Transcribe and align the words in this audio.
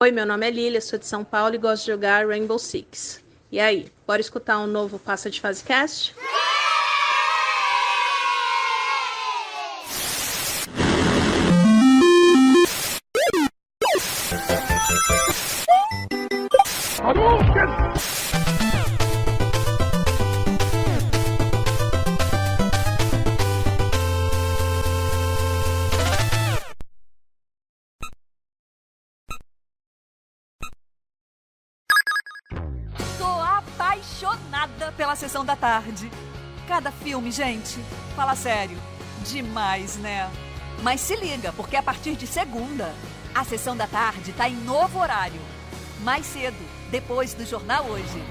Oi, 0.00 0.12
meu 0.12 0.24
nome 0.24 0.46
é 0.46 0.50
Lilia, 0.52 0.80
sou 0.80 0.96
de 0.96 1.06
São 1.06 1.24
Paulo 1.24 1.56
e 1.56 1.58
gosto 1.58 1.84
de 1.84 1.90
jogar 1.90 2.24
Rainbow 2.24 2.56
Six. 2.56 3.20
E 3.50 3.58
aí, 3.58 3.90
bora 4.06 4.20
escutar 4.20 4.60
um 4.60 4.66
novo 4.68 4.96
Passa 4.96 5.28
de 5.28 5.40
Fase 5.40 5.64
Cast? 5.64 6.14
Da 35.48 35.56
tarde. 35.56 36.10
Cada 36.66 36.92
filme, 36.92 37.32
gente, 37.32 37.80
fala 38.14 38.36
sério, 38.36 38.76
demais, 39.24 39.96
né? 39.96 40.30
Mas 40.82 41.00
se 41.00 41.16
liga, 41.16 41.54
porque 41.54 41.74
a 41.74 41.82
partir 41.82 42.16
de 42.16 42.26
segunda, 42.26 42.94
a 43.34 43.42
sessão 43.44 43.74
da 43.74 43.86
tarde 43.86 44.34
tá 44.34 44.46
em 44.46 44.56
novo 44.56 44.98
horário. 44.98 45.40
Mais 46.02 46.26
cedo, 46.26 46.58
depois 46.90 47.32
do 47.32 47.46
jornal 47.46 47.86
hoje. 47.86 48.22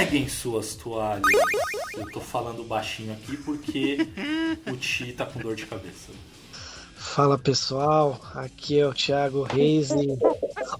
Peguem 0.00 0.26
suas 0.30 0.74
toalhas. 0.76 1.22
Eu 1.94 2.10
tô 2.10 2.20
falando 2.20 2.64
baixinho 2.64 3.12
aqui 3.12 3.36
porque 3.36 3.98
o 4.66 4.74
Ti 4.74 5.12
tá 5.12 5.26
com 5.26 5.38
dor 5.40 5.54
de 5.54 5.66
cabeça. 5.66 6.08
Fala 6.96 7.36
pessoal, 7.36 8.18
aqui 8.34 8.80
é 8.80 8.86
o 8.88 8.94
Thiago 8.94 9.42
Reis 9.42 9.90
e. 9.90 10.16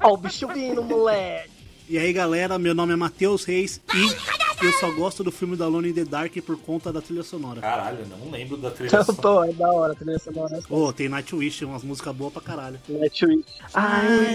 Ó, 0.02 0.14
o 0.14 0.16
bicho 0.16 0.48
vindo, 0.48 0.82
moleque! 0.82 1.50
E 1.86 1.98
aí 1.98 2.14
galera, 2.14 2.58
meu 2.58 2.74
nome 2.74 2.94
é 2.94 2.96
Matheus 2.96 3.44
Reis 3.44 3.78
e 3.94 4.64
eu 4.64 4.72
só 4.72 4.90
gosto 4.90 5.22
do 5.22 5.30
filme 5.30 5.54
da 5.54 5.66
Alone 5.66 5.90
in 5.90 5.92
the 5.92 6.04
Dark 6.06 6.34
por 6.46 6.56
conta 6.58 6.90
da 6.90 7.02
trilha 7.02 7.22
sonora. 7.22 7.60
Caralho, 7.60 7.98
eu 8.00 8.06
não 8.06 8.30
lembro 8.30 8.56
da 8.56 8.70
trilha 8.70 8.88
Então, 8.88 9.04
sonora. 9.04 9.22
pô, 9.22 9.44
é 9.44 9.52
da 9.52 9.70
hora 9.70 9.92
a 9.92 9.96
trilha 9.96 10.18
sonora. 10.18 10.62
Pô, 10.66 10.90
tem 10.94 11.10
Nightwish, 11.10 11.62
umas 11.66 11.82
músicas 11.82 12.16
boas 12.16 12.32
pra 12.32 12.40
caralho. 12.40 12.80
Netflix. 12.88 13.44
Ai, 13.74 14.34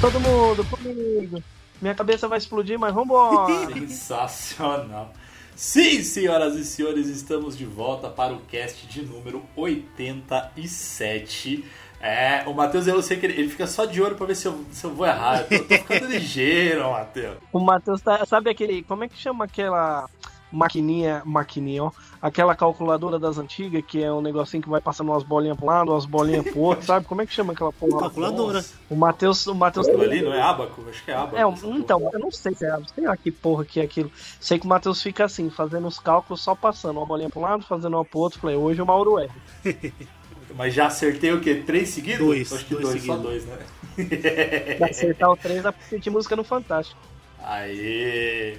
Todo 0.00 0.20
mundo 0.20 0.64
comigo. 0.66 1.42
Minha 1.82 1.94
cabeça 1.94 2.28
vai 2.28 2.38
explodir, 2.38 2.78
mas 2.78 2.94
vambora. 2.94 3.66
Sensacional. 3.74 5.12
Sim, 5.56 6.02
senhoras 6.02 6.54
e 6.54 6.64
senhores, 6.64 7.08
estamos 7.08 7.58
de 7.58 7.64
volta 7.64 8.08
para 8.08 8.32
o 8.32 8.40
cast 8.40 8.86
de 8.86 9.02
número 9.02 9.42
87. 9.56 11.64
É, 12.06 12.44
o 12.46 12.54
Matheus, 12.54 12.86
eu 12.86 13.02
sei 13.02 13.16
que 13.18 13.26
ele, 13.26 13.40
ele 13.40 13.48
fica 13.48 13.66
só 13.66 13.84
de 13.84 14.00
olho 14.00 14.14
pra 14.14 14.26
ver 14.26 14.36
se 14.36 14.46
eu, 14.46 14.64
se 14.70 14.84
eu 14.84 14.94
vou 14.94 15.04
errar. 15.06 15.40
Eu 15.50 15.58
tô, 15.58 15.64
tô 15.64 15.74
ficando 15.74 16.06
ligeiro, 16.12 16.88
Matheus. 16.90 17.36
O 17.52 17.58
Matheus 17.58 18.00
tá. 18.00 18.24
Sabe 18.24 18.48
aquele. 18.50 18.82
Como 18.84 19.02
é 19.02 19.08
que 19.08 19.16
chama 19.18 19.44
aquela 19.44 20.08
maquininha. 20.52 21.22
Maquininha, 21.24 21.82
ó. 21.84 21.90
Aquela 22.22 22.54
calculadora 22.54 23.18
das 23.18 23.38
antigas, 23.38 23.84
que 23.86 24.02
é 24.02 24.10
um 24.12 24.20
negocinho 24.20 24.62
que 24.62 24.68
vai 24.68 24.80
passando 24.80 25.10
umas 25.12 25.22
bolinhas 25.22 25.56
pro 25.56 25.66
lado, 25.66 25.92
umas 25.92 26.06
bolinhas 26.06 26.44
pro 26.48 26.60
outro, 26.60 26.86
sabe? 26.86 27.04
Como 27.06 27.20
é 27.22 27.26
que 27.26 27.32
chama 27.32 27.52
aquela 27.52 27.72
porra? 27.72 28.00
Calculadora. 28.00 28.64
O 28.88 28.94
Matheus. 28.96 29.46
O 29.48 29.54
Matheus 29.54 29.86
Aquilo 29.88 30.02
ali 30.04 30.22
não 30.22 30.32
é 30.32 30.40
abaco? 30.40 30.82
Acho 30.88 31.04
que 31.04 31.10
é 31.10 31.14
abaco. 31.14 31.36
É, 31.36 31.44
um- 31.46 31.52
essa 31.52 31.66
porra. 31.66 31.78
então, 31.78 32.10
eu 32.12 32.18
não 32.20 32.30
sei 32.30 32.54
se 32.54 32.64
é, 32.64 32.76
sei 32.94 33.04
lá 33.04 33.16
que 33.16 33.30
porra 33.32 33.64
que 33.64 33.80
é 33.80 33.82
aquilo. 33.84 34.10
Sei 34.40 34.58
que 34.58 34.64
o 34.64 34.68
Matheus 34.68 35.02
fica 35.02 35.24
assim, 35.24 35.50
fazendo 35.50 35.86
os 35.88 35.98
cálculos, 35.98 36.40
só 36.40 36.54
passando 36.54 36.98
uma 36.98 37.06
bolinha 37.06 37.28
pro 37.28 37.40
lado, 37.40 37.64
fazendo 37.64 37.94
uma 37.96 38.04
pro 38.04 38.20
outro. 38.20 38.40
Falei, 38.40 38.56
hoje 38.56 38.80
o 38.80 38.86
Mauro 38.86 39.18
erra. 39.18 39.34
Mas 40.56 40.74
já 40.74 40.86
acertei 40.86 41.32
o 41.32 41.40
quê? 41.40 41.62
Três 41.66 41.90
seguidos? 41.90 42.26
Dois, 42.26 42.52
Acho 42.52 42.64
que 42.64 42.74
dois 42.74 42.88
dois, 42.88 43.04
só 43.04 43.16
dois, 43.16 43.44
né? 43.44 43.58
Pra 44.78 44.88
acertar 44.88 45.30
o 45.30 45.36
3 45.36 45.62
dá 45.62 45.72
pra 45.72 45.86
pedir 45.88 46.10
música 46.10 46.36
no 46.36 46.44
Fantástico. 46.44 47.00
Aê! 47.42 48.56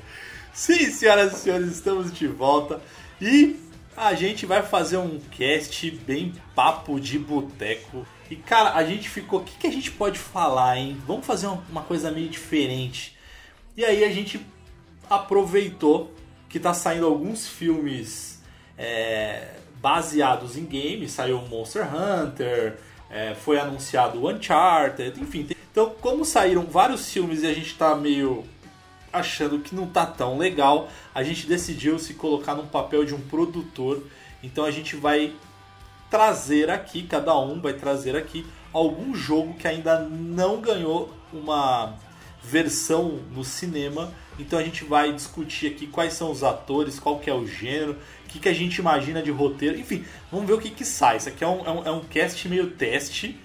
Sim, 0.53 0.91
senhoras 0.91 1.33
e 1.33 1.35
senhores, 1.39 1.67
estamos 1.67 2.11
de 2.11 2.27
volta 2.27 2.81
e 3.21 3.59
a 3.95 4.13
gente 4.13 4.45
vai 4.45 4.63
fazer 4.63 4.97
um 4.97 5.19
cast 5.31 5.89
bem 5.91 6.33
papo 6.55 6.99
de 6.99 7.19
boteco. 7.19 8.05
E 8.29 8.35
cara, 8.35 8.73
a 8.73 8.83
gente 8.83 9.09
ficou. 9.09 9.41
O 9.41 9.43
que, 9.43 9.57
que 9.57 9.67
a 9.67 9.71
gente 9.71 9.91
pode 9.91 10.19
falar, 10.19 10.77
hein? 10.77 10.97
Vamos 11.05 11.25
fazer 11.25 11.47
uma, 11.47 11.63
uma 11.69 11.81
coisa 11.83 12.11
meio 12.11 12.29
diferente. 12.29 13.17
E 13.75 13.85
aí 13.85 14.03
a 14.03 14.09
gente 14.11 14.39
aproveitou 15.09 16.13
que 16.49 16.59
tá 16.59 16.73
saindo 16.73 17.05
alguns 17.05 17.47
filmes 17.47 18.41
é, 18.77 19.47
baseados 19.81 20.57
em 20.57 20.65
games. 20.65 21.11
Saiu 21.11 21.41
Monster 21.49 21.87
Hunter, 21.93 22.77
é, 23.09 23.35
foi 23.35 23.59
anunciado 23.59 24.27
Uncharted, 24.27 25.19
enfim. 25.21 25.47
Então, 25.71 25.93
como 26.01 26.25
saíram 26.25 26.63
vários 26.63 27.11
filmes 27.11 27.43
e 27.43 27.47
a 27.47 27.53
gente 27.53 27.75
tá 27.75 27.95
meio 27.95 28.43
achando 29.11 29.59
que 29.59 29.75
não 29.75 29.87
tá 29.87 30.05
tão 30.05 30.37
legal, 30.37 30.89
a 31.13 31.23
gente 31.23 31.47
decidiu 31.47 31.97
se 31.99 32.13
colocar 32.13 32.55
num 32.55 32.67
papel 32.67 33.05
de 33.05 33.13
um 33.13 33.21
produtor. 33.21 34.03
Então 34.43 34.65
a 34.65 34.71
gente 34.71 34.95
vai 34.95 35.33
trazer 36.09 36.69
aqui, 36.69 37.03
cada 37.03 37.37
um 37.37 37.59
vai 37.59 37.73
trazer 37.73 38.15
aqui 38.15 38.45
algum 38.71 39.15
jogo 39.15 39.53
que 39.55 39.67
ainda 39.67 39.99
não 39.99 40.61
ganhou 40.61 41.11
uma 41.33 41.95
versão 42.41 43.19
no 43.33 43.43
cinema. 43.43 44.11
Então 44.39 44.59
a 44.59 44.63
gente 44.63 44.83
vai 44.83 45.11
discutir 45.11 45.67
aqui 45.67 45.87
quais 45.87 46.13
são 46.13 46.31
os 46.31 46.43
atores, 46.43 46.99
qual 46.99 47.19
que 47.19 47.29
é 47.29 47.33
o 47.33 47.47
gênero, 47.47 47.97
o 48.25 48.27
que, 48.27 48.39
que 48.39 48.49
a 48.49 48.53
gente 48.53 48.77
imagina 48.77 49.21
de 49.21 49.31
roteiro, 49.31 49.79
enfim, 49.79 50.05
vamos 50.31 50.47
ver 50.47 50.53
o 50.53 50.59
que, 50.59 50.69
que 50.69 50.85
sai. 50.85 51.17
Isso 51.17 51.29
aqui 51.29 51.43
é 51.43 51.47
um, 51.47 51.65
é 51.65 51.71
um, 51.71 51.85
é 51.85 51.91
um 51.91 52.01
cast 52.01 52.47
meio 52.47 52.71
teste. 52.71 53.39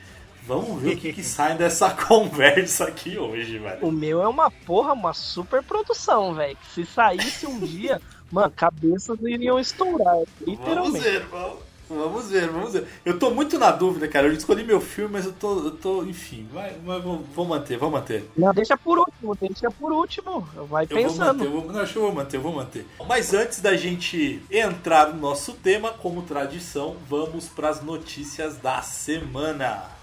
Vamos 0.45 0.83
ver 0.83 0.95
o 0.95 0.97
que, 0.99 1.13
que 1.13 1.23
sai 1.25 1.57
dessa 1.57 1.91
conversa 2.07 2.85
aqui 2.85 3.17
hoje, 3.17 3.59
velho. 3.59 3.87
O 3.87 3.93
meu 3.93 4.23
é 4.23 4.29
uma 4.29 4.51
porra, 4.51 4.93
uma 4.93 5.15
super 5.15 5.63
produção, 5.63 6.35
velho. 6.35 6.57
Que 6.57 6.75
se 6.75 6.93
saísse 6.93 7.47
um 7.47 7.61
dia, 7.61 8.01
mano, 8.31 8.53
cabeças 8.55 9.19
iriam 9.23 9.59
estourar. 9.59 10.17
Vamos 10.17 10.27
Literalmente. 10.47 11.01
ver, 11.01 11.27
vamos, 11.27 11.72
vamos 11.95 12.31
ver, 12.31 12.49
vamos 12.49 12.73
ver. 12.73 12.87
Eu 13.05 13.19
tô 13.19 13.31
muito 13.31 13.59
na 13.59 13.71
dúvida, 13.71 14.09
cara. 14.09 14.27
Eu 14.27 14.33
escolhi 14.33 14.65
meu 14.65 14.81
filme, 14.81 15.13
mas 15.13 15.27
eu 15.27 15.33
tô. 15.33 15.59
Eu 15.61 15.71
tô 15.73 16.03
enfim, 16.05 16.47
vai, 16.53 16.73
vai, 16.85 17.01
vou, 17.01 17.25
vou 17.35 17.45
manter, 17.45 17.79
vou 17.79 17.91
manter. 17.91 18.29
Não, 18.37 18.53
deixa 18.53 18.77
por 18.77 18.99
último, 18.99 19.35
deixa 19.35 19.71
por 19.71 19.93
último. 19.93 20.41
Vai 20.69 20.85
Eu 20.85 20.89
vou 20.89 21.05
pensando. 21.05 21.39
manter, 21.39 21.47
eu 21.47 21.61
vou, 21.61 21.73
não, 21.73 21.81
acho 21.81 21.93
que 21.93 21.99
eu 21.99 22.03
vou 22.03 22.13
manter, 22.13 22.37
eu 22.37 22.43
vou 22.43 22.53
manter. 22.53 22.87
Mas 23.07 23.35
antes 23.35 23.61
da 23.61 23.77
gente 23.77 24.43
entrar 24.51 25.13
no 25.13 25.21
nosso 25.21 25.53
tema, 25.55 25.91
como 25.91 26.23
tradição, 26.23 26.97
vamos 27.09 27.49
para 27.49 27.69
as 27.69 27.83
notícias 27.83 28.57
da 28.57 28.83
semana. 28.83 30.03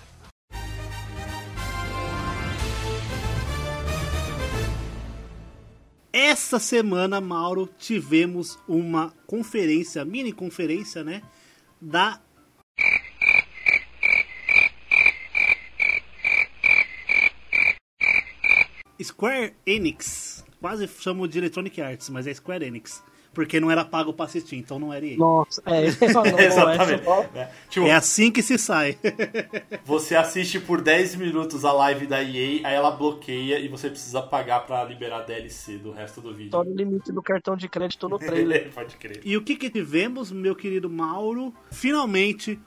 Essa 6.11 6.57
semana, 6.57 7.21
Mauro, 7.21 7.69
tivemos 7.77 8.57
uma 8.67 9.13
conferência, 9.27 10.03
mini 10.03 10.31
conferência, 10.31 11.03
né? 11.03 11.21
Da. 11.81 12.21
Square 19.01 19.55
Enix. 19.65 20.43
Quase 20.59 20.87
chamo 20.87 21.25
de 21.25 21.37
Electronic 21.37 21.81
Arts, 21.81 22.09
mas 22.09 22.27
é 22.27 22.33
Square 22.33 22.65
Enix. 22.65 23.01
Porque 23.31 23.59
não 23.59 23.69
era 23.69 23.85
pago 23.85 24.11
pra 24.11 24.25
assistir, 24.25 24.55
então 24.57 24.79
não 24.79 24.91
era 24.91 25.05
EA. 25.05 25.15
Nossa, 25.17 25.61
é, 25.65 25.81
não, 26.11 26.23
não, 26.23 26.39
Exatamente. 26.39 26.93
essa- 27.03 27.29
né? 27.33 27.51
Tipo, 27.69 27.85
É 27.85 27.91
assim 27.93 28.31
que 28.31 28.41
se 28.41 28.57
sai. 28.57 28.97
você 29.85 30.15
assiste 30.15 30.59
por 30.59 30.81
10 30.81 31.15
minutos 31.15 31.63
a 31.63 31.71
live 31.71 32.07
da 32.07 32.23
EA, 32.23 32.61
aí 32.67 32.73
ela 32.75 32.89
bloqueia 32.91 33.59
e 33.59 33.67
você 33.67 33.89
precisa 33.89 34.21
pagar 34.21 34.65
pra 34.65 34.83
liberar 34.83 35.21
DLC 35.21 35.77
do 35.77 35.91
resto 35.91 36.21
do 36.21 36.31
vídeo. 36.31 36.45
Estoura 36.47 36.69
o 36.69 36.73
limite 36.75 37.11
do 37.11 37.21
cartão 37.21 37.55
de 37.55 37.69
crédito 37.69 38.09
no 38.09 38.17
trailer. 38.17 38.71
Pode 38.73 38.97
crer. 38.97 39.21
E 39.23 39.37
o 39.37 39.43
que 39.43 39.55
que 39.55 39.69
tivemos, 39.69 40.31
meu 40.31 40.55
querido 40.55 40.89
Mauro? 40.89 41.53
Finalmente, 41.71 42.59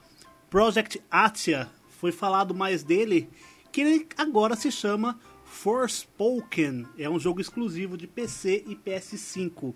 Project 0.49 1.01
Atia. 1.11 1.69
Foi 1.89 2.11
falado 2.13 2.53
mais 2.55 2.83
dele, 2.83 3.29
que 3.71 3.81
ele 3.81 4.07
agora 4.17 4.55
se 4.55 4.71
chama 4.71 5.19
Forspoken. 5.45 6.85
É 6.97 7.09
um 7.09 7.19
jogo 7.19 7.39
exclusivo 7.41 7.97
de 7.97 8.07
PC 8.07 8.63
e 8.67 8.75
PS5. 8.75 9.73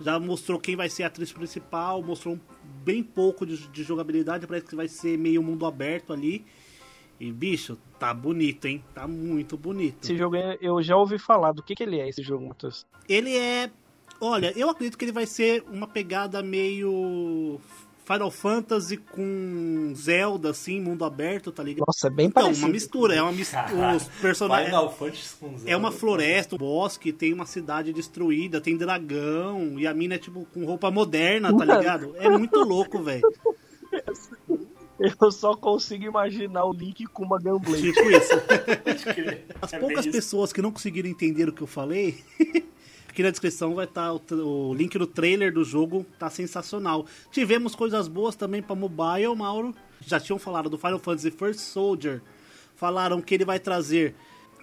Já 0.00 0.18
mostrou 0.18 0.58
quem 0.58 0.74
vai 0.76 0.88
ser 0.88 1.04
a 1.04 1.06
atriz 1.06 1.32
principal, 1.32 2.02
mostrou 2.02 2.38
bem 2.84 3.02
pouco 3.02 3.46
de, 3.46 3.56
de 3.68 3.82
jogabilidade, 3.82 4.46
parece 4.46 4.66
que 4.66 4.74
vai 4.76 4.88
ser 4.88 5.16
meio 5.16 5.42
mundo 5.42 5.64
aberto 5.66 6.12
ali. 6.12 6.44
E 7.20 7.30
bicho, 7.30 7.78
tá 7.98 8.12
bonito, 8.12 8.64
hein? 8.66 8.84
Tá 8.92 9.06
muito 9.06 9.56
bonito. 9.56 10.02
Esse 10.02 10.16
jogo 10.16 10.34
é- 10.36 10.58
eu 10.60 10.82
já 10.82 10.96
ouvi 10.96 11.16
falar. 11.18 11.52
Do 11.52 11.62
que, 11.62 11.74
que 11.74 11.82
ele 11.84 12.00
é 12.00 12.08
esse 12.08 12.22
jogo, 12.22 12.48
Matheus? 12.48 12.84
Ele 13.08 13.36
é. 13.36 13.70
Olha, 14.20 14.52
eu 14.58 14.68
acredito 14.68 14.98
que 14.98 15.04
ele 15.04 15.12
vai 15.12 15.26
ser 15.26 15.62
uma 15.70 15.86
pegada 15.86 16.42
meio. 16.42 17.60
Final 18.04 18.30
Fantasy 18.30 18.96
com 18.98 19.92
Zelda, 19.96 20.50
assim, 20.50 20.78
mundo 20.80 21.04
aberto, 21.04 21.50
tá 21.50 21.62
ligado? 21.62 21.86
Nossa, 21.86 22.08
é 22.08 22.10
bem 22.10 22.26
Então, 22.26 22.42
parecido. 22.42 22.66
uma 22.66 22.72
mistura, 22.72 23.14
é 23.14 23.22
uma 23.22 23.32
mistura. 23.32 23.96
Os 23.96 24.04
personagens. 24.20 24.66
Final 24.68 24.92
Fantasy 24.94 25.34
com 25.40 25.48
Zelda. 25.56 25.70
É 25.70 25.76
uma 25.76 25.90
floresta, 25.90 26.54
um 26.54 26.58
bosque, 26.58 27.12
tem 27.12 27.32
uma 27.32 27.46
cidade 27.46 27.92
destruída, 27.92 28.60
tem 28.60 28.76
dragão, 28.76 29.78
e 29.78 29.86
a 29.86 29.94
mina 29.94 30.16
é 30.16 30.18
tipo 30.18 30.46
com 30.52 30.64
roupa 30.66 30.90
moderna, 30.90 31.56
tá 31.56 31.64
ligado? 31.64 32.14
É 32.18 32.28
muito 32.28 32.60
louco, 32.60 33.02
velho. 33.02 33.22
Eu 34.98 35.32
só 35.32 35.56
consigo 35.56 36.04
imaginar 36.04 36.64
o 36.66 36.72
Link 36.72 37.04
com 37.06 37.24
uma 37.24 37.38
Gunblade. 37.38 37.82
Tipo 37.92 38.10
isso. 38.10 38.32
As 39.60 39.72
É 39.72 39.78
poucas 39.78 40.06
pessoas 40.06 40.52
que 40.52 40.62
não 40.62 40.70
conseguiram 40.70 41.08
entender 41.08 41.48
o 41.48 41.52
que 41.52 41.62
eu 41.62 41.66
falei, 41.66 42.22
aqui 43.14 43.22
na 43.22 43.30
descrição 43.30 43.74
vai 43.76 43.84
estar 43.84 44.12
o, 44.12 44.18
tra- 44.18 44.36
o 44.36 44.74
link 44.74 44.98
do 44.98 45.06
trailer 45.06 45.52
do 45.54 45.62
jogo, 45.64 46.04
tá 46.18 46.28
sensacional. 46.28 47.06
Tivemos 47.30 47.74
coisas 47.76 48.08
boas 48.08 48.34
também 48.34 48.60
para 48.60 48.74
mobile, 48.74 49.34
Mauro. 49.36 49.72
Já 50.04 50.18
tinham 50.18 50.38
falado 50.38 50.68
do 50.68 50.76
Final 50.76 50.98
Fantasy 50.98 51.30
First 51.30 51.60
Soldier. 51.60 52.20
Falaram 52.74 53.22
que 53.22 53.32
ele 53.34 53.44
vai 53.44 53.60
trazer 53.60 54.16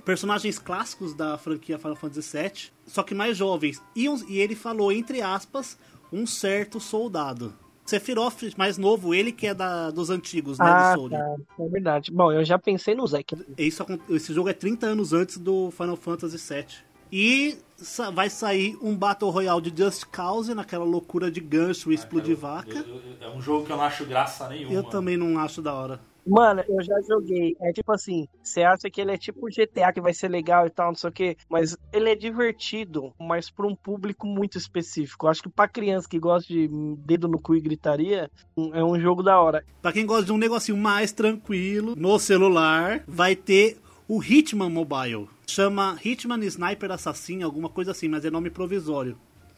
personagens 0.03 0.59
clássicos 0.59 1.13
da 1.13 1.37
franquia 1.37 1.77
Final 1.79 1.95
Fantasy 1.95 2.37
VII, 2.37 2.69
só 2.85 3.03
que 3.03 3.15
mais 3.15 3.37
jovens. 3.37 3.81
E, 3.95 4.05
e 4.27 4.39
ele 4.39 4.53
falou, 4.55 4.91
entre 4.91 5.21
aspas, 5.21 5.77
um 6.11 6.27
certo 6.27 6.77
soldado. 6.79 7.53
Sephiroth, 7.85 8.41
mais 8.57 8.77
novo, 8.77 9.13
ele 9.13 9.31
que 9.31 9.47
é 9.47 9.53
da, 9.53 9.89
dos 9.91 10.09
antigos, 10.09 10.59
né, 10.59 10.65
Ah, 10.67 10.95
do 10.95 11.09
tá. 11.09 11.35
É 11.59 11.67
verdade. 11.69 12.11
Bom, 12.11 12.31
eu 12.31 12.43
já 12.43 12.59
pensei 12.59 12.95
no 12.95 13.07
Zack. 13.07 13.33
Isso, 13.57 13.85
esse 14.09 14.33
jogo 14.33 14.49
é 14.49 14.53
30 14.53 14.87
anos 14.87 15.13
antes 15.13 15.37
do 15.37 15.71
Final 15.71 15.95
Fantasy 15.95 16.37
VII. 16.37 16.90
E 17.11 17.57
sa- 17.77 18.09
vai 18.11 18.29
sair 18.29 18.77
um 18.81 18.95
Battle 18.95 19.29
Royale 19.29 19.61
de 19.69 19.83
Just 19.83 20.05
Cause, 20.05 20.53
naquela 20.53 20.85
loucura 20.85 21.29
de 21.29 21.39
gancho 21.41 21.91
e 21.91 21.95
explodir 21.95 22.35
vaca. 22.37 22.79
eu- 22.79 22.95
eu- 22.95 23.01
É 23.21 23.29
um 23.29 23.41
jogo 23.41 23.65
que 23.65 23.71
eu 23.71 23.77
não 23.77 23.83
acho 23.83 24.05
graça 24.05 24.47
nenhuma. 24.49 24.73
Eu 24.73 24.83
também 24.83 25.15
não 25.17 25.37
acho 25.39 25.61
da 25.61 25.73
hora. 25.73 25.99
Mano, 26.25 26.63
eu 26.69 26.83
já 26.83 26.95
joguei. 27.07 27.55
É 27.59 27.71
tipo 27.73 27.91
assim, 27.91 28.27
você 28.43 28.61
acha 28.61 28.89
que 28.91 29.01
ele 29.01 29.11
é 29.11 29.17
tipo 29.17 29.47
GTA, 29.49 29.91
que 29.91 29.99
vai 29.99 30.13
ser 30.13 30.27
legal 30.27 30.67
e 30.67 30.69
tal, 30.69 30.89
não 30.89 30.95
sei 30.95 31.09
o 31.09 31.13
quê, 31.13 31.35
mas 31.49 31.75
ele 31.91 32.09
é 32.11 32.15
divertido, 32.15 33.11
mas 33.19 33.49
pra 33.49 33.65
um 33.67 33.75
público 33.75 34.27
muito 34.27 34.57
específico. 34.57 35.25
Eu 35.25 35.31
acho 35.31 35.41
que 35.43 35.49
pra 35.49 35.67
criança 35.67 36.07
que 36.07 36.19
gosta 36.19 36.47
de 36.53 36.69
dedo 36.99 37.27
no 37.27 37.39
cu 37.41 37.55
e 37.55 37.61
gritaria, 37.61 38.29
um- 38.55 38.73
é 38.73 38.83
um 38.83 38.99
jogo 38.99 39.23
da 39.23 39.39
hora. 39.41 39.63
Pra 39.81 39.91
quem 39.91 40.05
gosta 40.05 40.25
de 40.25 40.31
um 40.31 40.37
negocinho 40.37 40.77
mais 40.77 41.11
tranquilo, 41.11 41.95
no 41.97 42.19
celular, 42.19 43.03
vai 43.07 43.35
ter 43.35 43.79
o 44.07 44.21
Hitman 44.23 44.69
Mobile. 44.69 45.27
Chama 45.51 45.99
Hitman 46.01 46.39
Sniper 46.45 46.89
Assassin, 46.93 47.43
alguma 47.43 47.67
coisa 47.67 47.91
assim, 47.91 48.07
mas 48.07 48.23
é 48.23 48.31
nome 48.31 48.49
provisório. 48.49 49.17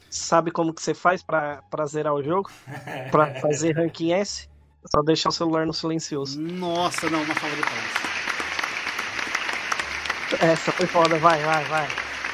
Sabe 0.10 0.50
como 0.50 0.74
que 0.74 0.82
você 0.82 0.96
faz 0.96 1.22
pra, 1.22 1.62
pra 1.70 1.86
zerar 1.86 2.16
o 2.16 2.24
jogo? 2.24 2.50
Pra 3.12 3.40
fazer 3.40 3.74
ranking 3.74 4.12
S? 4.12 4.50
Só 4.88 5.04
deixar 5.04 5.30
o 5.30 5.32
celular 5.32 5.68
no 5.68 5.74
silencioso. 5.74 6.42
Nossa, 6.42 7.08
não, 7.12 7.22
uma 7.22 7.36
salva 7.36 7.56
de 7.56 7.62
palmas. 7.62 7.92
Essa 10.42 10.72
foi 10.72 10.88
foda, 10.88 11.20
vai, 11.20 11.44
vai, 11.44 11.64
vai. 11.66 11.88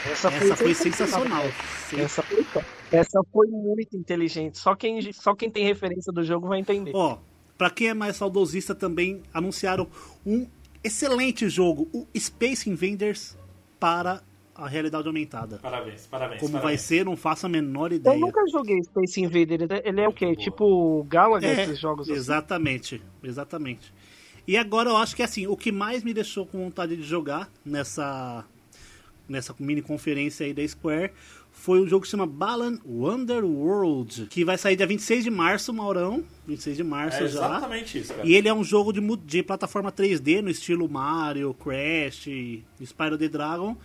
Essa, 0.10 0.30
Essa 0.30 0.56
foi 0.56 0.74
sensacional. 0.74 1.44
Sim. 1.90 2.00
Essa 2.00 2.24
foi, 2.24 2.44
foda. 2.46 2.66
Essa 2.90 3.22
foi 3.30 3.48
muito 3.48 3.98
inteligente. 3.98 4.58
Só 4.58 4.74
quem, 4.74 5.12
só 5.12 5.36
quem 5.36 5.52
tem 5.52 5.66
referência 5.66 6.14
do 6.14 6.24
jogo 6.24 6.48
vai 6.48 6.60
entender. 6.60 6.94
Ó, 6.96 7.18
pra 7.58 7.70
quem 7.70 7.90
é 7.90 7.94
mais 7.94 8.16
saudosista 8.16 8.74
também, 8.74 9.22
anunciaram 9.34 9.86
um 10.26 10.48
excelente 10.82 11.50
jogo, 11.50 11.90
o 11.94 12.08
Space 12.18 12.70
Invaders 12.70 13.38
para 13.80 14.22
a 14.56 14.68
realidade 14.68 15.08
aumentada. 15.08 15.58
Parabéns, 15.60 16.06
parabéns. 16.06 16.40
Como 16.42 16.54
vai 16.54 16.62
parabéns. 16.62 16.82
ser, 16.82 17.06
não 17.06 17.16
faço 17.16 17.46
a 17.46 17.50
menor 17.50 17.92
Eu 17.92 17.98
ideia. 17.98 18.18
nunca 18.20 18.42
joguei 18.52 18.84
Space 18.84 19.22
Invader. 19.22 19.62
ele- 19.62 19.82
Ele 19.86 20.02
é 20.02 20.08
o 20.08 20.12
quê? 20.14 20.26
Boa. 20.26 20.36
Tipo 20.38 21.04
Galaga, 21.10 21.48
É, 21.48 21.64
esses 21.64 21.80
jogos 21.80 22.10
assim? 22.10 22.18
exatamente, 22.20 23.02
exatamente. 23.24 23.94
E 24.48 24.58
agora 24.58 24.90
eu 24.90 24.98
acho 24.98 25.16
que 25.16 25.24
assim, 25.24 25.48
o 25.48 25.56
que 25.56 25.72
mais 25.72 26.04
me 26.04 26.14
deixou 26.14 26.46
com 26.46 26.58
vontade 26.66 26.96
de 26.98 27.04
jogar 27.04 27.50
nessa 27.66 28.44
nessa 29.28 29.56
mini 29.60 29.82
conferência 29.82 30.44
aí 30.46 30.54
da 30.54 30.68
Square 30.68 31.12
foi 31.62 31.82
um 31.82 31.88
jogo 31.88 32.02
que 32.04 32.08
se 32.08 32.12
chama 32.12 32.26
Balan 32.26 32.78
Wonderworld, 32.86 34.28
que 34.28 34.46
vai 34.46 34.58
sair 34.58 34.76
dia 34.76 34.88
26 34.88 35.26
de 35.26 35.30
março, 35.30 35.74
Maurão, 35.74 36.24
26 36.48 36.78
de 36.78 36.84
março 36.84 37.18
É 37.18 37.28
já. 37.28 37.46
exatamente 37.46 37.98
isso, 38.00 38.14
cara. 38.14 38.28
E 38.28 38.34
ele 38.34 38.48
é 38.48 38.54
um 38.54 38.64
jogo 38.64 38.94
de, 38.94 39.02
de 39.26 39.44
plataforma 39.44 39.92
3D 39.92 40.42
no 40.42 40.50
estilo 40.50 40.88
Mario, 40.90 41.54
Crash, 41.54 42.28
Spyro 42.84 43.18
the 43.18 43.28
Dragon, 43.28 43.76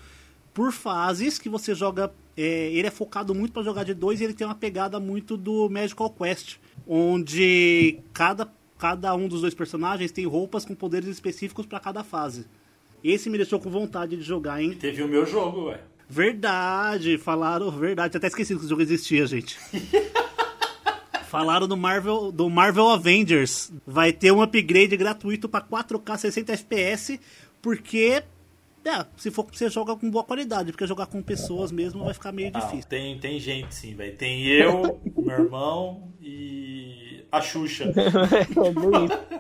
por 0.53 0.73
fases 0.73 1.39
que 1.39 1.49
você 1.49 1.75
joga. 1.75 2.13
é, 2.37 2.71
ele 2.73 2.87
é 2.87 2.91
focado 2.91 3.35
muito 3.35 3.53
para 3.53 3.63
jogar 3.63 3.85
de 3.85 3.93
dois 3.93 4.21
e 4.21 4.25
ele 4.25 4.35
tem 4.35 4.47
uma 4.47 4.55
pegada 4.55 5.01
muito 5.01 5.37
do 5.37 5.69
Magical 5.69 6.11
Quest, 6.11 6.57
onde 6.87 7.99
cada, 8.13 8.49
cada 8.79 9.15
um 9.15 9.27
dos 9.29 9.41
dois 9.41 9.55
personagens 9.55 10.13
tem 10.13 10.27
roupas 10.27 10.65
com 10.65 10.75
poderes 10.75 11.09
específicos 11.09 11.67
para 11.67 11.81
cada 11.81 12.05
fase. 12.05 12.47
Esse 13.03 13.29
me 13.29 13.37
deixou 13.37 13.59
com 13.61 13.69
vontade 13.69 14.17
de 14.17 14.23
jogar, 14.23 14.63
hein? 14.63 14.75
Teve 14.81 15.03
o 15.03 15.09
meu 15.09 15.27
jogo, 15.27 15.67
ué. 15.67 15.81
Verdade, 16.09 17.19
falaram 17.19 17.71
verdade. 17.71 18.13
Tinha 18.13 18.19
até 18.19 18.27
esquecido 18.29 18.59
que 18.59 18.65
esse 18.65 18.71
jogo 18.71 18.83
existia, 18.83 19.27
gente. 19.27 19.59
falaram 21.27 21.67
do 21.67 21.77
Marvel, 21.77 22.31
do 22.31 22.49
Marvel 22.49 22.89
Avengers. 22.91 23.73
Vai 23.87 24.13
ter 24.13 24.31
um 24.33 24.41
upgrade 24.41 24.97
gratuito 24.97 25.49
para 25.49 25.65
4K 25.65 26.17
60 26.17 26.53
FPS, 26.53 27.21
porque 27.61 28.23
é, 28.85 29.07
se 29.17 29.31
for 29.31 29.47
você 29.51 29.71
joga 29.71 29.97
com 29.97 30.11
boa 30.11 30.23
qualidade, 30.23 30.71
porque 30.71 30.87
jogar 30.87 31.07
com 31.07 31.23
pessoas 31.23 31.73
mesmo 31.73 32.05
vai 32.05 32.13
ficar 32.13 32.33
meio 32.33 32.53
Não, 32.53 32.61
difícil. 32.61 32.89
tem, 32.89 33.19
tem 33.19 33.41
gente 33.41 33.75
sim, 33.75 33.95
velho. 33.95 34.15
Tem 34.17 34.45
eu, 34.47 35.01
meu 35.17 35.39
irmão 35.45 36.13
e 36.21 36.74
a 37.37 37.41
Xuxa. 37.41 37.93
É. 37.95 38.45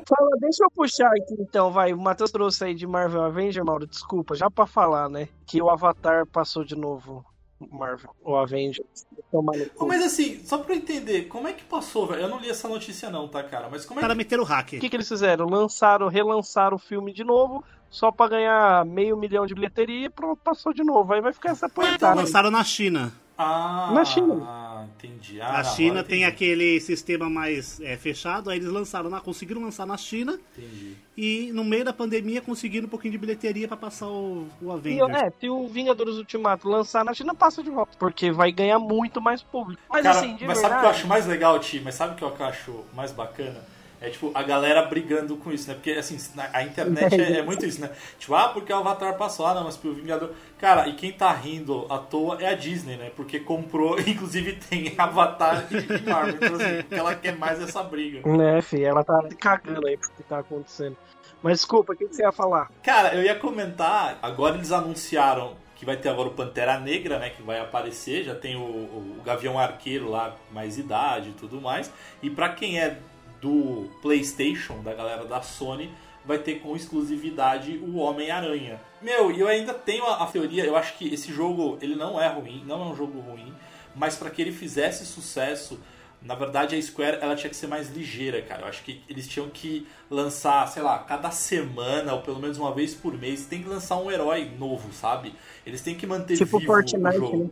Fala, 0.06 0.30
deixa 0.40 0.64
eu 0.64 0.70
puxar 0.70 1.08
aqui 1.08 1.34
então, 1.38 1.70
vai. 1.70 1.92
O 1.92 1.98
Matheus 1.98 2.30
trouxe 2.30 2.64
aí 2.64 2.74
de 2.74 2.86
Marvel 2.86 3.22
Avenger, 3.22 3.64
Mauro, 3.64 3.86
desculpa, 3.86 4.34
já 4.34 4.50
pra 4.50 4.66
falar, 4.66 5.08
né? 5.08 5.28
Que 5.46 5.62
o 5.62 5.70
Avatar 5.70 6.26
passou 6.26 6.64
de 6.64 6.76
novo. 6.76 7.24
Marvel, 7.70 8.10
o 8.22 8.36
Avenger. 8.36 8.84
Cu. 9.30 9.86
Mas 9.86 10.02
assim, 10.02 10.44
só 10.44 10.58
pra 10.58 10.74
eu 10.74 10.78
entender, 10.78 11.22
como 11.22 11.48
é 11.48 11.52
que 11.52 11.64
passou, 11.64 12.06
velho? 12.06 12.22
Eu 12.22 12.28
não 12.28 12.38
li 12.38 12.50
essa 12.50 12.68
notícia 12.68 13.10
não, 13.10 13.26
tá, 13.28 13.42
cara? 13.42 13.68
Mas 13.70 13.84
como 13.84 14.00
é 14.00 14.02
caras 14.02 14.14
que... 14.14 14.18
meteram 14.18 14.42
o 14.42 14.46
hack. 14.46 14.74
O 14.74 14.80
que, 14.80 14.88
que 14.88 14.96
eles 14.96 15.08
fizeram? 15.08 15.46
Lançaram, 15.46 16.08
relançaram 16.08 16.76
o 16.76 16.78
filme 16.78 17.12
de 17.12 17.24
novo, 17.24 17.64
só 17.88 18.12
pra 18.12 18.28
ganhar 18.28 18.84
meio 18.84 19.16
milhão 19.16 19.46
de 19.46 19.54
bilheteria 19.54 20.06
e 20.06 20.10
pronto, 20.10 20.40
passou 20.44 20.72
de 20.72 20.84
novo. 20.84 21.12
Aí 21.14 21.20
vai 21.20 21.32
ficar 21.32 21.50
essa 21.50 21.68
poetada. 21.68 22.20
Lançaram 22.20 22.50
na 22.50 22.62
China. 22.62 23.12
Ah, 23.36 23.90
Na 23.92 24.04
China. 24.04 24.86
entendi. 24.96 25.40
Ah, 25.40 25.58
a 25.58 25.62
não, 25.64 25.70
China 25.74 26.04
tem 26.04 26.18
entendi. 26.22 26.24
aquele 26.24 26.80
sistema 26.80 27.28
mais 27.28 27.80
é, 27.80 27.96
fechado, 27.96 28.48
aí 28.48 28.58
eles 28.58 28.68
lançaram, 28.70 29.10
na, 29.10 29.20
conseguiram 29.20 29.60
lançar 29.62 29.84
na 29.86 29.96
China 29.96 30.38
Entendi. 30.56 30.96
e 31.16 31.50
no 31.52 31.64
meio 31.64 31.84
da 31.84 31.92
pandemia 31.92 32.40
conseguiram 32.40 32.86
um 32.86 32.88
pouquinho 32.88 33.10
de 33.12 33.18
bilheteria 33.18 33.66
para 33.66 33.76
passar 33.76 34.06
o, 34.06 34.46
o 34.62 34.68
E, 34.68 34.70
Avengers. 35.00 35.22
é, 35.22 35.30
se 35.40 35.48
o 35.50 35.66
Vingadores 35.66 36.14
Ultimato 36.16 36.68
lançar 36.68 37.04
na 37.04 37.12
China, 37.12 37.34
passa 37.34 37.60
de 37.62 37.70
volta. 37.70 37.96
Porque 37.98 38.30
vai 38.30 38.52
ganhar 38.52 38.78
muito 38.78 39.20
mais 39.20 39.42
público. 39.42 39.82
Mas 39.90 40.04
Cara, 40.04 40.16
assim, 40.18 40.36
de 40.36 40.46
mas 40.46 40.60
verdade. 40.60 40.60
sabe 40.62 40.74
o 40.74 40.78
que 40.80 40.86
eu 40.86 40.90
acho 40.90 41.06
mais 41.08 41.26
legal, 41.26 41.58
Ti? 41.58 41.80
Mas 41.84 41.94
sabe 41.96 42.12
o 42.12 42.16
que 42.16 42.22
eu 42.22 42.46
acho 42.46 42.84
mais 42.94 43.10
bacana? 43.10 43.60
É 44.04 44.10
tipo, 44.10 44.30
a 44.34 44.42
galera 44.42 44.82
brigando 44.82 45.34
com 45.36 45.50
isso, 45.50 45.66
né? 45.68 45.74
Porque 45.74 45.92
assim, 45.92 46.18
a 46.52 46.62
internet 46.62 47.20
é, 47.20 47.38
é 47.38 47.42
muito 47.42 47.64
isso, 47.64 47.80
né? 47.80 47.90
Tipo, 48.18 48.34
ah, 48.34 48.50
porque 48.50 48.70
o 48.70 48.76
Avatar 48.76 49.16
passou, 49.16 49.46
ah, 49.46 49.54
não, 49.54 49.64
mas 49.64 49.78
pro 49.78 49.94
Vingador. 49.94 50.30
Cara, 50.58 50.86
e 50.88 50.94
quem 50.94 51.10
tá 51.10 51.32
rindo 51.32 51.86
à 51.88 51.96
toa 51.96 52.36
é 52.40 52.46
a 52.46 52.54
Disney, 52.54 52.96
né? 52.96 53.10
Porque 53.16 53.40
comprou, 53.40 53.98
inclusive 54.06 54.56
tem 54.56 54.94
Avatar 54.98 55.66
e 55.70 56.10
Marvel. 56.10 56.34
Então, 56.34 56.54
assim, 56.56 56.82
porque 56.82 56.94
ela 56.94 57.14
quer 57.14 57.36
mais 57.36 57.62
essa 57.62 57.82
briga. 57.82 58.28
Né, 58.28 58.60
fi, 58.60 58.84
ela 58.84 59.02
tá 59.02 59.26
cagando 59.38 59.86
aí 59.86 59.96
pro 59.96 60.10
que 60.10 60.22
tá 60.22 60.40
acontecendo. 60.40 60.96
Mas 61.42 61.60
desculpa, 61.60 61.92
o 61.92 61.96
que, 61.96 62.06
que 62.06 62.14
você 62.14 62.22
ia 62.22 62.32
falar? 62.32 62.70
Cara, 62.82 63.14
eu 63.14 63.22
ia 63.22 63.34
comentar, 63.34 64.18
agora 64.22 64.56
eles 64.56 64.70
anunciaram 64.70 65.56
que 65.74 65.84
vai 65.84 65.96
ter 65.96 66.08
agora 66.08 66.28
o 66.28 66.32
Pantera 66.32 66.78
Negra, 66.78 67.18
né, 67.18 67.30
que 67.30 67.42
vai 67.42 67.60
aparecer, 67.60 68.24
já 68.24 68.34
tem 68.34 68.56
o, 68.56 68.60
o 68.60 69.22
Gavião 69.24 69.58
Arqueiro 69.58 70.08
lá, 70.08 70.34
mais 70.50 70.78
idade 70.78 71.30
e 71.30 71.32
tudo 71.32 71.60
mais. 71.60 71.92
E 72.22 72.30
para 72.30 72.48
quem 72.50 72.80
é 72.80 72.98
do 73.44 73.90
PlayStation, 74.00 74.82
da 74.82 74.94
galera 74.94 75.26
da 75.26 75.42
Sony, 75.42 75.90
vai 76.24 76.38
ter 76.38 76.60
com 76.60 76.74
exclusividade 76.74 77.76
o 77.76 77.96
Homem-Aranha. 77.96 78.80
Meu, 79.02 79.30
e 79.30 79.38
eu 79.38 79.46
ainda 79.46 79.74
tenho 79.74 80.06
a, 80.06 80.22
a, 80.22 80.26
teoria, 80.26 80.64
eu 80.64 80.74
acho 80.74 80.96
que 80.96 81.12
esse 81.12 81.30
jogo, 81.30 81.76
ele 81.82 81.94
não 81.94 82.18
é 82.18 82.26
ruim, 82.26 82.64
não 82.66 82.82
é 82.82 82.86
um 82.86 82.96
jogo 82.96 83.20
ruim, 83.20 83.52
mas 83.94 84.16
para 84.16 84.30
que 84.30 84.40
ele 84.40 84.50
fizesse 84.50 85.04
sucesso, 85.04 85.78
na 86.22 86.34
verdade 86.34 86.74
a 86.74 86.80
Square 86.80 87.18
ela 87.20 87.36
tinha 87.36 87.50
que 87.50 87.56
ser 87.56 87.66
mais 87.66 87.90
ligeira, 87.90 88.40
cara. 88.40 88.62
Eu 88.62 88.68
acho 88.68 88.82
que 88.82 89.02
eles 89.10 89.28
tinham 89.28 89.50
que 89.50 89.86
lançar, 90.10 90.66
sei 90.68 90.82
lá, 90.82 91.00
cada 91.00 91.30
semana 91.30 92.14
ou 92.14 92.22
pelo 92.22 92.40
menos 92.40 92.56
uma 92.56 92.72
vez 92.72 92.94
por 92.94 93.12
mês, 93.12 93.44
tem 93.44 93.62
que 93.62 93.68
lançar 93.68 93.98
um 93.98 94.10
herói 94.10 94.50
novo, 94.58 94.90
sabe? 94.90 95.34
Eles 95.66 95.82
têm 95.82 95.94
que 95.94 96.06
manter 96.06 96.38
tipo 96.38 96.58
vivo 96.58 96.72
Fortnite, 96.72 97.08
o 97.08 97.12
jogo. 97.12 97.44
Né? 97.44 97.50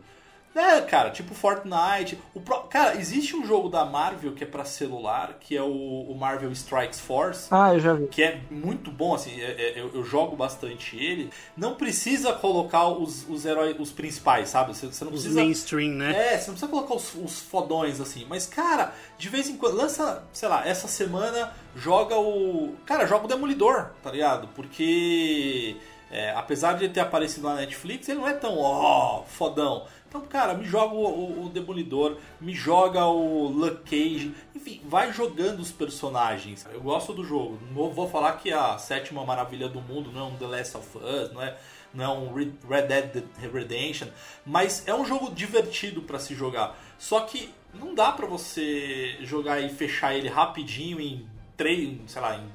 É, 0.55 0.81
cara, 0.81 1.09
tipo 1.09 1.33
Fortnite. 1.33 2.19
O 2.33 2.39
pro... 2.39 2.61
Cara, 2.61 2.95
existe 2.95 3.35
um 3.35 3.45
jogo 3.45 3.69
da 3.69 3.85
Marvel 3.85 4.33
que 4.33 4.43
é 4.43 4.47
para 4.47 4.63
celular, 4.63 5.37
que 5.39 5.57
é 5.57 5.61
o, 5.61 5.67
o, 5.67 6.15
Marvel 6.15 6.51
Strikes 6.51 6.99
Force. 6.99 7.47
Ah, 7.49 7.73
eu 7.73 7.79
já 7.79 7.93
vi. 7.93 8.07
Que 8.07 8.23
é 8.23 8.41
muito 8.51 8.91
bom, 8.91 9.15
assim, 9.15 9.41
é, 9.41 9.51
é, 9.51 9.79
eu, 9.79 9.91
eu, 9.93 10.03
jogo 10.03 10.35
bastante 10.35 10.95
ele. 10.95 11.31
Não 11.57 11.75
precisa 11.75 12.33
colocar 12.33 12.87
os, 12.87 13.27
os 13.27 13.45
heróis, 13.45 13.75
os 13.79 13.91
principais, 13.91 14.49
sabe? 14.49 14.75
Você, 14.75 14.85
você 14.85 15.03
não 15.03 15.11
os 15.11 15.21
precisa. 15.21 15.41
mainstream, 15.41 15.93
né? 15.93 16.11
É, 16.11 16.37
você 16.37 16.47
não 16.47 16.57
precisa 16.57 16.67
colocar 16.67 16.93
os, 16.93 17.15
os 17.15 17.39
fodões, 17.39 17.99
assim. 17.99 18.25
Mas, 18.29 18.45
cara, 18.45 18.93
de 19.17 19.29
vez 19.29 19.49
em 19.49 19.57
quando, 19.57 19.75
lança, 19.75 20.23
sei 20.31 20.47
lá, 20.47 20.67
essa 20.67 20.87
semana 20.87 21.51
joga 21.75 22.15
o. 22.15 22.75
Cara, 22.85 23.07
joga 23.07 23.25
o 23.25 23.27
Demolidor, 23.27 23.87
tá 24.03 24.11
ligado? 24.11 24.47
Porque. 24.55 25.77
É, 26.11 26.31
apesar 26.35 26.73
de 26.73 26.83
ele 26.83 26.93
ter 26.93 26.99
aparecido 26.99 27.49
na 27.49 27.55
Netflix, 27.55 28.07
ele 28.07 28.19
não 28.19 28.27
é 28.27 28.33
tão, 28.33 28.59
ó, 28.59 29.21
oh, 29.21 29.23
fodão. 29.23 29.87
Então, 30.13 30.21
cara, 30.27 30.53
me 30.53 30.63
joga 30.63 30.93
o, 30.93 31.03
o, 31.03 31.45
o, 31.45 31.49
Demolidor, 31.49 32.19
me 32.39 32.53
joga 32.53 33.03
o 33.03 33.47
Luke 33.47 33.81
Cage, 33.81 34.31
enfim, 34.53 34.79
vai 34.85 35.11
jogando 35.11 35.59
os 35.59 35.71
personagens. 35.71 36.67
Eu 36.71 36.81
gosto 36.81 37.13
do 37.13 37.23
jogo. 37.23 37.57
Não 37.71 37.89
vou 37.89 38.07
falar 38.07 38.33
que 38.33 38.53
a 38.53 38.77
sétima 38.77 39.25
maravilha 39.25 39.67
do 39.67 39.81
mundo 39.81 40.11
não 40.11 40.21
é 40.21 40.23
um 40.25 40.37
The 40.37 40.45
Last 40.45 40.77
of 40.77 40.97
Us, 40.99 41.33
não 41.33 41.41
é, 41.41 41.57
não 41.91 42.31
é 42.31 42.43
Red 42.69 42.81
Dead 42.83 43.23
Redemption, 43.51 44.07
mas 44.45 44.87
é 44.87 44.93
um 44.93 45.03
jogo 45.03 45.33
divertido 45.33 46.03
para 46.03 46.19
se 46.19 46.35
jogar. 46.35 46.77
Só 46.99 47.21
que 47.21 47.51
não 47.73 47.95
dá 47.95 48.11
para 48.11 48.27
você 48.27 49.17
jogar 49.21 49.61
e 49.61 49.69
fechar 49.69 50.13
ele 50.13 50.29
rapidinho 50.29 51.01
em 51.01 51.27
3, 51.57 52.01
sei 52.05 52.21
lá, 52.21 52.37
em 52.37 52.47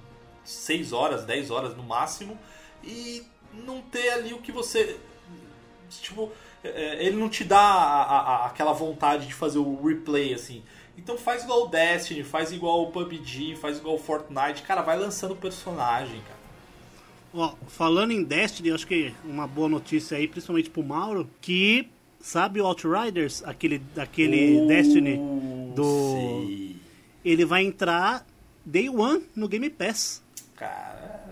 6 0.44 0.92
horas, 0.92 1.24
10 1.24 1.50
horas 1.50 1.76
no 1.76 1.82
máximo 1.82 2.38
e 2.84 3.26
não 3.52 3.82
ter 3.82 4.10
ali 4.10 4.32
o 4.32 4.38
que 4.38 4.52
você 4.52 4.96
tipo 5.96 6.30
ele 6.64 7.16
não 7.16 7.28
te 7.28 7.44
dá 7.44 7.58
a, 7.58 8.02
a, 8.02 8.46
aquela 8.46 8.72
vontade 8.72 9.26
de 9.26 9.34
fazer 9.34 9.58
o 9.58 9.86
replay, 9.86 10.34
assim. 10.34 10.62
Então 10.96 11.16
faz 11.16 11.44
igual 11.44 11.64
o 11.64 11.68
Destiny, 11.68 12.24
faz 12.24 12.50
igual 12.50 12.82
o 12.82 12.90
PUBG, 12.90 13.56
faz 13.56 13.78
igual 13.78 13.94
o 13.94 13.98
Fortnite. 13.98 14.62
Cara, 14.62 14.82
vai 14.82 14.98
lançando 14.98 15.36
personagem, 15.36 16.20
cara. 16.22 16.38
Ó, 17.32 17.54
falando 17.68 18.10
em 18.10 18.24
Destiny, 18.24 18.72
acho 18.72 18.86
que 18.86 19.14
uma 19.24 19.46
boa 19.46 19.68
notícia 19.68 20.16
aí, 20.16 20.26
principalmente 20.26 20.70
pro 20.70 20.82
Mauro, 20.82 21.28
que 21.40 21.88
sabe 22.20 22.60
o 22.60 22.66
Outriders, 22.66 23.44
aquele, 23.44 23.80
aquele 23.96 24.60
uh, 24.60 24.66
Destiny 24.66 25.16
do. 25.74 26.12
Sei. 26.14 26.76
Ele 27.24 27.44
vai 27.44 27.64
entrar 27.64 28.26
Day 28.64 28.88
One 28.88 29.24
no 29.36 29.46
Game 29.46 29.70
Pass. 29.70 30.22
Cara, 30.56 31.24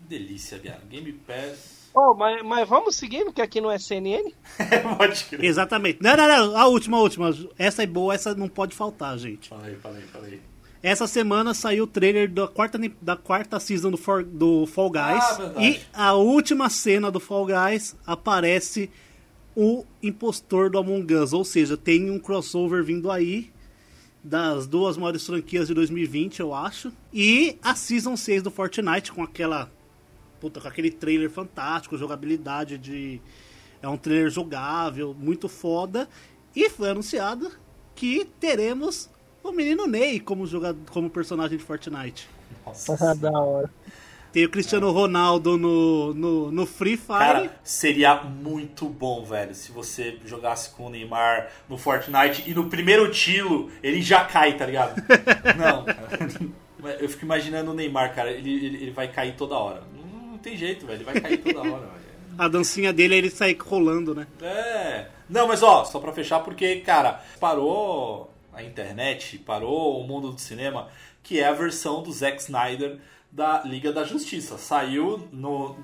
delícia, 0.00 0.58
viado. 0.58 0.86
Game 0.86 1.12
Pass 1.12 1.83
Oh, 1.94 2.12
mas, 2.12 2.42
mas 2.42 2.68
vamos 2.68 2.96
seguindo, 2.96 3.32
que 3.32 3.40
aqui 3.40 3.60
não 3.60 3.70
é 3.70 3.78
CNN? 3.78 4.32
pode 4.98 5.24
crer. 5.26 5.44
Exatamente. 5.44 6.02
Não, 6.02 6.16
não, 6.16 6.26
não. 6.26 6.58
A 6.58 6.66
última, 6.66 6.96
a 6.96 7.00
última. 7.00 7.32
Essa 7.56 7.84
é 7.84 7.86
boa, 7.86 8.12
essa 8.12 8.34
não 8.34 8.48
pode 8.48 8.74
faltar, 8.74 9.16
gente. 9.16 9.48
Falei, 9.48 9.76
falei, 9.76 10.02
falei. 10.02 10.40
Essa 10.82 11.06
semana 11.06 11.54
saiu 11.54 11.84
o 11.84 11.86
trailer 11.86 12.28
da 12.30 12.48
quarta, 12.48 12.78
da 13.00 13.16
quarta 13.16 13.58
season 13.60 13.92
do, 13.92 13.96
For, 13.96 14.24
do 14.24 14.66
Fall 14.66 14.90
Guys. 14.90 15.24
Ah, 15.24 15.34
verdade. 15.34 15.66
E 15.66 15.80
a 15.94 16.12
última 16.14 16.68
cena 16.68 17.10
do 17.10 17.20
Fall 17.20 17.46
Guys 17.46 17.96
aparece 18.04 18.90
o 19.56 19.86
impostor 20.02 20.68
do 20.68 20.78
Among 20.78 21.14
Us. 21.14 21.32
Ou 21.32 21.44
seja, 21.44 21.76
tem 21.76 22.10
um 22.10 22.18
crossover 22.18 22.82
vindo 22.84 23.10
aí 23.10 23.50
das 24.22 24.66
duas 24.66 24.96
maiores 24.96 25.24
franquias 25.24 25.68
de 25.68 25.74
2020, 25.74 26.40
eu 26.40 26.52
acho. 26.52 26.92
E 27.12 27.56
a 27.62 27.74
Season 27.74 28.16
6 28.16 28.42
do 28.42 28.50
Fortnite, 28.50 29.12
com 29.12 29.22
aquela 29.22 29.70
puta, 30.44 30.60
com 30.60 30.68
aquele 30.68 30.90
trailer 30.90 31.30
fantástico, 31.30 31.96
jogabilidade 31.96 32.76
de. 32.76 33.18
É 33.80 33.88
um 33.88 33.96
trailer 33.96 34.30
jogável, 34.30 35.14
muito 35.18 35.48
foda. 35.48 36.06
E 36.54 36.68
foi 36.68 36.90
anunciado 36.90 37.50
que 37.94 38.26
teremos 38.38 39.08
o 39.42 39.52
menino 39.52 39.86
Ney 39.86 40.20
como, 40.20 40.46
jogador, 40.46 40.78
como 40.90 41.08
personagem 41.08 41.56
de 41.56 41.64
Fortnite. 41.64 42.28
Nossa, 42.66 43.14
da 43.16 43.30
hora. 43.30 43.70
Tem 44.32 44.44
o 44.44 44.50
Cristiano 44.50 44.90
Ronaldo 44.90 45.56
no, 45.56 46.12
no, 46.12 46.52
no, 46.52 46.66
Free 46.66 46.96
Fire. 46.96 47.18
Cara, 47.18 47.60
seria 47.62 48.22
muito 48.22 48.86
bom, 48.86 49.24
velho, 49.24 49.54
se 49.54 49.70
você 49.70 50.18
jogasse 50.26 50.70
com 50.70 50.86
o 50.86 50.90
Neymar 50.90 51.50
no 51.68 51.78
Fortnite 51.78 52.42
e 52.50 52.52
no 52.52 52.68
primeiro 52.68 53.10
tiro 53.10 53.70
ele 53.82 54.02
já 54.02 54.24
cai, 54.24 54.56
tá 54.56 54.66
ligado? 54.66 55.00
Não, 55.56 55.84
cara. 55.84 56.98
Eu 57.00 57.08
fico 57.08 57.24
imaginando 57.24 57.70
o 57.70 57.74
Neymar, 57.74 58.14
cara, 58.14 58.30
ele, 58.30 58.50
ele, 58.50 58.76
ele 58.82 58.90
vai 58.90 59.08
cair 59.08 59.36
toda 59.36 59.54
hora 59.54 59.93
tem 60.44 60.56
jeito, 60.56 60.86
velho. 60.86 60.98
Ele 60.98 61.04
vai 61.04 61.20
cair 61.20 61.38
toda 61.38 61.60
hora, 61.60 61.86
velho. 61.86 62.04
A 62.36 62.48
dancinha 62.48 62.92
dele 62.92 63.14
é 63.14 63.18
ele 63.18 63.30
sair 63.30 63.56
rolando, 63.58 64.14
né? 64.14 64.26
É. 64.42 65.06
Não, 65.28 65.48
mas 65.48 65.62
ó, 65.62 65.84
só 65.84 65.98
pra 65.98 66.12
fechar, 66.12 66.40
porque, 66.40 66.76
cara, 66.80 67.20
parou 67.40 68.30
a 68.52 68.62
internet, 68.62 69.38
parou 69.38 70.00
o 70.00 70.06
mundo 70.06 70.32
do 70.32 70.40
cinema, 70.40 70.88
que 71.22 71.40
é 71.40 71.46
a 71.46 71.52
versão 71.52 72.02
do 72.02 72.12
Zack 72.12 72.42
Snyder 72.42 72.98
da 73.32 73.62
Liga 73.64 73.92
da 73.92 74.04
Justiça. 74.04 74.58
Saiu 74.58 75.28
no. 75.32 75.76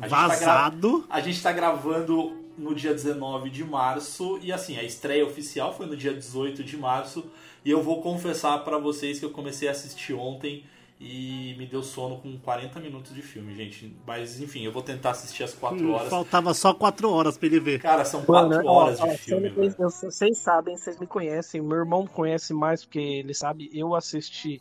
A 0.00 0.08
Vazado. 0.08 0.88
Gente 0.88 1.00
tá 1.00 1.08
gra... 1.08 1.16
A 1.16 1.20
gente 1.20 1.42
tá 1.42 1.52
gravando 1.52 2.46
no 2.56 2.74
dia 2.74 2.92
19 2.92 3.50
de 3.50 3.64
março 3.64 4.38
e 4.42 4.52
assim, 4.52 4.78
a 4.78 4.82
estreia 4.82 5.26
oficial 5.26 5.74
foi 5.74 5.86
no 5.86 5.96
dia 5.96 6.14
18 6.14 6.64
de 6.64 6.76
março 6.76 7.24
e 7.64 7.70
eu 7.70 7.82
vou 7.82 8.00
confessar 8.00 8.58
para 8.64 8.78
vocês 8.78 9.18
que 9.18 9.24
eu 9.24 9.30
comecei 9.30 9.68
a 9.68 9.72
assistir 9.72 10.14
ontem 10.14 10.64
e 10.98 11.54
me 11.58 11.66
deu 11.66 11.82
sono 11.82 12.18
com 12.18 12.38
40 12.38 12.80
minutos 12.80 13.14
de 13.14 13.20
filme, 13.20 13.54
gente. 13.54 13.94
Mas 14.06 14.40
enfim, 14.40 14.64
eu 14.64 14.72
vou 14.72 14.82
tentar 14.82 15.10
assistir 15.10 15.42
as 15.42 15.52
4 15.52 15.78
hum, 15.78 15.92
horas. 15.92 16.08
Faltava 16.08 16.54
só 16.54 16.72
4 16.72 17.10
horas 17.10 17.36
pra 17.36 17.46
ele 17.46 17.60
ver. 17.60 17.80
Cara, 17.80 18.04
são 18.04 18.24
4 18.24 18.48
Mano, 18.48 18.68
horas 18.68 19.00
ó, 19.00 19.06
de 19.06 19.10
ó, 19.12 19.16
filme. 19.16 19.50
Vocês 19.78 20.38
sabem, 20.38 20.76
vocês 20.76 20.98
me 20.98 21.06
conhecem. 21.06 21.60
Meu 21.60 21.78
irmão 21.78 22.06
conhece 22.06 22.54
mais 22.54 22.84
porque 22.84 22.98
ele 22.98 23.34
sabe. 23.34 23.68
Eu 23.72 23.94
assisti 23.94 24.60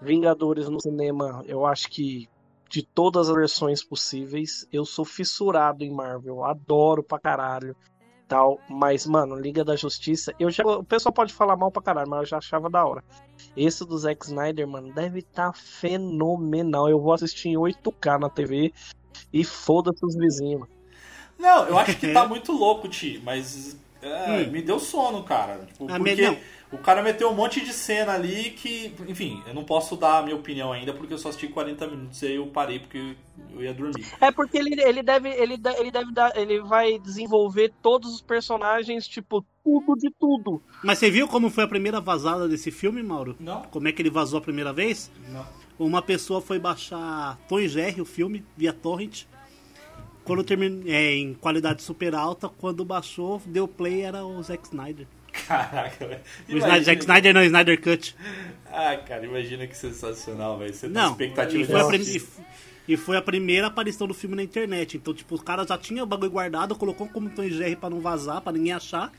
Vingadores 0.00 0.68
no 0.68 0.80
cinema, 0.80 1.42
eu 1.46 1.66
acho 1.66 1.88
que 1.90 2.28
de 2.70 2.82
todas 2.82 3.28
as 3.28 3.34
versões 3.34 3.82
possíveis. 3.82 4.66
Eu 4.72 4.84
sou 4.84 5.04
fissurado 5.04 5.82
em 5.82 5.90
Marvel, 5.90 6.44
adoro 6.44 7.02
pra 7.02 7.18
caralho 7.18 7.74
tal. 8.28 8.60
Mas, 8.68 9.06
mano, 9.06 9.34
Liga 9.34 9.64
da 9.64 9.74
Justiça, 9.74 10.34
eu 10.38 10.50
já. 10.50 10.64
O 10.64 10.84
pessoal 10.84 11.12
pode 11.12 11.32
falar 11.32 11.56
mal 11.56 11.72
pra 11.72 11.82
caralho, 11.82 12.08
mas 12.08 12.20
eu 12.20 12.26
já 12.26 12.38
achava 12.38 12.68
da 12.68 12.84
hora. 12.84 13.02
Esse 13.56 13.84
do 13.84 13.96
Zack 13.98 14.26
Snyder, 14.26 14.68
mano, 14.68 14.92
deve 14.92 15.20
estar 15.20 15.52
tá 15.52 15.52
fenomenal. 15.52 16.88
Eu 16.88 17.00
vou 17.00 17.12
assistir 17.12 17.48
em 17.48 17.56
8K 17.56 18.20
na 18.20 18.28
TV 18.28 18.72
e 19.32 19.44
foda-se 19.44 20.04
os 20.04 20.14
vizinhos. 20.14 20.68
Não, 21.38 21.66
eu 21.66 21.78
acho 21.78 21.96
que 21.98 22.12
tá 22.12 22.26
muito 22.28 22.52
louco, 22.52 22.88
Ti, 22.88 23.20
mas 23.24 23.76
é, 24.02 24.30
hum. 24.30 24.50
me 24.50 24.62
deu 24.62 24.78
sono, 24.78 25.22
cara. 25.22 25.66
Tipo, 25.66 25.86
porque 25.86 26.38
o 26.70 26.76
cara 26.76 27.02
meteu 27.02 27.30
um 27.30 27.34
monte 27.34 27.64
de 27.64 27.72
cena 27.72 28.12
ali 28.12 28.50
que, 28.50 28.94
enfim, 29.06 29.42
eu 29.46 29.54
não 29.54 29.64
posso 29.64 29.96
dar 29.96 30.18
a 30.18 30.22
minha 30.22 30.36
opinião 30.36 30.72
ainda 30.72 30.92
porque 30.92 31.14
eu 31.14 31.18
só 31.18 31.30
assisti 31.30 31.48
40 31.48 31.86
minutos 31.86 32.20
e 32.22 32.26
aí 32.26 32.34
eu 32.36 32.46
parei 32.46 32.78
porque 32.78 33.16
eu 33.54 33.62
ia 33.62 33.72
dormir. 33.72 34.04
É 34.20 34.30
porque 34.30 34.58
ele, 34.58 34.80
ele 34.82 35.02
deve 35.02 35.30
ele, 35.30 35.58
ele 35.78 35.90
deve 35.90 36.12
dar, 36.12 36.36
ele 36.36 36.60
vai 36.60 36.98
desenvolver 36.98 37.72
todos 37.82 38.14
os 38.14 38.20
personagens, 38.20 39.08
tipo, 39.08 39.44
tudo 39.64 39.94
de 39.96 40.10
tudo. 40.18 40.62
Mas 40.84 40.98
você 40.98 41.10
viu 41.10 41.26
como 41.26 41.48
foi 41.48 41.64
a 41.64 41.68
primeira 41.68 42.00
vazada 42.00 42.46
desse 42.46 42.70
filme, 42.70 43.02
Mauro? 43.02 43.34
Não. 43.40 43.62
Como 43.62 43.88
é 43.88 43.92
que 43.92 44.02
ele 44.02 44.10
vazou 44.10 44.38
a 44.38 44.42
primeira 44.42 44.72
vez? 44.72 45.10
Não. 45.30 45.46
Uma 45.78 46.02
pessoa 46.02 46.40
foi 46.40 46.58
baixar 46.58 47.38
Tom 47.48 47.60
e 47.60 47.68
Jerry, 47.68 48.00
o 48.00 48.04
filme, 48.04 48.44
via 48.56 48.72
torrent. 48.72 49.24
Quando 50.24 50.44
terminei, 50.44 50.92
é, 50.92 51.14
em 51.14 51.32
qualidade 51.32 51.82
super 51.82 52.14
alta, 52.14 52.48
quando 52.48 52.84
baixou, 52.84 53.40
deu 53.46 53.66
play, 53.66 54.02
era 54.02 54.26
o 54.26 54.42
Zack 54.42 54.66
Snyder. 54.66 55.06
Caraca, 55.46 56.06
velho. 56.06 56.20
O 56.48 56.60
Zack 56.82 57.00
Snyder 57.00 57.34
não, 57.34 57.42
Snyder 57.42 57.80
Cut. 57.80 58.16
Ah, 58.70 58.96
cara, 58.96 59.24
imagina 59.24 59.66
que 59.66 59.76
sensacional, 59.76 60.58
velho. 60.58 60.74
Você 60.74 60.88
tá 60.88 61.00
não, 61.00 61.10
expectativa 61.12 61.62
e 61.62 61.66
foi, 61.66 61.88
prim... 61.88 62.22
e 62.88 62.96
foi, 62.96 63.16
a 63.16 63.22
primeira 63.22 63.66
aparição 63.66 64.06
do 64.06 64.14
filme 64.14 64.36
na 64.36 64.42
internet. 64.42 64.96
Então, 64.96 65.14
tipo, 65.14 65.34
os 65.34 65.42
caras 65.42 65.68
já 65.68 65.78
tinham 65.78 66.04
o 66.04 66.06
bagulho 66.06 66.30
guardado, 66.30 66.74
colocou 66.74 67.08
como 67.08 67.30
Tom 67.30 67.48
Jerry 67.48 67.76
pra 67.76 67.90
não 67.90 68.00
vazar, 68.00 68.40
pra 68.40 68.52
ninguém 68.52 68.72
achar. 68.72 69.12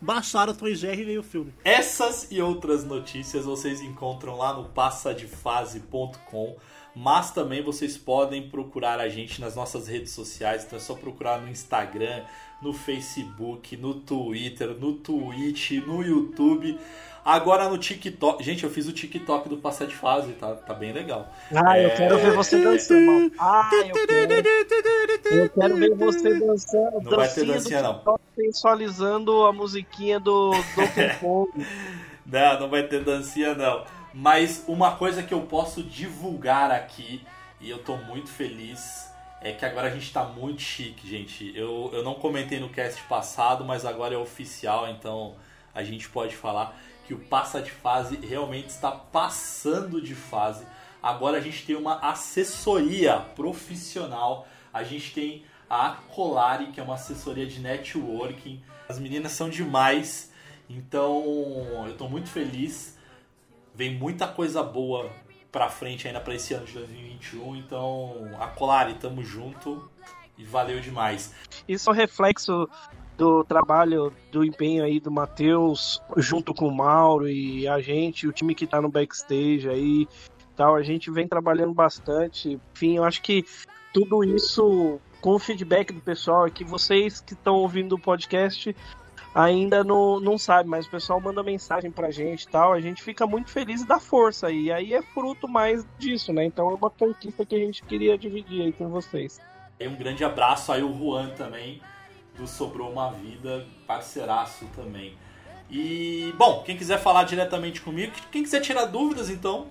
Baixaram 0.00 0.54
Tom 0.54 0.68
e 0.68 0.76
Jerry 0.76 1.02
e 1.02 1.04
veio 1.04 1.20
o 1.20 1.24
filme. 1.24 1.52
Essas 1.64 2.28
e 2.30 2.40
outras 2.40 2.84
notícias 2.84 3.44
vocês 3.44 3.80
encontram 3.82 4.36
lá 4.36 4.54
no 4.54 4.66
passadefase.com. 4.66 6.56
mas 7.00 7.30
também 7.30 7.62
vocês 7.62 7.96
podem 7.96 8.48
procurar 8.48 8.98
a 8.98 9.08
gente 9.08 9.40
nas 9.40 9.54
nossas 9.54 9.86
redes 9.86 10.10
sociais, 10.10 10.64
então 10.64 10.76
é 10.76 10.82
só 10.82 10.96
procurar 10.96 11.40
no 11.40 11.48
Instagram, 11.48 12.24
no 12.60 12.72
Facebook, 12.72 13.76
no 13.76 13.94
Twitter, 13.94 14.70
no 14.70 14.94
Twitch, 14.94 15.70
no 15.86 16.02
YouTube. 16.02 16.76
Agora 17.24 17.68
no 17.68 17.78
TikTok. 17.78 18.42
Gente, 18.42 18.64
eu 18.64 18.70
fiz 18.70 18.88
o 18.88 18.92
TikTok 18.92 19.48
do 19.48 19.58
Passar 19.58 19.86
de 19.86 19.94
Fase, 19.94 20.32
tá, 20.32 20.56
tá 20.56 20.74
bem 20.74 20.92
legal. 20.92 21.32
Ah, 21.54 21.78
eu 21.78 21.90
quero 21.94 22.18
ver 22.18 22.32
você 22.32 22.60
dançando. 22.60 23.32
Ah, 23.38 23.70
eu 23.72 23.92
quero. 23.92 25.36
Eu 25.36 25.50
quero 25.50 25.76
ver 25.76 25.94
você 25.94 26.34
dançando. 26.40 27.00
Não 27.02 27.16
vai 27.16 27.28
ter 27.28 27.46
dancinha, 27.46 27.80
não. 27.80 28.18
Sensualizando 28.34 29.44
a 29.44 29.52
musiquinha 29.52 30.18
do 30.18 30.50
Donkey 30.74 31.14
Kong. 31.20 31.66
não, 32.26 32.60
não 32.60 32.68
vai 32.68 32.82
ter 32.88 33.04
dancinha, 33.04 33.54
não. 33.54 33.84
Mas 34.12 34.64
uma 34.66 34.96
coisa 34.96 35.22
que 35.22 35.34
eu 35.34 35.42
posso 35.42 35.82
divulgar 35.82 36.70
aqui, 36.70 37.24
e 37.60 37.68
eu 37.68 37.78
tô 37.78 37.96
muito 37.96 38.28
feliz, 38.30 39.10
é 39.40 39.52
que 39.52 39.64
agora 39.64 39.88
a 39.88 39.90
gente 39.90 40.12
tá 40.12 40.24
muito 40.24 40.62
chique, 40.62 41.08
gente. 41.08 41.52
Eu, 41.56 41.90
eu 41.92 42.02
não 42.02 42.14
comentei 42.14 42.58
no 42.58 42.68
cast 42.68 43.00
passado, 43.02 43.64
mas 43.64 43.84
agora 43.84 44.14
é 44.14 44.18
oficial, 44.18 44.88
então 44.88 45.36
a 45.74 45.82
gente 45.82 46.08
pode 46.08 46.34
falar 46.34 46.76
que 47.06 47.14
o 47.14 47.18
passa 47.18 47.62
de 47.62 47.70
fase 47.70 48.16
realmente 48.16 48.68
está 48.68 48.90
passando 48.90 50.00
de 50.00 50.14
fase. 50.14 50.66
Agora 51.02 51.38
a 51.38 51.40
gente 51.40 51.64
tem 51.64 51.76
uma 51.76 51.98
assessoria 52.00 53.20
profissional. 53.34 54.46
A 54.72 54.82
gente 54.82 55.14
tem 55.14 55.44
a 55.70 55.96
Colari, 56.14 56.66
que 56.66 56.80
é 56.80 56.82
uma 56.82 56.94
assessoria 56.94 57.46
de 57.46 57.60
networking. 57.60 58.62
As 58.88 58.98
meninas 58.98 59.32
são 59.32 59.48
demais. 59.48 60.32
Então, 60.68 61.24
eu 61.86 61.92
estou 61.92 62.10
muito 62.10 62.28
feliz. 62.28 62.97
Vem 63.78 63.94
muita 63.94 64.26
coisa 64.26 64.60
boa 64.60 65.08
pra 65.52 65.68
frente 65.68 66.08
ainda 66.08 66.18
para 66.18 66.34
esse 66.34 66.52
ano 66.52 66.66
de 66.66 66.72
2021. 66.72 67.54
Então, 67.54 68.28
a 68.40 68.48
Colari, 68.48 68.94
tamo 68.94 69.22
junto 69.22 69.88
e 70.36 70.42
valeu 70.42 70.80
demais. 70.80 71.32
Isso 71.68 71.88
é 71.88 71.92
um 71.92 71.94
reflexo 71.94 72.68
do 73.16 73.44
trabalho, 73.44 74.12
do 74.32 74.44
empenho 74.44 74.82
aí 74.82 74.98
do 74.98 75.12
Matheus, 75.12 76.02
junto 76.16 76.52
com 76.52 76.66
o 76.66 76.74
Mauro 76.74 77.28
e 77.28 77.68
a 77.68 77.80
gente, 77.80 78.26
o 78.26 78.32
time 78.32 78.52
que 78.52 78.66
tá 78.66 78.82
no 78.82 78.88
backstage 78.88 79.68
aí, 79.68 80.08
tal, 80.56 80.74
a 80.74 80.82
gente 80.82 81.08
vem 81.08 81.28
trabalhando 81.28 81.72
bastante. 81.72 82.58
Enfim, 82.74 82.96
eu 82.96 83.04
acho 83.04 83.22
que 83.22 83.44
tudo 83.94 84.24
isso 84.24 84.98
com 85.20 85.36
o 85.36 85.38
feedback 85.38 85.92
do 85.92 86.00
pessoal 86.00 86.48
é 86.48 86.50
que 86.50 86.64
vocês 86.64 87.20
que 87.20 87.34
estão 87.34 87.54
ouvindo 87.54 87.94
o 87.94 88.00
podcast 88.00 88.74
ainda 89.34 89.84
não, 89.84 90.18
não 90.20 90.38
sabem, 90.38 90.70
mas 90.70 90.86
o 90.86 90.90
pessoal 90.90 91.20
manda 91.20 91.42
mensagem 91.42 91.90
pra 91.90 92.10
gente 92.10 92.42
e 92.42 92.48
tal, 92.48 92.72
a 92.72 92.80
gente 92.80 93.02
fica 93.02 93.26
muito 93.26 93.50
feliz 93.50 93.82
e 93.82 93.86
dá 93.86 94.00
força, 94.00 94.50
e 94.50 94.72
aí 94.72 94.94
é 94.94 95.02
fruto 95.02 95.46
mais 95.46 95.86
disso, 95.98 96.32
né? 96.32 96.44
Então 96.44 96.70
é 96.70 96.74
uma 96.74 96.90
conquista 96.90 97.44
que 97.44 97.54
a 97.54 97.58
gente 97.58 97.82
queria 97.82 98.16
dividir 98.16 98.62
aí 98.62 98.72
com 98.72 98.88
vocês. 98.88 99.40
Um 99.80 99.94
grande 99.94 100.24
abraço 100.24 100.72
aí 100.72 100.82
o 100.82 100.92
Juan 100.92 101.30
também, 101.30 101.80
do 102.36 102.46
Sobrou 102.46 102.90
Uma 102.90 103.12
Vida, 103.12 103.64
parceiraço 103.86 104.64
também. 104.74 105.16
E, 105.70 106.32
bom, 106.36 106.62
quem 106.64 106.76
quiser 106.76 106.98
falar 106.98 107.24
diretamente 107.24 107.80
comigo, 107.80 108.12
quem 108.32 108.42
quiser 108.42 108.60
tirar 108.60 108.86
dúvidas, 108.86 109.28
então, 109.28 109.66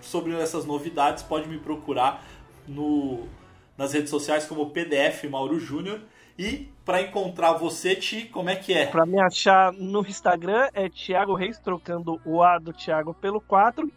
sobre 0.00 0.34
essas 0.34 0.64
novidades, 0.64 1.22
pode 1.22 1.48
me 1.48 1.58
procurar 1.58 2.24
no, 2.66 3.28
nas 3.76 3.92
redes 3.92 4.10
sociais 4.10 4.46
como 4.46 4.70
PDF 4.70 5.24
Mauro 5.24 5.60
Júnior. 5.60 6.00
E 6.38 6.68
para 6.84 7.02
encontrar 7.02 7.54
você, 7.54 7.96
Ti, 7.96 8.26
como 8.26 8.50
é 8.50 8.56
que 8.56 8.72
é? 8.72 8.86
Para 8.86 9.06
me 9.06 9.20
achar 9.20 9.72
no 9.72 10.00
Instagram 10.00 10.68
é 10.74 10.88
Thiago 10.88 11.34
Reis, 11.34 11.58
trocando 11.58 12.20
o 12.24 12.42
A 12.42 12.58
do 12.58 12.72
Thiago 12.72 13.14
pelo 13.14 13.40
4. 13.40 13.90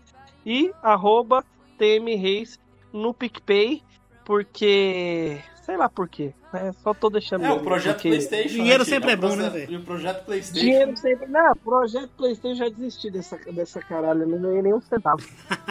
E 0.45 0.71
arroba 0.81 1.43
TM 1.77 2.15
Reis 2.15 2.59
no 2.93 3.13
PicPay, 3.13 3.83
porque 4.25 5.39
sei 5.63 5.77
lá 5.77 5.87
por 5.87 6.07
quê. 6.09 6.33
Né? 6.51 6.71
Só 6.81 6.93
tô 6.93 7.09
deixando. 7.09 7.45
É, 7.45 7.51
o 7.51 7.59
projeto 7.59 7.95
porque... 7.95 8.09
PlayStation. 8.09 8.55
Dinheiro 8.55 8.79
né, 8.79 8.89
sempre 8.89 9.09
é, 9.11 9.13
é 9.13 9.15
bom, 9.15 9.35
né, 9.35 9.49
velho? 9.49 9.71
E 9.71 9.77
o 9.77 9.83
projeto 9.83 10.25
PlayStation. 10.25 10.65
Dinheiro 10.65 10.97
sempre. 10.97 11.27
Não, 11.27 11.55
projeto 11.55 12.09
PlayStation 12.17 12.55
já 12.55 12.69
desisti 12.69 13.11
dessa, 13.11 13.37
dessa 13.51 13.79
caralho. 13.81 14.27
Não 14.27 14.41
ganhei 14.41 14.61
nenhum 14.61 14.81
centavo. 14.81 15.23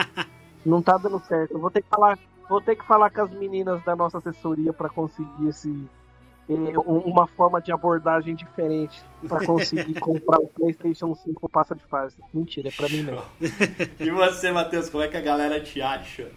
não 0.64 0.80
tá 0.80 0.96
dando 0.98 1.18
certo. 1.26 1.52
Eu 1.52 1.58
vou 1.58 1.70
ter 1.70 1.82
que 1.82 1.88
falar. 1.88 2.18
Vou 2.48 2.60
ter 2.60 2.76
que 2.76 2.86
falar 2.86 3.10
com 3.10 3.22
as 3.22 3.30
meninas 3.32 3.82
da 3.84 3.96
nossa 3.96 4.18
assessoria 4.18 4.72
para 4.72 4.88
conseguir 4.88 5.48
esse 5.48 5.68
uma 6.54 7.26
forma 7.26 7.60
de 7.60 7.70
abordagem 7.70 8.34
diferente 8.34 9.02
para 9.28 9.44
conseguir 9.44 9.94
comprar 10.00 10.38
o 10.38 10.48
PlayStation 10.48 11.14
5 11.14 11.48
passa 11.48 11.74
de 11.74 11.84
fase. 11.84 12.16
Mentira, 12.32 12.68
é 12.68 12.72
para 12.72 12.88
mim 12.88 13.02
não. 13.02 13.22
e 14.00 14.10
você, 14.10 14.50
Matheus, 14.50 14.88
como 14.88 15.02
é 15.02 15.08
que 15.08 15.16
a 15.16 15.20
galera 15.20 15.60
te 15.60 15.82
acha? 15.82 16.28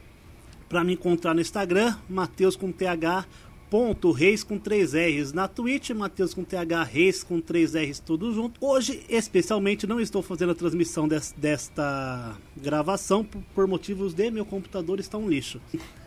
Para 0.67 0.83
me 0.83 0.93
encontrar 0.93 1.33
no 1.33 1.41
Instagram, 1.41 1.95
Matheus 2.09 2.55
com 2.55 2.71
TH 2.71 3.25
ponto 3.71 4.11
Reis 4.11 4.43
com 4.43 4.59
3 4.59 4.93
R's 4.93 5.31
na 5.31 5.47
Twitch, 5.47 5.91
Matheus 5.91 6.33
com 6.33 6.43
TH 6.43 6.83
Reis 6.83 7.23
com 7.23 7.39
3 7.39 7.73
R's 7.75 7.99
tudo 7.99 8.33
junto. 8.33 8.59
Hoje, 8.63 9.05
especialmente, 9.07 9.87
não 9.87 9.97
estou 9.97 10.21
fazendo 10.21 10.51
a 10.51 10.55
transmissão 10.55 11.07
des, 11.07 11.33
desta 11.37 12.35
gravação 12.57 13.23
por, 13.23 13.41
por, 13.55 13.67
motivos 13.67 14.13
de 14.13 14.29
meu 14.29 14.45
computador 14.45 14.99
está 14.99 15.17
um 15.17 15.29
lixo. 15.29 15.61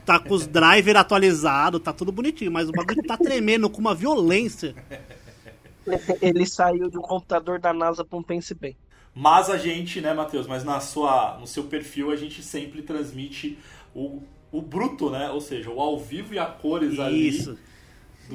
Tá 0.04 0.18
com 0.18 0.34
os 0.34 0.46
drivers 0.46 0.98
atualizados, 0.98 1.80
tá 1.80 1.92
tudo 1.92 2.12
bonitinho, 2.12 2.52
mas 2.52 2.68
o 2.68 2.72
bagulho 2.72 3.02
tá 3.02 3.16
tremendo 3.16 3.70
com 3.70 3.80
uma 3.80 3.94
violência. 3.94 4.74
Ele 6.20 6.46
saiu 6.46 6.90
de 6.90 6.98
um 6.98 7.02
computador 7.02 7.58
da 7.58 7.72
NASA 7.72 8.04
para 8.04 8.18
um 8.18 8.22
Pense 8.22 8.54
Bem. 8.54 8.76
Mas 9.14 9.48
a 9.48 9.56
gente, 9.56 10.00
né, 10.00 10.12
Matheus, 10.12 10.46
mas 10.46 10.64
na 10.64 10.80
sua, 10.80 11.38
no 11.38 11.46
seu 11.46 11.64
perfil 11.64 12.10
a 12.10 12.16
gente 12.16 12.42
sempre 12.42 12.82
transmite 12.82 13.58
o 13.94 14.22
o 14.54 14.62
bruto, 14.62 15.10
né? 15.10 15.30
Ou 15.30 15.40
seja, 15.40 15.68
o 15.68 15.80
ao 15.80 15.98
vivo 15.98 16.32
e 16.32 16.38
a 16.38 16.46
cores 16.46 16.92
Isso. 16.92 17.02
ali. 17.02 17.28
Isso. 17.28 17.58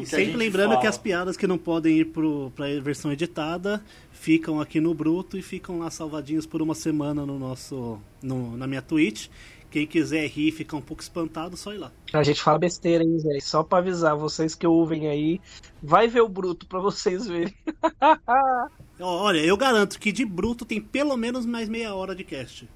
Sempre 0.06 0.36
lembrando 0.36 0.72
fala. 0.72 0.82
que 0.82 0.88
as 0.88 0.98
piadas 0.98 1.38
que 1.38 1.48
não 1.48 1.58
podem 1.58 1.98
ir 1.98 2.12
para 2.54 2.66
a 2.66 2.80
versão 2.82 3.12
editada 3.12 3.84
ficam 4.12 4.62
aqui 4.62 4.80
no 4.80 4.94
bruto 4.94 5.36
e 5.36 5.42
ficam 5.42 5.80
lá 5.80 5.90
salvadinhos 5.90 6.46
por 6.46 6.62
uma 6.62 6.76
semana 6.76 7.26
no 7.26 7.40
nosso 7.40 8.00
no, 8.22 8.56
na 8.58 8.68
minha 8.68 8.82
Twitch. 8.82 9.30
Quem 9.72 9.86
quiser 9.86 10.28
rir 10.28 10.50
e 10.50 10.52
ficar 10.52 10.78
um 10.78 10.82
pouco 10.82 11.02
espantado, 11.02 11.56
só 11.56 11.72
ir 11.74 11.78
lá. 11.78 11.92
A 12.12 12.24
gente 12.24 12.42
fala 12.42 12.58
besteira, 12.58 13.04
hein, 13.04 13.20
Zé? 13.20 13.40
Só 13.40 13.64
pra 13.64 13.78
avisar 13.78 14.16
vocês 14.16 14.56
que 14.56 14.66
ouvem 14.66 15.08
aí. 15.08 15.40
Vai 15.82 16.08
ver 16.08 16.22
o 16.22 16.30
bruto 16.30 16.66
pra 16.66 16.80
vocês 16.80 17.28
verem. 17.28 17.54
Olha, 19.00 19.40
eu 19.40 19.56
garanto 19.56 20.00
que 20.00 20.12
de 20.12 20.26
bruto 20.26 20.66
tem 20.66 20.82
pelo 20.82 21.16
menos 21.16 21.46
mais 21.46 21.70
meia 21.70 21.94
hora 21.94 22.16
de 22.16 22.24
cast. 22.24 22.68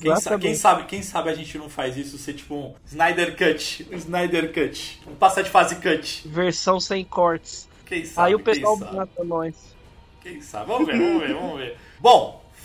Quem 0.00 0.16
sabe, 0.16 0.42
quem, 0.42 0.54
sabe, 0.54 0.84
quem 0.84 1.02
sabe 1.02 1.30
a 1.30 1.34
gente 1.34 1.58
não 1.58 1.68
faz 1.68 1.96
isso 1.96 2.16
ser 2.16 2.34
tipo 2.34 2.54
um 2.54 2.74
Snyder 2.86 3.36
Cut. 3.36 3.86
Um 3.90 3.96
Snyder 3.96 4.52
Cut. 4.52 5.00
Um 5.06 5.14
passar 5.16 5.42
de 5.42 5.50
fase 5.50 5.76
cut. 5.76 6.28
Versão 6.28 6.78
sem 6.78 7.04
cortes. 7.04 7.68
Quem 7.84 8.04
sabe? 8.04 8.28
Aí 8.28 8.34
o 8.34 8.40
pessoal 8.40 8.76
mata 8.76 9.24
nós. 9.24 9.54
Quem 10.22 10.40
sabe? 10.40 10.66
Vamos 10.66 10.86
ver, 10.86 10.96
vamos 10.96 11.20
ver, 11.20 11.34
vamos 11.34 11.58
ver. 11.58 11.76
Bom, 11.98 12.43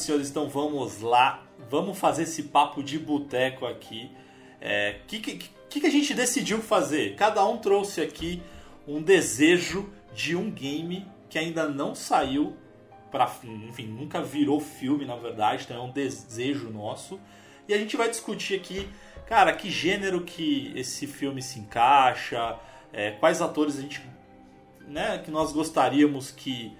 E 0.00 0.04
senhores, 0.04 0.30
então 0.30 0.48
vamos 0.48 1.00
lá. 1.00 1.42
Vamos 1.70 1.98
fazer 1.98 2.24
esse 2.24 2.44
papo 2.44 2.82
de 2.82 2.98
boteco 2.98 3.66
aqui. 3.66 4.10
O 4.12 4.16
é, 4.60 5.00
que, 5.06 5.20
que, 5.20 5.80
que, 5.80 5.86
a 5.86 5.90
gente 5.90 6.14
decidiu 6.14 6.60
fazer? 6.60 7.14
Cada 7.16 7.44
um 7.46 7.58
trouxe 7.58 8.00
aqui 8.00 8.42
um 8.86 9.02
desejo 9.02 9.90
de 10.14 10.34
um 10.34 10.50
game 10.50 11.06
que 11.28 11.38
ainda 11.38 11.68
não 11.68 11.94
saiu 11.94 12.56
para 13.10 13.30
enfim, 13.44 13.86
nunca 13.86 14.22
virou 14.22 14.60
filme, 14.60 15.04
na 15.04 15.16
verdade, 15.16 15.64
então 15.64 15.76
é 15.76 15.80
um 15.80 15.90
desejo 15.90 16.70
nosso. 16.70 17.20
E 17.68 17.74
a 17.74 17.78
gente 17.78 17.96
vai 17.96 18.08
discutir 18.08 18.54
aqui, 18.54 18.88
cara, 19.26 19.52
que 19.52 19.70
gênero 19.70 20.22
que 20.22 20.72
esse 20.76 21.06
filme 21.06 21.42
se 21.42 21.58
encaixa, 21.58 22.56
é, 22.92 23.12
quais 23.12 23.42
atores 23.42 23.78
a 23.78 23.80
gente 23.80 24.00
né, 24.86 25.18
que 25.18 25.30
nós 25.30 25.52
gostaríamos 25.52 26.30
que, 26.30 26.76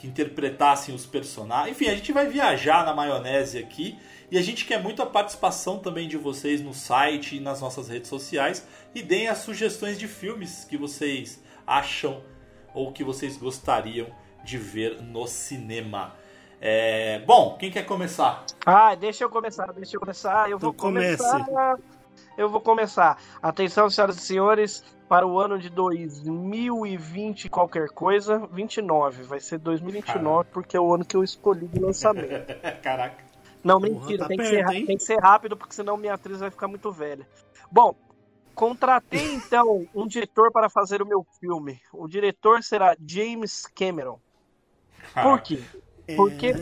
que 0.00 0.06
interpretassem 0.06 0.94
os 0.94 1.04
personagens. 1.04 1.76
Enfim, 1.76 1.90
a 1.90 1.94
gente 1.94 2.10
vai 2.10 2.26
viajar 2.26 2.86
na 2.86 2.94
maionese 2.94 3.58
aqui 3.58 3.98
e 4.30 4.38
a 4.38 4.42
gente 4.42 4.64
quer 4.64 4.82
muito 4.82 5.02
a 5.02 5.06
participação 5.06 5.78
também 5.78 6.08
de 6.08 6.16
vocês 6.16 6.62
no 6.62 6.72
site 6.72 7.36
e 7.36 7.40
nas 7.40 7.60
nossas 7.60 7.86
redes 7.88 8.08
sociais 8.08 8.66
e 8.94 9.02
deem 9.02 9.28
as 9.28 9.38
sugestões 9.38 9.98
de 9.98 10.08
filmes 10.08 10.64
que 10.64 10.78
vocês 10.78 11.42
acham 11.66 12.22
ou 12.72 12.92
que 12.92 13.04
vocês 13.04 13.36
gostariam 13.36 14.06
de 14.42 14.56
ver 14.56 15.02
no 15.02 15.26
cinema. 15.26 16.14
É... 16.58 17.18
Bom, 17.26 17.58
quem 17.58 17.70
quer 17.70 17.84
começar? 17.84 18.46
Ah, 18.64 18.94
deixa 18.94 19.24
eu 19.24 19.28
começar, 19.28 19.70
deixa 19.72 19.96
eu 19.96 20.00
começar. 20.00 20.50
Eu 20.50 20.58
vou 20.58 20.70
Então 20.70 20.80
comece. 20.88 21.18
começar. 21.22 21.78
Eu 22.36 22.48
vou 22.48 22.60
começar. 22.60 23.20
Atenção, 23.42 23.90
senhoras 23.90 24.16
e 24.16 24.20
senhores, 24.20 24.84
para 25.08 25.26
o 25.26 25.38
ano 25.38 25.58
de 25.58 25.68
2020 25.68 27.48
qualquer 27.48 27.88
coisa, 27.88 28.46
29. 28.52 29.24
Vai 29.24 29.40
ser 29.40 29.58
2029 29.58 30.48
porque 30.52 30.76
é 30.76 30.80
o 30.80 30.94
ano 30.94 31.04
que 31.04 31.16
eu 31.16 31.24
escolhi 31.24 31.66
de 31.66 31.80
lançamento. 31.80 32.54
Caraca. 32.80 33.24
Não, 33.62 33.80
Porra, 33.80 33.92
mentira, 33.92 34.22
tá 34.22 34.28
tem, 34.28 34.36
que 34.38 34.42
perto, 34.42 34.68
ser, 34.68 34.76
hein? 34.76 34.86
tem 34.86 34.96
que 34.96 35.02
ser 35.02 35.18
rápido, 35.18 35.56
porque 35.56 35.74
senão 35.74 35.96
minha 35.96 36.14
atriz 36.14 36.40
vai 36.40 36.50
ficar 36.50 36.68
muito 36.68 36.90
velha. 36.90 37.26
Bom, 37.70 37.94
contratei 38.54 39.34
então 39.34 39.86
um 39.94 40.06
diretor 40.06 40.50
para 40.50 40.70
fazer 40.70 41.02
o 41.02 41.06
meu 41.06 41.26
filme. 41.38 41.80
O 41.92 42.08
diretor 42.08 42.62
será 42.62 42.96
James 43.04 43.66
Cameron. 43.66 44.18
Por 45.22 45.40
quê? 45.40 45.60
Porque 46.16 46.52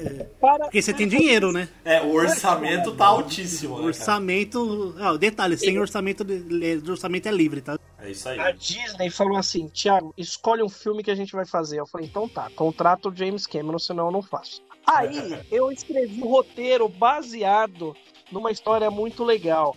para. 0.40 0.64
Porque 0.64 0.80
você 0.82 0.92
tem 0.92 1.06
dinheiro, 1.08 1.52
né? 1.52 1.68
É, 1.84 2.00
o 2.02 2.12
orçamento 2.14 2.94
tá 2.96 3.06
altíssimo, 3.06 3.76
O 3.76 3.80
né, 3.80 3.86
orçamento. 3.86 4.94
Ah, 4.98 5.16
detalhe, 5.16 5.56
sem 5.56 5.78
orçamento, 5.78 6.24
de- 6.24 6.80
de 6.80 6.90
orçamento 6.90 7.26
é 7.28 7.32
livre, 7.32 7.60
tá? 7.60 7.78
É 7.98 8.10
isso 8.10 8.28
aí. 8.28 8.38
A 8.38 8.50
Disney 8.52 9.10
falou 9.10 9.36
assim: 9.36 9.68
Thiago, 9.68 10.12
escolhe 10.16 10.62
um 10.62 10.68
filme 10.68 11.02
que 11.02 11.10
a 11.10 11.14
gente 11.14 11.32
vai 11.32 11.44
fazer. 11.46 11.80
Eu 11.80 11.86
falei: 11.86 12.06
então 12.06 12.28
tá, 12.28 12.48
contrata 12.54 13.08
o 13.08 13.14
James 13.14 13.46
Cameron, 13.46 13.78
senão 13.78 14.06
eu 14.06 14.12
não 14.12 14.22
faço. 14.22 14.62
Aí 14.86 15.38
eu 15.50 15.70
escrevi 15.70 16.22
um 16.22 16.28
roteiro 16.28 16.88
baseado 16.88 17.94
numa 18.32 18.50
história 18.50 18.90
muito 18.90 19.22
legal. 19.24 19.76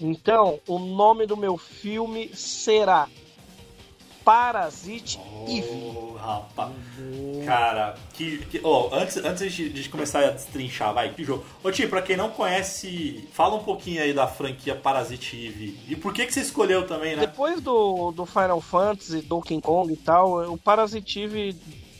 Então, 0.00 0.60
o 0.66 0.78
nome 0.78 1.26
do 1.26 1.36
meu 1.36 1.56
filme 1.56 2.30
será 2.34 3.08
Parasite 4.26 5.20
Eve. 5.46 5.94
Oh, 5.94 6.16
rapaz. 6.16 6.72
Cara, 7.44 7.94
que. 8.12 8.38
que 8.46 8.60
ó, 8.64 8.92
antes, 8.92 9.18
antes 9.18 9.52
de, 9.52 9.68
de 9.68 9.88
começar 9.88 10.24
a 10.24 10.30
destrinchar, 10.32 10.92
vai, 10.92 11.10
que 11.10 11.22
jogo. 11.22 11.44
Ô 11.62 11.70
Tio, 11.70 11.88
pra 11.88 12.02
quem 12.02 12.16
não 12.16 12.30
conhece, 12.30 13.28
fala 13.32 13.54
um 13.54 13.62
pouquinho 13.62 14.02
aí 14.02 14.12
da 14.12 14.26
franquia 14.26 14.74
Parasite 14.74 15.46
Eve. 15.46 15.78
E 15.88 15.94
por 15.94 16.12
que, 16.12 16.26
que 16.26 16.34
você 16.34 16.40
escolheu 16.40 16.88
também, 16.88 17.14
né? 17.14 17.20
Depois 17.24 17.60
do, 17.60 18.10
do 18.10 18.26
Final 18.26 18.60
Fantasy, 18.60 19.22
Donkey 19.22 19.60
Kong 19.60 19.92
e 19.92 19.96
tal, 19.96 20.52
o 20.52 20.58
Parasite 20.58 21.20
Eve, 21.20 21.56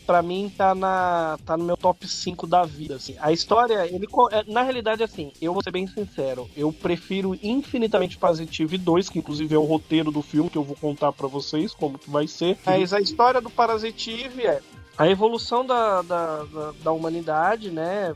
pra 0.07 0.23
mim, 0.23 0.53
tá, 0.57 0.75
na, 0.75 1.39
tá 1.45 1.57
no 1.57 1.65
meu 1.65 1.77
top 1.77 2.07
5 2.07 2.47
da 2.47 2.65
vida. 2.65 2.97
Assim. 2.97 3.17
A 3.21 3.33
história, 3.33 3.87
ele 3.87 4.07
é, 4.31 4.45
na 4.51 4.63
realidade, 4.63 5.03
assim, 5.03 5.33
eu 5.43 5.53
vou 5.53 5.63
ser 5.63 5.71
bem 5.71 5.87
sincero, 5.87 6.49
eu 6.57 6.73
prefiro 6.73 7.37
infinitamente 7.43 8.17
Parasite 8.17 8.63
Eve 8.63 8.79
2, 8.79 9.09
que 9.09 9.19
inclusive 9.19 9.55
é 9.55 9.59
o 9.59 9.65
roteiro 9.65 10.11
do 10.11 10.23
filme 10.23 10.49
que 10.49 10.57
eu 10.57 10.63
vou 10.63 10.77
contar 10.77 11.13
pra 11.13 11.27
vocês 11.27 11.75
como 11.75 11.99
que 11.99 12.09
vai 12.09 12.27
ser. 12.27 12.57
Mas 12.65 12.93
a 12.93 13.01
história 13.01 13.41
do 13.41 13.51
Parasite 13.51 14.31
é 14.39 14.63
a 14.97 15.09
evolução 15.09 15.67
da, 15.67 16.03
da, 16.03 16.45
da, 16.45 16.73
da 16.83 16.93
humanidade, 16.93 17.71
né? 17.71 18.15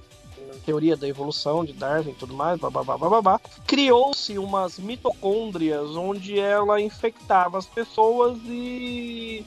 teoria 0.64 0.96
da 0.96 1.08
evolução 1.08 1.64
de 1.64 1.72
Darwin 1.72 2.10
e 2.10 2.14
tudo 2.14 2.34
mais, 2.34 2.58
bababá, 2.58 3.40
criou-se 3.66 4.38
umas 4.38 4.78
mitocôndrias 4.78 5.96
onde 5.96 6.38
ela 6.38 6.80
infectava 6.80 7.58
as 7.58 7.66
pessoas 7.66 8.38
e, 8.46 9.44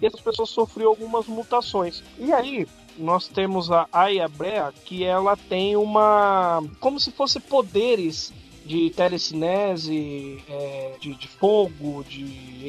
e 0.00 0.06
essas 0.06 0.20
pessoas 0.20 0.50
sofriam 0.50 0.88
algumas 0.90 1.26
mutações. 1.26 2.02
E 2.18 2.32
aí 2.32 2.66
nós 2.98 3.28
temos 3.28 3.70
a 3.70 3.86
Aya 3.92 4.28
Brea, 4.28 4.72
que 4.84 5.04
ela 5.04 5.36
tem 5.36 5.76
uma. 5.76 6.62
como 6.80 6.98
se 6.98 7.10
fosse 7.10 7.38
poderes 7.40 8.32
de 8.64 8.90
telecinese, 8.90 10.42
é, 10.48 10.96
de, 11.00 11.14
de 11.14 11.28
fogo, 11.28 12.04
de. 12.08 12.24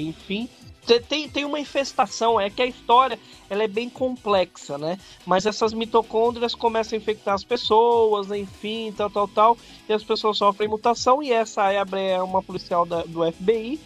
enfim. 0.08 0.48
Te- 0.86 1.02
Tem, 1.02 1.28
tem 1.28 1.44
uma 1.44 1.60
infestação, 1.60 2.40
é 2.40 2.50
que 2.50 2.62
a 2.62 2.66
história 2.66 3.20
ela 3.50 3.64
é 3.64 3.68
bem 3.68 3.90
complexa, 3.90 4.78
né? 4.78 4.98
Mas 5.26 5.46
essas 5.46 5.74
mitocôndrias 5.74 6.56
começam 6.56 6.98
a 6.98 7.02
infectar 7.02 7.34
as 7.34 7.44
pessoas, 7.44 8.32
enfim, 8.32 8.94
tal, 8.96 9.10
tal, 9.10 9.28
tal, 9.28 9.58
e 9.90 9.92
as 9.94 10.02
pessoas 10.04 10.38
sofrem 10.38 10.70
mutação, 10.70 11.22
e 11.22 11.32
essa 11.34 11.64
Ayabre 11.64 12.00
é 12.02 12.22
uma 12.22 12.42
policial 12.42 12.86
da- 12.86 13.04
do 13.04 13.22
FBI, 13.26 13.80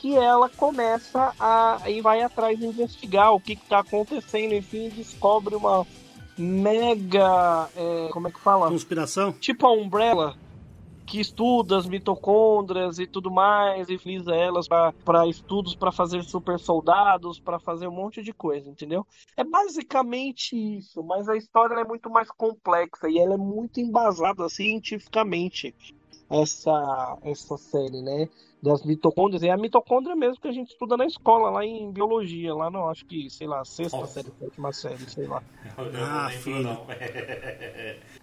que 0.00 0.16
ela 0.16 0.48
começa 0.48 1.34
a 1.38 1.82
e 1.86 2.00
vai 2.00 2.22
atrás 2.22 2.60
investigar 2.60 3.34
o 3.34 3.40
que 3.40 3.52
está 3.52 3.80
acontecendo, 3.80 4.54
enfim, 4.54 4.88
descobre 4.88 5.54
uma 5.54 5.86
mega. 6.38 7.68
é, 7.76 8.08
como 8.10 8.26
é 8.26 8.30
que 8.30 8.40
fala? 8.40 8.68
Conspiração? 8.68 9.30
Tipo 9.32 9.66
a 9.66 9.72
Umbrella, 9.72 10.34
que 11.06 11.20
estuda 11.20 11.76
as 11.76 11.86
mitocôndrias 11.86 12.98
e 12.98 13.06
tudo 13.06 13.30
mais, 13.30 13.90
e 13.90 13.94
utiliza 13.96 14.34
elas 14.34 14.66
para 14.66 15.26
estudos 15.26 15.74
para 15.74 15.92
fazer 15.92 16.24
super 16.24 16.58
soldados, 16.58 17.38
para 17.38 17.58
fazer 17.58 17.86
um 17.86 17.94
monte 17.94 18.22
de 18.22 18.32
coisa, 18.32 18.70
entendeu? 18.70 19.06
É 19.36 19.44
basicamente 19.44 20.56
isso, 20.78 21.02
mas 21.02 21.28
a 21.28 21.36
história 21.36 21.74
é 21.74 21.84
muito 21.84 22.08
mais 22.08 22.30
complexa 22.30 23.06
e 23.06 23.18
ela 23.18 23.34
é 23.34 23.38
muito 23.38 23.80
embasada 23.80 24.48
cientificamente, 24.48 25.74
essa, 26.30 27.18
essa 27.22 27.58
série, 27.58 28.00
né? 28.00 28.30
Das 28.62 28.84
mitocôndrias. 28.84 29.42
É 29.42 29.50
a 29.50 29.56
mitocôndria 29.56 30.14
mesmo 30.14 30.40
que 30.40 30.48
a 30.48 30.52
gente 30.52 30.70
estuda 30.72 30.96
na 30.96 31.06
escola, 31.06 31.50
lá 31.50 31.64
em 31.64 31.90
biologia, 31.90 32.54
lá 32.54 32.70
não, 32.70 32.88
acho 32.90 33.04
que, 33.06 33.30
sei 33.30 33.46
lá, 33.46 33.64
sexta 33.64 33.96
Nossa. 33.98 34.22
série, 34.22 34.32
sétima 34.38 34.72
série, 34.72 35.10
sei 35.10 35.26
lá. 35.26 35.42
Eu 35.78 35.92
não 35.92 36.04
Ah, 36.04 36.26
lembro, 36.28 36.42
filho. 36.42 36.62
não. 36.62 36.86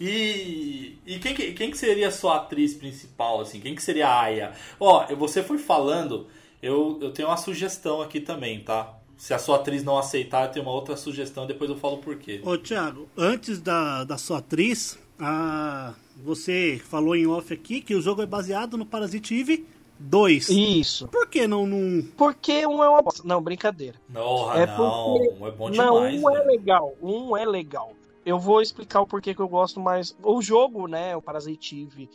E, 0.00 0.98
e 1.06 1.18
quem, 1.18 1.34
que, 1.34 1.52
quem 1.52 1.70
que 1.70 1.78
seria 1.78 2.08
a 2.08 2.10
sua 2.10 2.36
atriz 2.36 2.74
principal, 2.74 3.40
assim? 3.40 3.60
Quem 3.60 3.74
que 3.74 3.82
seria 3.82 4.08
a 4.08 4.20
Aya? 4.22 4.52
Ó, 4.78 5.06
você 5.16 5.42
foi 5.42 5.56
falando, 5.58 6.26
eu, 6.62 6.98
eu 7.00 7.10
tenho 7.12 7.28
uma 7.28 7.36
sugestão 7.36 8.02
aqui 8.02 8.20
também, 8.20 8.60
tá? 8.60 8.94
Se 9.16 9.32
a 9.32 9.38
sua 9.38 9.56
atriz 9.56 9.82
não 9.82 9.96
aceitar, 9.98 10.46
eu 10.46 10.52
tenho 10.52 10.64
uma 10.66 10.72
outra 10.74 10.96
sugestão, 10.96 11.46
depois 11.46 11.70
eu 11.70 11.76
falo 11.76 11.98
por 11.98 12.16
quê. 12.16 12.40
Ô, 12.44 12.56
Thiago, 12.58 13.08
antes 13.16 13.60
da, 13.60 14.04
da 14.04 14.18
sua 14.18 14.38
atriz, 14.38 14.98
a, 15.20 15.94
você 16.24 16.80
falou 16.84 17.14
em 17.16 17.26
off 17.26 17.52
aqui 17.52 17.80
que 17.80 17.94
o 17.94 18.00
jogo 18.00 18.22
é 18.22 18.26
baseado 18.26 18.76
no 18.76 18.86
Parasite 18.86 19.34
Eve 19.38 19.66
2. 19.98 20.48
Isso. 20.48 21.08
Por 21.08 21.28
que 21.28 21.46
não 21.48 21.66
num. 21.66 22.02
Porque 22.16 22.64
um 22.66 22.82
é 22.84 22.88
uma 22.88 23.02
bosta. 23.02 23.22
Não, 23.24 23.42
brincadeira. 23.42 23.96
Não, 24.08 24.52
É 24.54 24.66
não, 24.66 24.76
porque- 24.76 25.44
é 25.44 25.50
bom 25.50 25.64
Não, 25.70 25.70
demais, 25.72 26.22
um 26.22 26.30
é 26.30 26.34
velho. 26.34 26.46
legal. 26.46 26.94
Um 27.02 27.36
é 27.36 27.44
legal. 27.44 27.92
Eu 28.24 28.38
vou 28.38 28.60
explicar 28.62 29.00
o 29.00 29.06
porquê 29.06 29.34
que 29.34 29.40
eu 29.40 29.48
gosto 29.48 29.80
mais. 29.80 30.16
O 30.22 30.40
jogo, 30.42 30.86
né? 30.86 31.16
O 31.16 31.22
Parasite 31.22 31.82
Eve, 31.82 32.08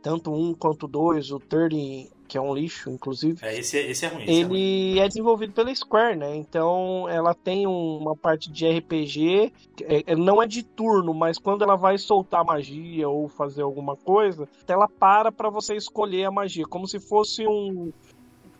tanto 0.00 0.32
um 0.32 0.54
quanto 0.54 0.86
dois, 0.86 1.30
o 1.30 1.38
30, 1.40 2.10
que 2.26 2.36
é 2.36 2.40
um 2.40 2.54
lixo, 2.54 2.90
inclusive. 2.90 3.38
É, 3.42 3.58
esse, 3.58 3.76
é- 3.78 3.90
esse 3.90 4.04
é 4.04 4.08
ruim, 4.08 4.22
esse 4.24 4.40
é 4.40 4.44
ruim. 4.44 4.58
Ele 4.58 5.00
é 5.00 5.08
desenvolvido 5.08 5.52
pela 5.52 5.74
Square, 5.74 6.16
né? 6.16 6.36
Então 6.36 7.08
ela 7.08 7.34
tem 7.34 7.66
um- 7.66 7.98
uma 7.98 8.16
parte 8.16 8.50
de 8.50 8.66
RPG, 8.66 9.52
é- 9.82 10.04
é- 10.12 10.16
não 10.16 10.42
é 10.42 10.46
de 10.46 10.62
turno, 10.62 11.12
mas 11.14 11.38
quando 11.38 11.62
ela 11.62 11.76
vai 11.76 11.98
soltar 11.98 12.44
magia 12.44 13.08
ou 13.08 13.28
fazer 13.28 13.62
alguma 13.62 13.96
coisa, 13.96 14.48
ela 14.66 14.88
para 14.88 15.30
pra 15.30 15.48
você 15.50 15.76
escolher 15.76 16.24
a 16.24 16.30
magia, 16.30 16.64
como 16.64 16.86
se 16.86 16.98
fosse 17.00 17.46
um 17.46 17.92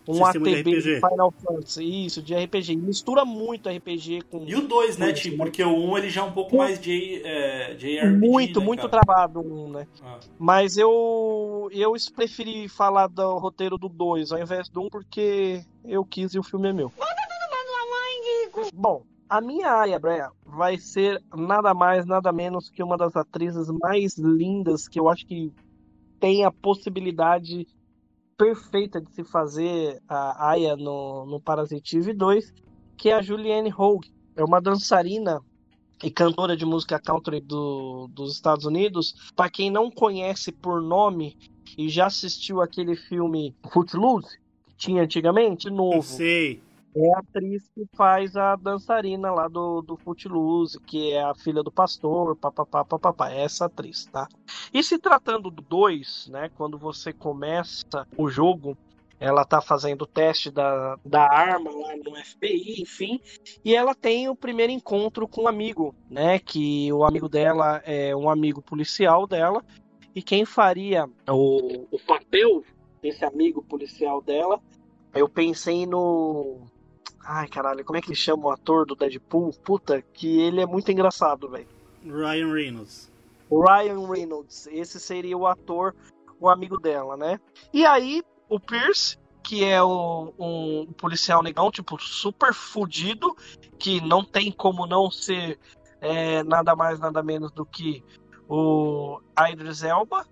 um 0.09 0.15
Sistema 0.25 0.47
de 0.47 0.55
ATB 0.57 0.71
de 0.71 0.79
RPG. 0.79 1.09
Final 1.09 1.31
Fantasy, 1.33 2.07
isso, 2.07 2.23
de 2.23 2.35
RPG. 2.35 2.77
Mistura 2.77 3.25
muito 3.25 3.69
RPG 3.69 4.23
com 4.31 4.45
E 4.47 4.55
o 4.55 4.67
2, 4.67 4.99
né, 4.99 5.13
Tim? 5.13 5.37
Porque 5.37 5.63
o 5.63 5.69
1 5.69 5.91
um, 5.91 5.99
ele 5.99 6.09
já 6.09 6.21
é 6.23 6.25
um 6.25 6.33
pouco 6.33 6.57
mais 6.57 6.81
J, 6.81 7.23
é, 7.25 7.75
JRPG, 7.75 8.17
muito, 8.17 8.61
né, 8.61 8.67
muito 8.67 8.89
cara? 8.89 9.03
travado 9.05 9.41
um, 9.41 9.69
né? 9.71 9.87
Ah. 10.03 10.19
Mas 10.39 10.77
eu 10.77 11.69
eu 11.73 11.93
preferi 12.15 12.69
falar 12.69 13.09
do 13.09 13.39
roteiro 13.39 13.77
do 13.77 13.89
2 13.89 14.33
ao 14.33 14.39
invés 14.39 14.69
do 14.69 14.83
1 14.83 14.85
um, 14.85 14.89
porque 14.89 15.63
eu 15.85 16.05
quis 16.05 16.35
e 16.35 16.39
o 16.39 16.43
filme 16.43 16.69
é 16.69 16.73
meu. 16.73 16.93
Bom, 18.73 19.03
a 19.29 19.41
minha 19.41 19.81
Aya 19.81 19.99
Brea 19.99 20.31
vai 20.45 20.79
ser 20.79 21.23
nada 21.35 21.75
mais, 21.75 22.07
nada 22.07 22.33
menos 22.33 22.71
que 22.71 22.83
uma 22.83 22.97
das 22.97 23.17
atrizes 23.17 23.69
mais 23.83 24.17
lindas 24.17 24.89
que 24.89 24.99
eu 24.99 25.09
acho 25.09 25.27
que 25.27 25.53
tem 26.19 26.45
a 26.45 26.51
possibilidade 26.51 27.67
perfeita 28.37 29.01
de 29.01 29.11
se 29.13 29.25
fazer 29.25 30.01
a 30.09 30.51
Aya 30.51 30.77
no, 30.77 31.27
no 31.27 31.41
Parasite 31.41 31.97
Eve 31.99 32.13
2, 32.13 32.53
que 32.97 33.09
é 33.09 33.15
a 33.15 33.23
Julianne 33.23 33.73
Hogue. 33.77 34.13
É 34.37 34.45
uma 34.45 34.61
dançarina 34.61 35.41
e 36.03 36.11
cantora 36.11 36.57
de 36.57 36.67
música 36.67 36.99
country 36.99 37.41
do, 37.41 38.09
dos 38.13 38.33
Estados 38.35 38.65
Unidos. 38.67 39.33
Para 39.35 39.49
quem 39.51 39.71
não 39.71 39.91
conhece 39.91 40.53
por 40.53 40.83
nome 40.83 41.37
e 41.77 41.89
já 41.89 42.07
assistiu 42.07 42.61
aquele 42.61 42.95
filme 42.95 43.55
Footloose, 43.73 44.39
tinha 44.77 45.03
antigamente, 45.03 45.69
Eu 45.69 45.75
novo. 45.75 46.03
sei. 46.03 46.61
É 46.97 47.15
a 47.15 47.19
atriz 47.19 47.69
que 47.75 47.85
faz 47.95 48.35
a 48.37 48.57
dançarina 48.57 49.31
lá 49.31 49.49
do, 49.49 49.83
do 49.83 49.99
Footloose, 49.99 50.81
que 50.81 51.13
é 51.13 51.23
a 51.23 51.35
filha 51.35 51.63
do 51.63 51.71
pastor, 51.71 52.35
papapá, 52.37 52.83
papapá. 52.85 53.31
É 53.31 53.43
essa 53.43 53.67
atriz, 53.67 54.07
tá? 54.07 54.27
E 54.73 54.83
se 54.83 54.99
tratando 54.99 55.51
do 55.51 55.61
2, 55.61 56.29
né? 56.29 56.51
Quando 56.57 56.79
você 56.79 57.13
começa 57.13 58.09
o 58.17 58.31
jogo, 58.31 58.79
ela 59.21 59.45
tá 59.45 59.61
fazendo 59.61 60.03
o 60.03 60.07
teste 60.07 60.51
da, 60.51 60.99
da 61.05 61.23
arma 61.23 61.71
lá 61.71 61.97
no 61.97 62.17
FBI, 62.17 62.81
enfim, 62.81 63.21
e 63.65 63.75
ela 63.75 63.95
tem 63.95 64.29
o 64.29 64.37
primeiro 64.37 64.73
encontro 64.73 65.27
com 65.29 65.43
um 65.43 65.49
amigo, 65.49 65.95
né? 66.11 66.39
Que 66.39 66.91
o 66.93 67.05
amigo 67.05 67.29
dela 67.29 67.83
é 67.85 68.17
um 68.17 68.29
amigo 68.29 68.63
policial 68.63 69.27
dela, 69.27 69.63
e 70.15 70.23
quem 70.23 70.47
faria 70.47 71.07
o, 71.29 71.87
o 71.91 71.99
papel 72.07 72.63
desse 73.03 73.25
amigo 73.25 73.63
policial 73.63 74.23
dela, 74.23 74.61
eu 75.15 75.29
pensei 75.29 75.87
no. 75.87 76.67
Ai, 77.29 77.49
caralho, 77.49 77.85
como 77.85 77.99
é 77.99 78.01
que 78.01 78.09
ele 78.09 78.15
chama 78.15 78.47
o 78.47 78.51
ator 78.51 78.87
do 78.87 78.95
Deadpool? 78.95 79.53
Puta, 79.65 80.01
que 80.01 80.41
ele 80.41 80.61
é 80.61 80.67
muito 80.67 80.93
engraçado, 80.93 81.49
velho. 81.49 81.67
Ryan 82.05 82.53
Reynolds. 82.53 83.11
Ryan 83.51 84.07
Reynolds. 84.07 84.69
Esse 84.69 85.01
seria 85.01 85.37
o 85.37 85.45
ator, 85.45 85.93
o 86.39 86.49
amigo 86.49 86.79
dela, 86.79 87.17
né? 87.17 87.41
E 87.73 87.85
aí, 87.85 88.23
o 88.49 88.61
Pierce, 88.61 89.19
que 89.43 89.65
é 89.65 89.83
um, 89.83 90.33
um 90.39 90.93
policial 90.97 91.43
negão, 91.43 91.69
tipo, 91.69 92.01
super 92.01 92.55
fudido, 92.55 93.37
que 93.77 94.01
não 94.01 94.25
tem 94.25 94.53
como 94.53 94.87
não 94.87 95.11
ser 95.11 95.59
é, 96.01 96.45
nada 96.45 96.77
mais, 96.77 97.01
nada 97.01 97.25
menos 97.25 97.51
do 97.51 97.67
que 97.67 98.05
o 98.49 99.21
Idris 99.51 99.83
Elba, 99.83 100.25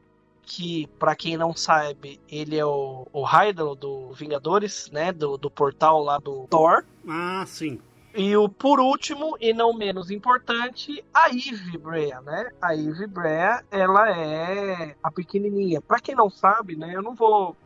que, 0.47 0.87
para 0.99 1.17
quem 1.17 1.37
não 1.37 1.55
sabe, 1.55 2.21
ele 2.31 2.57
é 2.57 2.65
o, 2.65 3.07
o 3.13 3.23
Hydro 3.23 3.75
do 3.75 4.13
Vingadores, 4.13 4.91
né? 4.93 5.13
Do, 5.13 5.37
do 5.37 5.51
portal 5.51 6.03
lá 6.03 6.19
do 6.19 6.47
Thor. 6.49 6.85
Ah, 7.09 7.45
sim. 7.47 7.81
E 8.15 8.37
o 8.37 8.49
por 8.49 8.79
último, 8.79 9.37
e 9.41 9.53
não 9.53 9.75
menos 9.75 10.11
importante, 10.11 11.05
a 11.13 11.31
Eve 11.31 11.77
Brea, 11.79 12.21
né? 12.21 12.51
A 12.63 12.75
Eve 12.75 13.09
Brea, 13.09 13.65
ela 13.71 14.09
é 14.09 14.95
a 15.03 15.11
pequenininha. 15.11 15.81
Pra 15.81 15.99
quem 15.99 16.15
não 16.15 16.31
sabe, 16.31 16.77
né? 16.77 16.93
Eu 16.95 17.03
não 17.03 17.15
vou... 17.15 17.57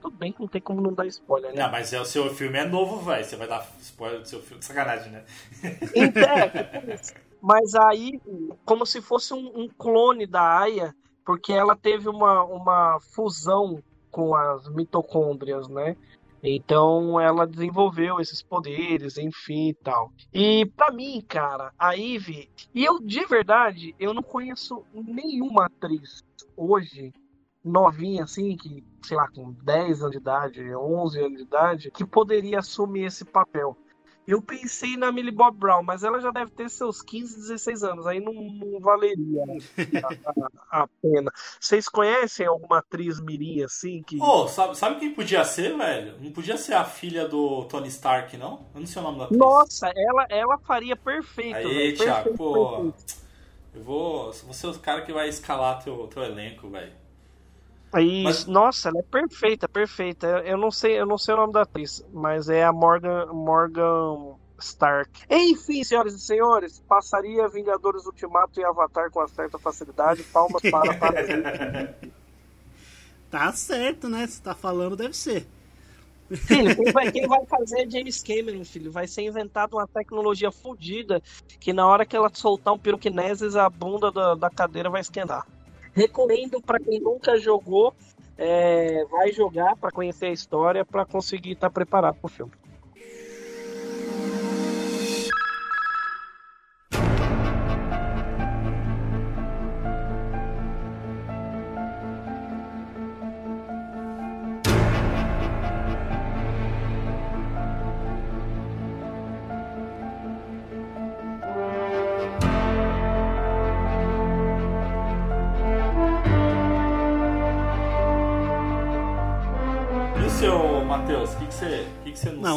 Tudo 0.00 0.16
bem 0.16 0.30
que 0.30 0.40
não 0.40 0.46
tem 0.46 0.60
como 0.60 0.82
não 0.82 0.92
dar 0.92 1.06
spoiler, 1.06 1.52
né? 1.52 1.62
Não, 1.62 1.72
mas 1.72 1.92
é, 1.92 2.00
o 2.00 2.04
seu 2.04 2.32
filme 2.32 2.58
é 2.58 2.64
novo, 2.64 3.00
velho. 3.00 3.24
Você 3.24 3.36
vai 3.36 3.48
dar 3.48 3.66
spoiler 3.80 4.20
do 4.20 4.28
seu 4.28 4.40
filme. 4.40 4.62
Sacanagem, 4.62 5.10
né? 5.10 5.24
Então, 5.94 6.22
é, 6.22 7.00
mas 7.40 7.74
aí, 7.74 8.20
como 8.64 8.84
se 8.84 9.00
fosse 9.00 9.32
um, 9.32 9.62
um 9.62 9.68
clone 9.68 10.26
da 10.26 10.60
Aya, 10.60 10.94
porque 11.28 11.52
ela 11.52 11.76
teve 11.76 12.08
uma, 12.08 12.42
uma 12.42 12.98
fusão 13.00 13.82
com 14.10 14.34
as 14.34 14.66
mitocôndrias, 14.70 15.68
né? 15.68 15.94
Então 16.42 17.20
ela 17.20 17.46
desenvolveu 17.46 18.18
esses 18.18 18.40
poderes, 18.40 19.18
enfim 19.18 19.68
e 19.68 19.74
tal. 19.74 20.10
E 20.32 20.64
para 20.74 20.90
mim, 20.90 21.22
cara, 21.28 21.70
a 21.78 21.94
Eve, 21.94 22.50
e 22.74 22.82
eu 22.82 22.98
de 22.98 23.26
verdade, 23.26 23.94
eu 23.98 24.14
não 24.14 24.22
conheço 24.22 24.82
nenhuma 24.94 25.66
atriz 25.66 26.24
hoje 26.56 27.12
novinha 27.62 28.24
assim, 28.24 28.56
que 28.56 28.82
sei 29.02 29.14
lá, 29.14 29.28
com 29.28 29.52
10 29.52 30.00
anos 30.00 30.12
de 30.12 30.16
idade, 30.16 30.74
11 30.74 31.18
anos 31.18 31.36
de 31.36 31.44
idade, 31.44 31.90
que 31.90 32.06
poderia 32.06 32.60
assumir 32.60 33.04
esse 33.04 33.26
papel. 33.26 33.76
Eu 34.28 34.42
pensei 34.42 34.94
na 34.94 35.10
Millie 35.10 35.32
Bob 35.32 35.56
Brown, 35.56 35.82
mas 35.82 36.04
ela 36.04 36.20
já 36.20 36.30
deve 36.30 36.50
ter 36.50 36.68
seus 36.68 37.00
15, 37.00 37.34
16 37.34 37.82
anos. 37.82 38.06
Aí 38.06 38.20
não, 38.20 38.34
não 38.34 38.78
valeria 38.78 39.42
a, 39.42 40.78
a, 40.78 40.82
a, 40.82 40.88
pena. 41.00 41.32
Vocês 41.58 41.88
conhecem 41.88 42.46
alguma 42.46 42.80
atriz 42.80 43.18
mirim 43.20 43.62
assim? 43.62 44.02
Que... 44.02 44.18
Oh, 44.20 44.46
sabe, 44.46 44.76
sabe 44.76 45.00
quem 45.00 45.14
podia 45.14 45.42
ser, 45.46 45.74
velho? 45.78 46.20
Não 46.20 46.30
podia 46.30 46.58
ser 46.58 46.74
a 46.74 46.84
filha 46.84 47.26
do 47.26 47.64
Tony 47.64 47.88
Stark, 47.88 48.36
não? 48.36 48.66
Eu 48.74 48.80
não 48.80 48.86
sei 48.86 49.00
o 49.00 49.04
nome 49.06 49.16
da 49.16 49.24
atriz. 49.24 49.40
Nossa, 49.40 49.90
ela, 49.96 50.26
ela 50.28 50.58
faria 50.58 50.94
perfeito. 50.94 51.56
Aí, 51.56 51.94
Thiago, 51.94 52.36
pô. 52.36 52.92
Eu 53.74 53.82
vou, 53.82 54.30
vou 54.30 54.52
ser 54.52 54.66
o 54.66 54.78
cara 54.78 55.00
que 55.00 55.12
vai 55.12 55.30
escalar 55.30 55.82
teu, 55.82 56.06
teu 56.06 56.22
elenco, 56.22 56.68
velho. 56.68 56.92
Aí, 57.92 58.22
mas... 58.22 58.46
Nossa, 58.46 58.88
ela 58.88 58.98
é 58.98 59.02
perfeita, 59.02 59.68
perfeita. 59.68 60.26
Eu 60.44 60.58
não 60.58 60.70
sei, 60.70 60.98
eu 61.00 61.06
não 61.06 61.18
sei 61.18 61.34
o 61.34 61.36
nome 61.38 61.52
da 61.52 61.62
atriz, 61.62 62.04
mas 62.12 62.48
é 62.48 62.64
a 62.64 62.72
Morgan, 62.72 63.26
Morgan 63.32 64.34
Stark. 64.58 65.10
Enfim, 65.30 65.82
senhoras 65.84 66.14
e 66.14 66.20
senhores, 66.20 66.82
passaria 66.88 67.48
Vingadores 67.48 68.04
Ultimato 68.06 68.60
e 68.60 68.64
Avatar 68.64 69.10
com 69.10 69.20
uma 69.20 69.28
certa 69.28 69.58
facilidade. 69.58 70.22
Palmas 70.24 70.62
para 70.62 70.94
para 70.98 71.94
Tá 73.30 73.52
certo, 73.52 74.08
né? 74.08 74.26
Se 74.26 74.40
tá 74.40 74.54
falando, 74.54 74.96
deve 74.96 75.14
ser. 75.14 75.46
Filho, 76.30 76.76
quem 76.76 76.92
vai, 76.92 77.10
quem 77.10 77.26
vai 77.26 77.44
fazer 77.46 77.86
é 77.86 77.90
James 77.90 78.22
Cameron, 78.22 78.64
filho. 78.64 78.92
Vai 78.92 79.06
ser 79.06 79.22
inventada 79.22 79.74
uma 79.74 79.86
tecnologia 79.86 80.52
fodida 80.52 81.22
que 81.58 81.72
na 81.72 81.86
hora 81.86 82.04
que 82.04 82.14
ela 82.14 82.30
soltar 82.32 82.74
um 82.74 82.78
piroquineses, 82.78 83.56
a 83.56 83.68
bunda 83.68 84.10
da, 84.10 84.34
da 84.34 84.50
cadeira 84.50 84.90
vai 84.90 85.00
esquentar. 85.00 85.46
Recomendo 85.98 86.62
para 86.62 86.78
quem 86.78 87.00
nunca 87.00 87.36
jogou, 87.36 87.92
é, 88.36 89.04
vai 89.06 89.32
jogar 89.32 89.74
para 89.74 89.90
conhecer 89.90 90.26
a 90.26 90.32
história, 90.32 90.84
para 90.84 91.04
conseguir 91.04 91.54
estar 91.54 91.68
tá 91.68 91.74
preparado 91.74 92.14
para 92.14 92.26
o 92.26 92.28
filme. 92.28 92.52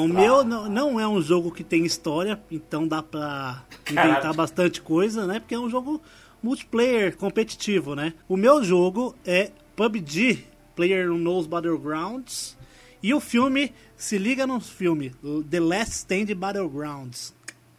O 0.06 0.08
meu 0.08 0.44
não, 0.44 0.70
não 0.70 1.00
é 1.00 1.08
um 1.08 1.22
jogo 1.22 1.52
que 1.52 1.64
tem 1.64 1.86
história, 1.86 2.42
então 2.52 2.88
dá 2.88 3.02
pra 3.02 3.64
inventar 3.90 4.22
Caraca. 4.22 4.34
bastante 4.34 4.82
coisa, 4.82 5.26
né? 5.26 5.40
Porque 5.40 5.56
é 5.56 5.60
um 5.60 5.70
jogo 5.70 6.02
multiplayer, 6.42 7.16
competitivo, 7.18 7.96
né? 7.96 8.14
O 8.28 8.38
meu 8.38 8.64
jogo 8.64 9.16
é 9.26 9.52
PUBG, 9.76 10.46
Player 10.76 11.08
Knows 11.08 11.48
Battlegrounds. 11.48 12.58
E 13.04 13.14
o 13.14 13.20
filme, 13.20 13.74
se 13.96 14.18
liga 14.18 14.46
no 14.46 14.60
filme, 14.60 15.12
The 15.50 15.60
Last 15.60 15.94
Stand 15.94 16.36
Battlegrounds. 16.36 17.34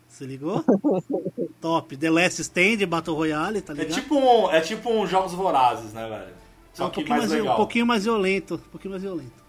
Se 0.09 0.27
ligou? 0.27 0.65
Top. 1.61 1.97
The 1.97 2.11
Last 2.11 2.43
Stand 2.43 2.87
Battle 2.89 3.17
Royale, 3.17 3.63
tá 3.63 3.73
ligado? 3.73 3.91
É 3.91 4.01
tipo 4.01 4.17
um, 4.17 4.51
é 4.51 4.61
tipo 4.61 4.91
um 4.91 5.07
Jogos 5.07 5.33
Vorazes, 5.33 5.93
né, 5.93 6.09
velho? 6.09 6.35
Só 6.75 6.85
é 6.85 6.87
um 6.89 6.91
que 6.91 7.05
mais, 7.05 7.31
legal. 7.31 7.55
Um 7.55 7.57
pouquinho 7.57 7.87
mais 7.87 8.05
violento. 8.05 8.55
Um 8.55 8.71
pouquinho 8.71 8.91
mais 8.91 9.03
violento 9.03 9.42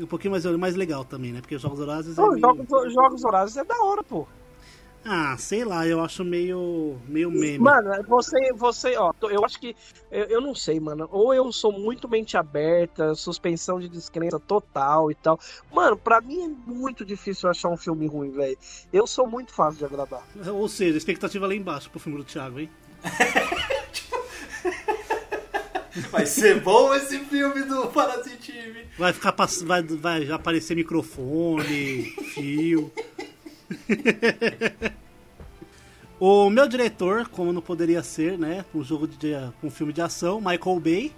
um 0.00 0.06
pouquinho 0.06 0.32
mais, 0.32 0.44
mais 0.44 0.74
legal 0.76 1.04
também, 1.04 1.32
né? 1.32 1.40
Porque 1.40 1.56
os 1.56 1.62
Jogos 1.62 1.80
Horazes. 1.80 2.18
é 2.18 2.22
meio... 2.22 2.38
jogos, 2.38 2.92
jogos 2.92 3.24
Horazes 3.24 3.56
é 3.56 3.64
da 3.64 3.76
hora, 3.82 4.02
pô. 4.02 4.26
Ah, 5.04 5.36
sei 5.38 5.64
lá, 5.64 5.86
eu 5.86 6.00
acho 6.00 6.24
meio, 6.24 6.98
meio 7.06 7.30
meme. 7.30 7.58
Mano, 7.58 7.90
você, 8.06 8.52
você, 8.52 8.96
ó, 8.96 9.12
eu 9.30 9.44
acho 9.44 9.58
que, 9.58 9.74
eu, 10.10 10.24
eu 10.24 10.40
não 10.40 10.54
sei, 10.54 10.78
mano, 10.80 11.08
ou 11.10 11.32
eu 11.32 11.50
sou 11.52 11.72
muito 11.72 12.08
mente 12.08 12.36
aberta, 12.36 13.14
suspensão 13.14 13.80
de 13.80 13.88
descrença 13.88 14.38
total 14.38 15.10
e 15.10 15.14
tal. 15.14 15.38
Mano, 15.72 15.96
pra 15.96 16.20
mim 16.20 16.44
é 16.44 16.70
muito 16.70 17.04
difícil 17.06 17.48
achar 17.48 17.70
um 17.70 17.76
filme 17.76 18.06
ruim, 18.06 18.30
velho. 18.32 18.58
Eu 18.92 19.06
sou 19.06 19.26
muito 19.26 19.52
fácil 19.52 19.78
de 19.78 19.84
agradar. 19.86 20.22
Ou 20.52 20.68
seja, 20.68 20.98
expectativa 20.98 21.46
lá 21.46 21.54
embaixo 21.54 21.88
pro 21.90 22.00
filme 22.00 22.18
do 22.18 22.24
Thiago, 22.24 22.60
hein? 22.60 22.70
Vai 26.10 26.26
ser 26.26 26.60
bom 26.60 26.94
esse 26.94 27.18
filme 27.20 27.62
do 27.62 27.86
Parasitive. 27.88 28.86
Vai 28.98 29.12
ficar 29.12 29.34
vai, 29.64 29.82
vai 29.82 30.30
aparecer 30.30 30.74
microfone, 30.74 32.04
fio. 32.34 32.92
o 36.18 36.50
meu 36.50 36.68
diretor, 36.68 37.28
como 37.28 37.52
não 37.52 37.60
poderia 37.60 38.02
ser, 38.02 38.38
né, 38.38 38.64
um 38.74 38.82
jogo 38.82 39.06
de 39.06 39.32
um 39.62 39.70
filme 39.70 39.92
de 39.92 40.00
ação, 40.00 40.40
Michael 40.40 40.80
Bay, 40.80 41.12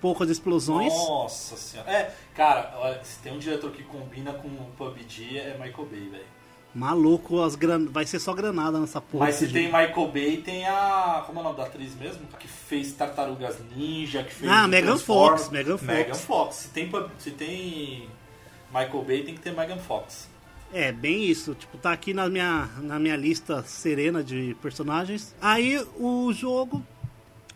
poucas 0.00 0.30
explosões. 0.30 0.92
Nossa 0.92 1.56
senhora. 1.56 1.90
É, 1.90 2.14
cara, 2.34 2.72
olha, 2.76 3.02
se 3.04 3.18
tem 3.20 3.32
um 3.32 3.38
diretor 3.38 3.70
que 3.70 3.82
combina 3.82 4.32
com 4.32 4.48
o 4.48 4.70
PUBG 4.76 5.38
é 5.38 5.58
Michael 5.58 5.86
Bay, 5.86 6.08
velho. 6.08 6.39
Maluco, 6.74 7.42
as 7.42 7.56
gran... 7.56 7.86
vai 7.86 8.06
ser 8.06 8.20
só 8.20 8.32
granada 8.32 8.78
nessa 8.78 9.00
porra. 9.00 9.26
Mas 9.26 9.36
se 9.36 9.48
tem 9.48 9.66
Michael 9.66 10.10
Bay, 10.12 10.36
tem 10.36 10.66
a. 10.66 11.24
Como 11.26 11.38
é 11.38 11.42
o 11.42 11.44
nome 11.44 11.56
da 11.56 11.64
atriz 11.64 11.94
mesmo? 11.96 12.20
Que 12.38 12.46
fez 12.46 12.92
Tartarugas 12.92 13.58
Ninja, 13.74 14.22
que 14.22 14.32
fez. 14.32 14.50
Ah, 14.50 14.68
Megan 14.68 14.96
Fox. 14.96 15.48
Megan 15.50 15.76
Fox. 15.76 15.82
Megan 15.82 16.14
Fox. 16.14 16.56
Se 16.56 16.68
tem, 16.68 16.90
se 17.18 17.30
tem 17.32 18.08
Michael 18.72 19.04
Bay, 19.04 19.22
tem 19.24 19.34
que 19.34 19.40
ter 19.40 19.52
Megan 19.52 19.78
Fox. 19.78 20.28
É, 20.72 20.92
bem 20.92 21.24
isso. 21.24 21.54
Tipo, 21.54 21.76
tá 21.76 21.92
aqui 21.92 22.14
na 22.14 22.28
minha, 22.28 22.68
na 22.78 22.98
minha 23.00 23.16
lista 23.16 23.64
serena 23.64 24.22
de 24.22 24.56
personagens. 24.62 25.34
Aí 25.40 25.84
o 25.98 26.32
jogo. 26.32 26.84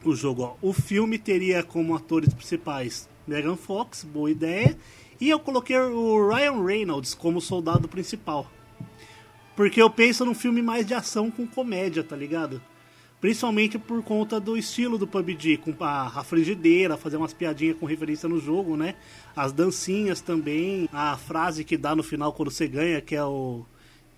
O 0.04 0.14
jogo, 0.14 0.42
ó. 0.42 0.54
O 0.60 0.72
filme 0.72 1.18
teria 1.18 1.62
como 1.62 1.94
atores 1.94 2.34
principais 2.34 3.08
Megan 3.26 3.56
Fox, 3.56 4.04
boa 4.04 4.30
ideia. 4.30 4.76
E 5.20 5.30
eu 5.30 5.38
coloquei 5.38 5.78
o 5.78 6.28
Ryan 6.28 6.64
Reynolds 6.64 7.14
como 7.14 7.40
soldado 7.40 7.88
principal. 7.88 8.50
Porque 9.56 9.80
eu 9.80 9.88
penso 9.88 10.24
num 10.24 10.34
filme 10.34 10.60
mais 10.60 10.86
de 10.86 10.94
ação 10.94 11.30
com 11.30 11.46
comédia, 11.46 12.02
tá 12.02 12.16
ligado? 12.16 12.60
Principalmente 13.20 13.78
por 13.78 14.02
conta 14.02 14.38
do 14.38 14.56
estilo 14.56 14.98
do 14.98 15.06
PUBG, 15.06 15.56
com 15.58 15.72
a, 15.82 16.22
frigideira, 16.24 16.96
fazer 16.96 17.16
umas 17.16 17.32
piadinhas 17.32 17.76
com 17.78 17.86
referência 17.86 18.28
no 18.28 18.38
jogo, 18.38 18.76
né? 18.76 18.96
As 19.34 19.52
dancinhas 19.52 20.20
também, 20.20 20.88
a 20.92 21.16
frase 21.16 21.64
que 21.64 21.76
dá 21.76 21.96
no 21.96 22.02
final 22.02 22.32
quando 22.32 22.50
você 22.50 22.68
ganha, 22.68 23.00
que 23.00 23.14
é 23.14 23.24
o 23.24 23.64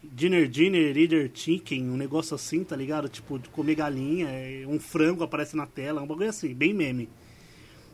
Dinner 0.02 0.48
Dinner 0.48 0.96
Eater 0.96 1.30
Chicken, 1.32 1.90
um 1.90 1.96
negócio 1.96 2.34
assim, 2.34 2.64
tá 2.64 2.74
ligado? 2.74 3.08
Tipo, 3.08 3.38
de 3.38 3.48
comer 3.50 3.76
galinha, 3.76 4.28
um 4.66 4.80
frango 4.80 5.22
aparece 5.22 5.54
na 5.56 5.66
tela, 5.66 6.02
um 6.02 6.06
bagulho 6.06 6.30
assim, 6.30 6.52
bem 6.52 6.74
meme. 6.74 7.08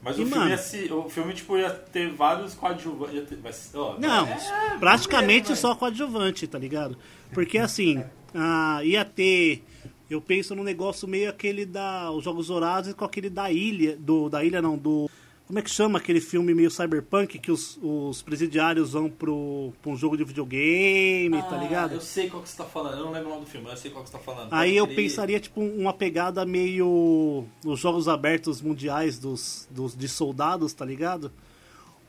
Mas 0.03 0.19
E, 0.19 0.23
o, 0.23 0.27
filme 0.27 0.35
mano? 0.38 0.51
ia 0.51 0.59
se- 0.59 0.93
o 0.93 1.09
filme, 1.09 1.33
tipo, 1.33 1.57
ia 1.57 1.71
ter 1.71 2.11
vários 2.11 2.55
coadjuvantes. 2.55 3.15
ia 3.15 3.23
ter- 3.23 3.38
mas, 3.43 3.71
ó, 3.75 3.97
Não, 3.99 4.27
é, 4.27 4.77
praticamente 4.81 5.49
vai. 5.49 5.57
só 5.57 5.75
coadjuvante, 5.77 6.47
tá 6.47 6.59
ligado? 6.59 6.97
Porque 7.33 7.57
assim, 7.59 8.03
ah, 8.35 8.81
ia 8.85 9.05
ter. 9.05 9.65
Eu 10.11 10.21
penso 10.21 10.55
num 10.55 10.65
negócio 10.65 11.07
meio 11.09 11.31
aquele 11.31 11.65
da. 11.65 12.11
Os 12.11 12.25
Jogos 12.25 12.51
Horazes 12.51 12.93
com 12.95 13.05
aquele 13.05 13.31
da 13.31 13.51
ilha. 13.51 13.97
Do, 13.97 14.29
da 14.29 14.45
ilha 14.45 14.61
não, 14.61 14.77
do. 14.77 15.09
Como 15.46 15.59
é 15.59 15.62
que 15.62 15.68
chama 15.70 15.98
aquele 15.98 16.20
filme 16.20 16.55
meio 16.55 16.70
cyberpunk 16.70 17.38
que 17.38 17.50
os, 17.50 17.78
os 17.83 18.22
presidiários 18.22 18.92
vão 18.92 19.11
pro, 19.11 19.72
pra 19.83 19.90
um 19.90 19.96
jogo 19.96 20.16
de 20.16 20.24
videogame, 20.24 21.42
tá 21.42 21.57
Ah, 21.57 21.62
ligado? 21.62 21.94
Eu 21.94 22.00
sei 22.00 22.31
qual 22.31 22.42
que 22.42 22.48
você 22.48 22.57
tá 22.57 22.64
falando, 22.64 22.98
eu 22.98 23.05
não 23.05 23.12
lembro 23.12 23.28
o 23.28 23.33
nome 23.33 23.44
do 23.44 23.50
filme, 23.50 23.66
mas 23.66 23.76
eu 23.76 23.83
sei 23.83 23.90
qual 23.90 24.02
que 24.02 24.09
você 24.11 24.16
tá 24.16 24.22
falando. 24.22 24.48
Aí 24.50 24.74
eu 24.76 24.87
pensaria, 24.87 25.38
tipo, 25.38 25.61
uma 25.61 25.92
pegada 25.92 26.46
meio. 26.46 27.44
Os 27.66 27.81
Jogos 27.81 28.09
Abertos 28.09 28.62
Mundiais 28.62 29.18
dos, 29.18 29.68
dos, 29.70 29.94
de 29.94 30.09
soldados, 30.09 30.72
tá 30.72 30.85
ligado? 30.87 31.31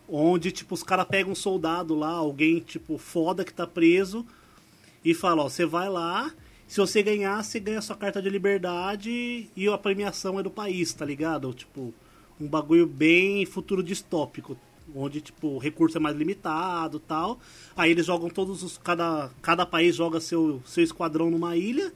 Onde, 0.07 0.51
tipo, 0.51 0.73
os 0.73 0.83
caras 0.83 1.05
pegam 1.07 1.31
um 1.31 1.35
soldado 1.35 1.95
lá, 1.95 2.11
alguém, 2.11 2.59
tipo, 2.59 2.97
foda 2.97 3.43
que 3.43 3.53
tá 3.53 3.65
preso, 3.67 4.25
e 5.03 5.13
fala, 5.13 5.43
ó, 5.43 5.49
você 5.49 5.65
vai 5.65 5.89
lá, 5.89 6.31
se 6.67 6.79
você 6.79 7.01
ganhar, 7.03 7.43
você 7.43 7.59
ganha 7.59 7.81
sua 7.81 7.95
carta 7.95 8.21
de 8.21 8.29
liberdade 8.29 9.49
e 9.55 9.67
a 9.67 9.77
premiação 9.77 10.39
é 10.39 10.43
do 10.43 10.51
país, 10.51 10.93
tá 10.93 11.03
ligado? 11.03 11.53
Tipo, 11.53 11.93
um 12.39 12.47
bagulho 12.47 12.85
bem 12.87 13.45
futuro 13.45 13.83
distópico, 13.83 14.57
onde, 14.95 15.21
tipo, 15.21 15.47
o 15.47 15.57
recurso 15.57 15.97
é 15.97 15.99
mais 15.99 16.15
limitado 16.15 16.99
tal. 16.99 17.39
Aí 17.75 17.91
eles 17.91 18.05
jogam 18.05 18.29
todos 18.29 18.63
os. 18.63 18.77
Cada, 18.77 19.29
cada 19.41 19.65
país 19.65 19.95
joga 19.95 20.19
seu, 20.19 20.61
seu 20.65 20.83
esquadrão 20.83 21.29
numa 21.29 21.55
ilha, 21.55 21.91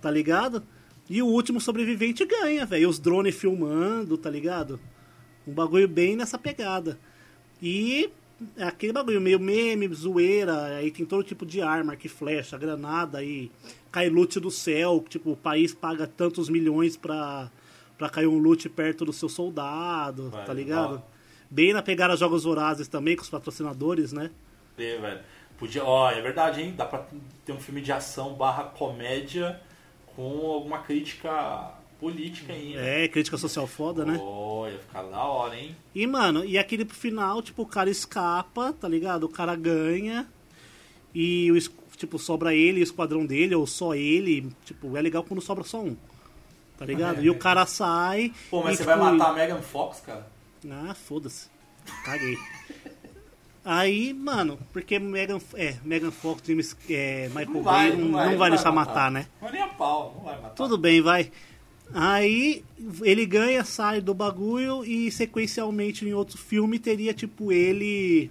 tá 0.00 0.10
ligado? 0.10 0.62
E 1.08 1.22
o 1.22 1.26
último 1.26 1.60
sobrevivente 1.60 2.24
ganha, 2.24 2.66
velho. 2.66 2.88
Os 2.88 2.98
drones 2.98 3.34
filmando, 3.34 4.18
tá 4.18 4.28
ligado? 4.28 4.80
Um 5.46 5.52
bagulho 5.52 5.88
bem 5.88 6.16
nessa 6.16 6.36
pegada. 6.36 6.98
E 7.62 8.10
é 8.56 8.64
aquele 8.64 8.92
bagulho 8.92 9.20
meio 9.20 9.40
meme, 9.40 9.88
zoeira, 9.94 10.76
aí 10.76 10.90
tem 10.90 11.06
todo 11.06 11.22
tipo 11.22 11.46
de 11.46 11.62
arma, 11.62 11.92
arco 11.92 12.06
e 12.06 12.08
flecha, 12.08 12.58
granada, 12.58 13.18
aí 13.18 13.50
cai 13.90 14.10
loot 14.10 14.38
do 14.38 14.50
céu, 14.50 15.02
tipo, 15.08 15.30
o 15.30 15.36
país 15.36 15.72
paga 15.72 16.06
tantos 16.06 16.50
milhões 16.50 16.96
pra, 16.96 17.50
pra 17.96 18.08
cair 18.08 18.26
um 18.26 18.38
loot 18.38 18.68
perto 18.68 19.04
do 19.04 19.12
seu 19.12 19.28
soldado, 19.28 20.30
tá 20.44 20.52
ligado? 20.52 21.02
ó. 21.02 21.16
Bem 21.50 21.72
na 21.72 21.82
pegada 21.82 22.16
Jogos 22.16 22.44
Vorazes 22.44 22.88
também, 22.88 23.16
com 23.16 23.22
os 23.22 23.30
patrocinadores, 23.30 24.12
né? 24.12 24.30
É, 24.76 24.98
velho. 24.98 25.20
Podia, 25.58 25.84
ó, 25.84 26.10
é 26.10 26.20
verdade, 26.20 26.60
hein? 26.60 26.74
Dá 26.76 26.84
pra 26.84 27.06
ter 27.44 27.52
um 27.52 27.60
filme 27.60 27.80
de 27.80 27.90
ação 27.90 28.34
barra 28.34 28.64
comédia 28.64 29.60
com 30.14 30.46
alguma 30.46 30.78
crítica 30.78 31.72
política 31.98 32.52
ainda. 32.52 32.80
É, 32.80 33.08
crítica 33.08 33.38
social 33.38 33.66
foda, 33.66 34.04
né? 34.04 34.18
Ó, 34.20 34.68
ia 34.68 34.78
ficar 34.78 35.02
da 35.04 35.22
hora, 35.22 35.58
hein? 35.58 35.74
E, 35.94 36.06
mano, 36.06 36.44
e 36.44 36.58
aquele 36.58 36.84
pro 36.84 36.96
final, 36.96 37.40
tipo, 37.40 37.62
o 37.62 37.66
cara 37.66 37.88
escapa, 37.88 38.72
tá 38.72 38.86
ligado? 38.88 39.24
O 39.24 39.28
cara 39.28 39.54
ganha. 39.54 40.26
E, 41.14 41.50
o, 41.50 41.58
tipo, 41.96 42.18
sobra 42.18 42.54
ele 42.54 42.80
e 42.80 42.82
o 42.82 42.84
esquadrão 42.84 43.24
dele, 43.24 43.54
ou 43.54 43.66
só 43.66 43.94
ele. 43.94 44.52
Tipo, 44.64 44.94
é 44.96 45.00
legal 45.00 45.24
quando 45.24 45.40
sobra 45.40 45.64
só 45.64 45.80
um. 45.82 45.96
Tá 46.78 46.84
ligado? 46.84 47.22
E 47.22 47.30
o 47.30 47.38
cara 47.38 47.64
sai. 47.66 48.32
Pô, 48.50 48.62
mas 48.62 48.76
você 48.76 48.84
tipo, 48.84 48.98
vai 48.98 49.12
matar 49.12 49.30
a 49.30 49.32
Megan 49.32 49.62
Fox, 49.62 50.00
cara? 50.00 50.26
Ah, 50.70 50.94
foda-se. 50.94 51.48
Caguei. 52.04 52.36
Aí, 53.64 54.12
mano, 54.12 54.58
porque 54.72 54.98
Megan, 54.98 55.40
é, 55.54 55.74
Megan 55.84 56.12
Fox, 56.12 56.40
James, 56.46 56.76
é, 56.88 57.28
Michael 57.28 57.62
Bay 57.62 57.96
não, 57.96 58.08
não 58.10 58.38
vai, 58.38 58.50
deixar 58.50 58.70
matar, 58.70 59.10
né? 59.10 59.26
Não 59.42 59.50
nem 59.50 59.60
a 59.60 59.66
pau, 59.66 60.14
não 60.16 60.24
vai 60.24 60.36
matar. 60.36 60.54
Tudo 60.54 60.78
bem, 60.78 61.00
vai. 61.00 61.32
Aí 61.92 62.64
ele 63.02 63.26
ganha, 63.26 63.64
sai 63.64 64.00
do 64.00 64.14
bagulho 64.14 64.84
e 64.84 65.10
sequencialmente 65.10 66.04
em 66.06 66.14
outro 66.14 66.38
filme 66.38 66.78
teria 66.78 67.12
tipo 67.12 67.50
ele 67.50 68.30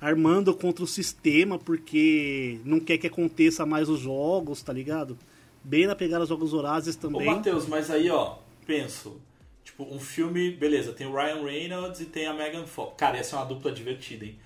armando 0.00 0.54
contra 0.54 0.84
o 0.84 0.86
sistema 0.86 1.58
porque 1.58 2.60
não 2.64 2.80
quer 2.80 2.98
que 2.98 3.06
aconteça 3.06 3.64
mais 3.64 3.88
os 3.88 4.00
jogos, 4.00 4.62
tá 4.62 4.72
ligado? 4.72 5.16
Bem 5.68 5.86
na 5.86 5.96
pegada 5.96 6.20
dos 6.20 6.28
jogos 6.28 6.52
Horazes 6.52 6.96
Ô, 6.96 6.98
também. 7.00 7.26
Matheus, 7.26 7.66
mas 7.66 7.90
aí, 7.90 8.10
ó, 8.10 8.36
penso. 8.66 9.20
Tipo, 9.64 9.84
um 9.84 9.98
filme, 9.98 10.50
beleza, 10.52 10.92
tem 10.92 11.06
o 11.06 11.12
Ryan 11.14 11.42
Reynolds 11.44 12.00
e 12.00 12.06
tem 12.06 12.26
a 12.26 12.32
Megan 12.34 12.66
Fox. 12.66 12.94
Cara, 12.96 13.16
ia 13.16 13.24
ser 13.24 13.34
uma 13.36 13.44
dupla 13.44 13.72
divertida, 13.72 14.24
hein? 14.24 14.38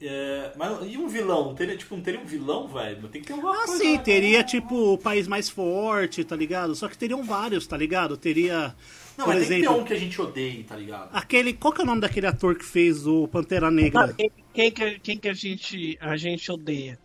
É, 0.00 0.52
mas 0.56 0.90
e 0.90 0.96
um 0.96 1.06
vilão? 1.08 1.44
Não 1.46 1.54
teria, 1.54 1.76
tipo, 1.76 1.94
não 1.94 2.02
teria 2.02 2.20
um 2.20 2.24
vilão, 2.24 2.66
velho? 2.66 3.08
Tem 3.08 3.20
que 3.20 3.26
ter 3.26 3.34
uma 3.34 3.52
Ah, 3.52 3.66
coisa, 3.66 3.76
sim, 3.76 3.92
né? 3.92 3.98
teria 3.98 4.42
tipo 4.44 4.94
o 4.94 4.98
país 4.98 5.28
mais 5.28 5.48
forte, 5.50 6.24
tá 6.24 6.34
ligado? 6.36 6.74
Só 6.74 6.88
que 6.88 6.96
teriam 6.96 7.22
vários, 7.24 7.66
tá 7.66 7.76
ligado? 7.76 8.16
Teria, 8.16 8.74
Não, 9.16 9.24
por 9.24 9.34
mas 9.34 9.40
tem 9.40 9.50
que 9.50 9.58
ter 9.58 9.68
exemplo, 9.68 9.76
um 9.76 9.84
que 9.84 9.92
a 9.92 9.98
gente 9.98 10.20
odeie, 10.20 10.64
tá 10.64 10.76
ligado? 10.76 11.12
aquele, 11.12 11.52
qual 11.54 11.72
que 11.72 11.80
é 11.80 11.84
o 11.84 11.86
nome 11.86 12.00
daquele 12.00 12.26
ator 12.26 12.56
que 12.56 12.64
fez 12.64 13.06
o 13.06 13.28
Pantera 13.28 13.68
Ah, 13.68 13.70
Negra? 13.70 14.14
quem, 14.16 14.30
quem 14.52 14.70
que, 14.72 14.98
quem 15.00 15.18
que 15.18 15.28
a, 15.28 15.34
gente, 15.34 15.96
a 16.00 16.16
gente 16.16 16.50
odeia? 16.52 16.98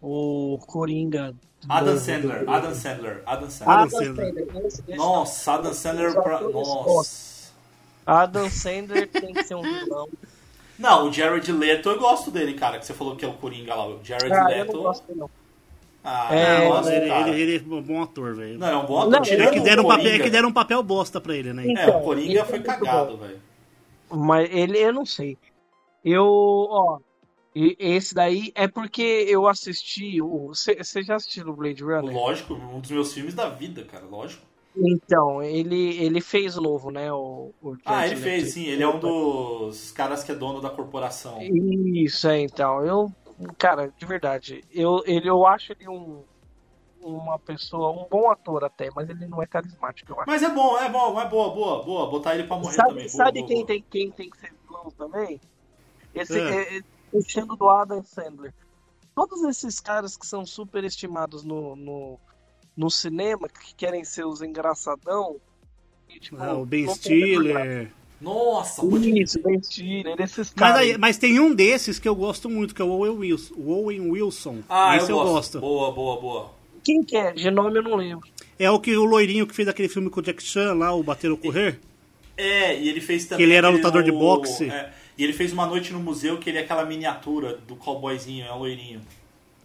O 0.00 0.58
Coringa. 0.66 1.34
Adam 1.68 1.98
Sandler, 1.98 2.44
Adam 2.48 2.74
Sandler, 2.74 3.22
Adam 3.26 3.50
Sandler. 3.50 3.78
Adam 3.78 3.90
Sandler. 3.90 4.96
Nossa, 4.96 5.52
Adam 5.54 5.74
Sandler 5.74 6.14
pra... 6.22 6.40
Nossa. 6.42 7.52
Adam 8.06 8.48
Sandler 8.50 9.08
tem 9.08 9.32
que 9.34 9.42
ser 9.44 9.54
um 9.54 9.62
vilão. 9.62 10.08
Não, 10.78 11.08
o 11.08 11.12
Jared 11.12 11.50
Leto, 11.52 11.90
eu 11.90 11.98
gosto 11.98 12.30
dele, 12.30 12.54
cara, 12.54 12.78
que 12.78 12.86
você 12.86 12.94
falou 12.94 13.16
que 13.16 13.24
é 13.24 13.28
o 13.28 13.34
Coringa 13.34 13.74
lá. 13.74 13.86
O 13.88 14.00
Jared 14.02 14.32
Ah, 14.32 14.42
eu 14.42 14.58
Leto... 14.58 14.72
não 14.74 14.82
gosto 14.84 15.06
dele, 15.06 15.18
não. 15.20 15.30
Ah, 16.04 16.34
É, 16.34 16.64
eu 16.64 16.68
gosto, 16.68 16.88
ele, 16.90 17.10
ele, 17.10 17.40
ele 17.40 17.56
é 17.56 17.74
um 17.74 17.82
bom 17.82 18.02
ator, 18.02 18.34
velho. 18.36 18.58
Não, 18.58 18.68
é 18.68 18.76
um 18.76 18.86
bom 18.86 18.98
ator. 19.00 19.10
Não, 19.10 19.18
É 19.18 19.50
que, 19.50 19.60
deram 19.60 19.82
um 19.84 19.88
papel, 19.88 20.06
é 20.06 20.18
que 20.20 20.30
deram 20.30 20.48
um 20.48 20.52
papel 20.52 20.82
bosta 20.82 21.20
pra 21.20 21.36
ele, 21.36 21.52
né? 21.52 21.66
É, 21.66 21.72
Então, 21.72 22.00
o 22.00 22.04
Coringa 22.04 22.44
foi 22.44 22.54
é 22.54 22.58
muito 22.60 22.66
cagado, 22.66 23.16
velho. 23.18 23.40
Mas 24.10 24.48
ele, 24.50 24.78
eu 24.78 24.92
não 24.92 25.04
sei. 25.04 25.36
Eu, 26.04 26.24
ó. 26.24 26.98
E- 27.58 27.76
Esse 27.78 28.14
daí 28.14 28.52
é 28.54 28.68
porque 28.68 29.02
eu 29.02 29.46
assisti. 29.46 30.20
Você 30.20 31.02
já 31.02 31.16
assistiu 31.16 31.48
o 31.48 31.56
Blade 31.56 31.82
Runner? 31.82 32.14
Lógico, 32.14 32.54
um 32.54 32.80
dos 32.80 32.90
meus 32.90 33.12
filmes 33.12 33.34
da 33.34 33.48
vida, 33.48 33.84
cara, 33.84 34.04
lógico. 34.06 34.46
Então, 34.76 35.42
ele, 35.42 35.96
ele 35.98 36.20
fez 36.20 36.56
o 36.56 36.60
novo, 36.60 36.90
né? 36.90 37.12
O, 37.12 37.52
o 37.60 37.76
Ah, 37.84 38.06
ele 38.06 38.16
fez, 38.16 38.44
Leto. 38.44 38.54
sim. 38.54 38.64
Ele 38.66 38.82
é 38.82 38.88
um 38.88 39.00
dos 39.00 39.90
caras 39.90 40.22
que 40.22 40.30
é 40.30 40.34
dono 40.34 40.60
da 40.60 40.70
corporação. 40.70 41.38
Isso, 41.40 42.28
é, 42.28 42.40
então. 42.40 42.84
Eu, 42.84 43.10
cara, 43.58 43.92
de 43.98 44.06
verdade, 44.06 44.62
eu, 44.70 45.02
ele, 45.04 45.28
eu 45.28 45.44
acho 45.46 45.72
ele 45.72 45.88
um, 45.88 46.22
uma 47.00 47.38
pessoa, 47.40 47.90
um 47.90 48.06
bom 48.08 48.30
ator 48.30 48.62
até, 48.64 48.88
mas 48.94 49.08
ele 49.08 49.26
não 49.26 49.42
é 49.42 49.46
carismático, 49.46 50.12
eu 50.12 50.16
acho. 50.20 50.30
Mas 50.30 50.42
é 50.42 50.48
bom, 50.50 50.78
é 50.78 50.88
bom, 50.88 51.20
é 51.20 51.28
boa, 51.28 51.50
boa, 51.50 51.82
boa. 51.82 52.10
Botar 52.10 52.34
ele 52.34 52.44
pra 52.44 52.56
morrer 52.56 52.76
sabe 52.76 52.88
também. 52.90 53.04
Boa, 53.10 53.24
sabe 53.24 53.38
boa, 53.38 53.48
quem, 53.48 53.56
boa. 53.56 53.66
Tem, 53.66 53.84
quem 53.90 54.10
tem 54.12 54.30
que 54.30 54.38
ser 54.38 54.52
vilão 54.64 54.90
também? 54.96 55.40
Esse, 56.14 56.38
É. 56.38 56.50
é, 56.50 56.78
é, 56.78 56.80
puxando 57.10 57.56
do 57.56 57.68
Adam 57.68 58.02
Sandler. 58.04 58.52
Todos 59.14 59.42
esses 59.44 59.80
caras 59.80 60.16
que 60.16 60.26
são 60.26 60.46
super 60.46 60.84
estimados 60.84 61.42
no, 61.42 61.74
no, 61.74 62.18
no 62.76 62.90
cinema, 62.90 63.48
que 63.48 63.74
querem 63.74 64.04
ser 64.04 64.24
os 64.26 64.40
engraçadão. 64.42 65.36
e, 66.08 66.18
tipo, 66.20 66.36
Ah, 66.40 66.54
o 66.54 66.64
Ben. 66.64 66.88
Stiller. 66.94 67.90
Nossa, 68.20 68.82
Isso, 68.98 69.40
Ben 69.42 69.62
Stiller, 69.62 70.16
esses 70.20 70.48
Mas, 70.48 70.52
caras. 70.54 70.76
aí- 70.80 70.98
mas 70.98 71.18
tem 71.18 71.38
um 71.38 71.54
desses 71.54 71.98
que 72.00 72.08
eu 72.08 72.16
gosto 72.16 72.48
muito, 72.50 72.74
que 72.74 72.82
é 72.82 72.84
o 72.84 72.88
Owen 72.90 73.10
Wilson. 73.18 73.54
O 73.56 73.70
Owen 73.70 74.00
Wilson. 74.10 74.58
Ah, 74.68 74.96
Esse 74.96 75.10
eu 75.12 75.16
eu, 75.18 75.22
gosto. 75.24 75.32
gosto. 75.34 75.60
Boa, 75.60 75.92
boa, 75.92 76.20
boa. 76.20 76.50
Quem 76.82 77.02
que 77.04 77.16
é? 77.16 77.32
De 77.32 77.48
nome 77.50 77.78
eu 77.78 77.82
não 77.82 77.94
lembro. 77.96 78.26
É 78.58 78.68
o 78.70 78.80
que 78.80 78.96
o 78.96 79.04
loirinho 79.04 79.46
que 79.46 79.54
fez 79.54 79.68
aquele 79.68 79.88
filme 79.88 80.10
com 80.10 80.18
o 80.18 80.22
Jack 80.22 80.42
Chan 80.42 80.74
lá, 80.74 80.92
o 80.92 81.02
Bater 81.02 81.30
ou 81.30 81.36
Correr. 81.36 81.78
É, 82.36 82.76
e 82.80 82.88
ele 82.88 83.00
fez 83.00 83.24
também. 83.26 83.38
Que 83.38 83.42
ele 83.44 83.54
era 83.56 83.68
lutador 83.68 84.02
de 84.02 84.10
boxe. 84.10 84.68
é, 84.70 84.92
e 85.18 85.24
ele 85.24 85.32
fez 85.32 85.52
uma 85.52 85.66
noite 85.66 85.92
no 85.92 85.98
museu 86.00 86.38
que 86.38 86.48
ele 86.48 86.58
é 86.58 86.62
aquela 86.62 86.84
miniatura 86.84 87.58
do 87.66 87.76
cowboyzinho, 87.76 88.46
é 88.46 88.52
um 88.52 88.58
loirinho. 88.58 89.00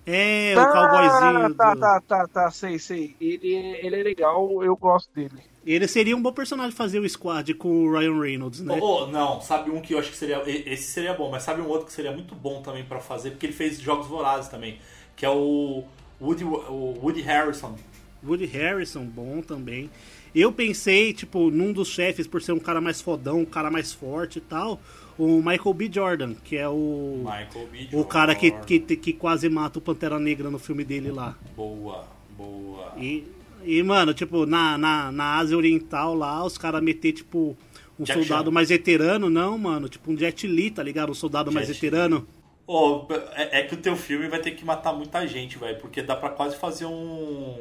É, 0.06 0.54
o 0.58 0.66
cowboyzinho. 0.66 1.56
Tá, 1.56 1.74
do- 1.74 1.80
tá, 1.80 2.02
tá, 2.02 2.28
tá, 2.28 2.52
sei, 2.52 2.78
sei. 2.78 3.16
Ele, 3.22 3.56
é- 3.56 3.86
ele 3.86 3.96
é 4.00 4.04
legal, 4.04 4.64
eu 4.64 4.76
gosto 4.76 5.10
dele. 5.14 5.32
Ele 5.66 5.88
seria 5.88 6.18
um 6.18 6.22
bom 6.22 6.34
personagem 6.34 6.74
fazer 6.76 7.00
o 7.00 7.08
squad 7.10 7.54
com 7.54 7.86
o 7.86 7.92
Ryan 7.98 8.20
Reynolds, 8.20 8.60
né? 8.60 8.78
Oh, 8.82 9.04
oh, 9.04 9.08
não, 9.08 9.40
sabe 9.40 9.72
um 9.72 9.80
que 9.80 9.94
eu 9.94 10.00
acho 10.00 10.12
que 10.12 10.18
seria. 10.18 10.44
Esse 10.46 10.92
seria 10.92 11.14
bom, 11.14 11.32
mas 11.32 11.44
sabe 11.44 11.62
um 11.62 11.68
outro 11.70 11.86
que 11.86 11.94
seria 11.94 12.12
muito 12.12 12.36
bom 12.36 12.62
também 12.62 12.84
pra 12.84 13.00
fazer, 13.00 13.30
porque 13.32 13.46
ele 13.46 13.54
fez 13.54 13.80
Jogos 13.80 14.08
Vorazes 14.08 14.50
também, 14.50 14.78
que 15.16 15.26
é 15.26 15.30
o 15.30 15.86
Woody, 16.22 16.44
o 16.44 17.00
Woody 17.02 17.22
Harrison. 17.22 17.78
Woody 18.26 18.46
Harrison, 18.46 19.06
bom 19.06 19.42
também. 19.42 19.90
Eu 20.36 20.52
pensei, 20.52 21.14
tipo, 21.14 21.50
num 21.50 21.72
dos 21.72 21.88
chefes, 21.88 22.28
por 22.28 22.42
ser 22.42 22.52
um 22.52 22.60
cara 22.60 22.82
mais 22.82 23.00
fodão, 23.00 23.40
um 23.40 23.46
cara 23.46 23.72
mais 23.72 23.94
forte 23.94 24.40
e 24.40 24.42
tal, 24.42 24.82
o 25.18 25.38
Michael 25.42 25.74
B. 25.74 25.90
Jordan, 25.92 26.34
que 26.44 26.58
é 26.58 26.68
o. 26.68 27.18
Michael 27.26 27.68
B. 27.72 27.88
O 27.94 28.04
cara 28.06 28.34
que, 28.36 28.52
que, 28.52 28.80
que 28.80 29.14
quase 29.14 29.48
mata 29.50 29.80
o 29.80 29.82
Pantera 29.82 30.20
Negra 30.20 30.50
no 30.50 30.60
filme 30.60 30.84
dele 30.84 31.12
lá. 31.12 31.36
Boa, 31.56 32.06
boa. 32.38 32.94
E 32.98 33.24
E, 33.66 33.82
mano, 33.84 34.14
tipo, 34.14 34.46
na, 34.46 34.78
na, 34.78 35.12
na 35.12 35.36
Ásia 35.38 35.56
Oriental 35.58 36.14
lá, 36.16 36.44
os 36.44 36.58
caras 36.58 36.82
meter, 36.84 37.14
tipo, 37.14 37.56
um 38.00 38.04
Jack 38.04 38.20
soldado 38.20 38.46
Chan. 38.46 38.52
mais 38.52 38.70
veterano, 38.70 39.30
não, 39.30 39.58
mano. 39.58 39.88
Tipo, 39.88 40.12
um 40.12 40.18
Jet 40.18 40.46
Li, 40.48 40.70
tá 40.72 40.84
ligado? 40.84 41.12
Um 41.12 41.16
soldado 41.16 41.52
mais 41.52 41.68
Jet 41.68 41.76
Li. 41.82 41.90
veterano. 41.90 42.28
Ô, 42.68 43.06
é, 43.36 43.60
é 43.60 43.64
que 43.64 43.74
o 43.74 43.78
teu 43.78 43.96
filme 43.96 44.28
vai 44.30 44.40
ter 44.40 44.52
que 44.52 44.64
matar 44.66 44.94
muita 44.94 45.26
gente, 45.28 45.58
velho, 45.58 45.78
porque 45.80 46.02
dá 46.02 46.16
pra 46.16 46.30
quase 46.30 46.56
fazer 46.58 46.86
um. 46.86 47.58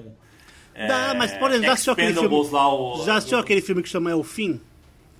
é, 0.74 0.86
Dá, 0.86 1.14
mas, 1.14 1.32
por 1.32 1.50
exemplo, 1.50 1.66
já 1.66 1.72
assistiu 1.72 1.92
aquele 1.92 2.14
filme- 2.14 2.48
lá, 2.50 2.74
o, 2.74 3.04
Já 3.04 3.16
assistiu 3.16 3.38
aquele 3.38 3.60
filme 3.60 3.82
que 3.82 3.88
chama 3.88 4.10
É 4.10 4.14
o 4.14 4.22
Fim? 4.22 4.60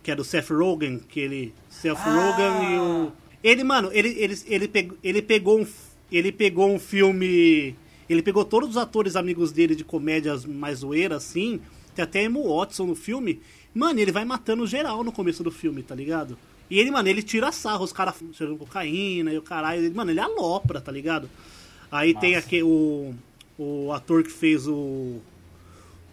Que 0.02 0.10
é 0.10 0.16
do 0.16 0.24
Seth 0.24 0.50
Rogen, 0.50 0.98
que 0.98 1.20
ele. 1.20 1.54
Seth 1.68 1.96
Ah. 1.98 2.10
Rogen 2.32 2.74
e 2.74 2.78
o. 2.78 3.12
Ele, 3.42 3.64
mano, 3.64 3.90
ele, 3.92 4.08
ele, 4.18 4.38
ele, 4.46 4.68
pegou, 4.68 4.98
ele 5.02 5.22
pegou 5.22 5.60
um. 5.60 5.66
Ele 6.10 6.30
pegou 6.32 6.70
um 6.72 6.78
filme. 6.78 7.74
Ele 8.08 8.22
pegou 8.22 8.44
todos 8.44 8.70
os 8.70 8.76
atores 8.76 9.16
amigos 9.16 9.52
dele 9.52 9.74
de 9.74 9.84
comédias 9.84 10.44
mais 10.44 10.78
zoeira, 10.80 11.16
assim. 11.16 11.60
Tem 11.94 12.02
até 12.02 12.24
Emma 12.24 12.40
Watson 12.42 12.86
no 12.86 12.94
filme. 12.94 13.40
Mano, 13.74 13.98
ele 14.00 14.12
vai 14.12 14.24
matando 14.24 14.66
geral 14.66 15.02
no 15.02 15.10
começo 15.12 15.42
do 15.42 15.50
filme, 15.50 15.82
tá 15.82 15.94
ligado? 15.94 16.36
E 16.70 16.78
ele, 16.78 16.90
mano, 16.90 17.08
ele 17.08 17.22
tira 17.22 17.50
sarro, 17.52 17.84
os 17.84 17.92
caras 17.92 18.14
cheirando 18.32 18.58
cocaína 18.58 19.32
e 19.32 19.38
o 19.38 19.42
caralho. 19.42 19.82
ele- 19.84 19.94
Mano, 19.94 20.10
ele 20.10 20.20
alopra, 20.20 20.80
tá 20.80 20.90
ligado? 20.92 21.28
Aí 21.90 22.14
tem 22.14 22.34
aqui 22.36 22.62
o, 22.62 23.14
o 23.58 23.92
ator 23.92 24.22
que 24.22 24.30
fez 24.30 24.66
o, 24.66 25.16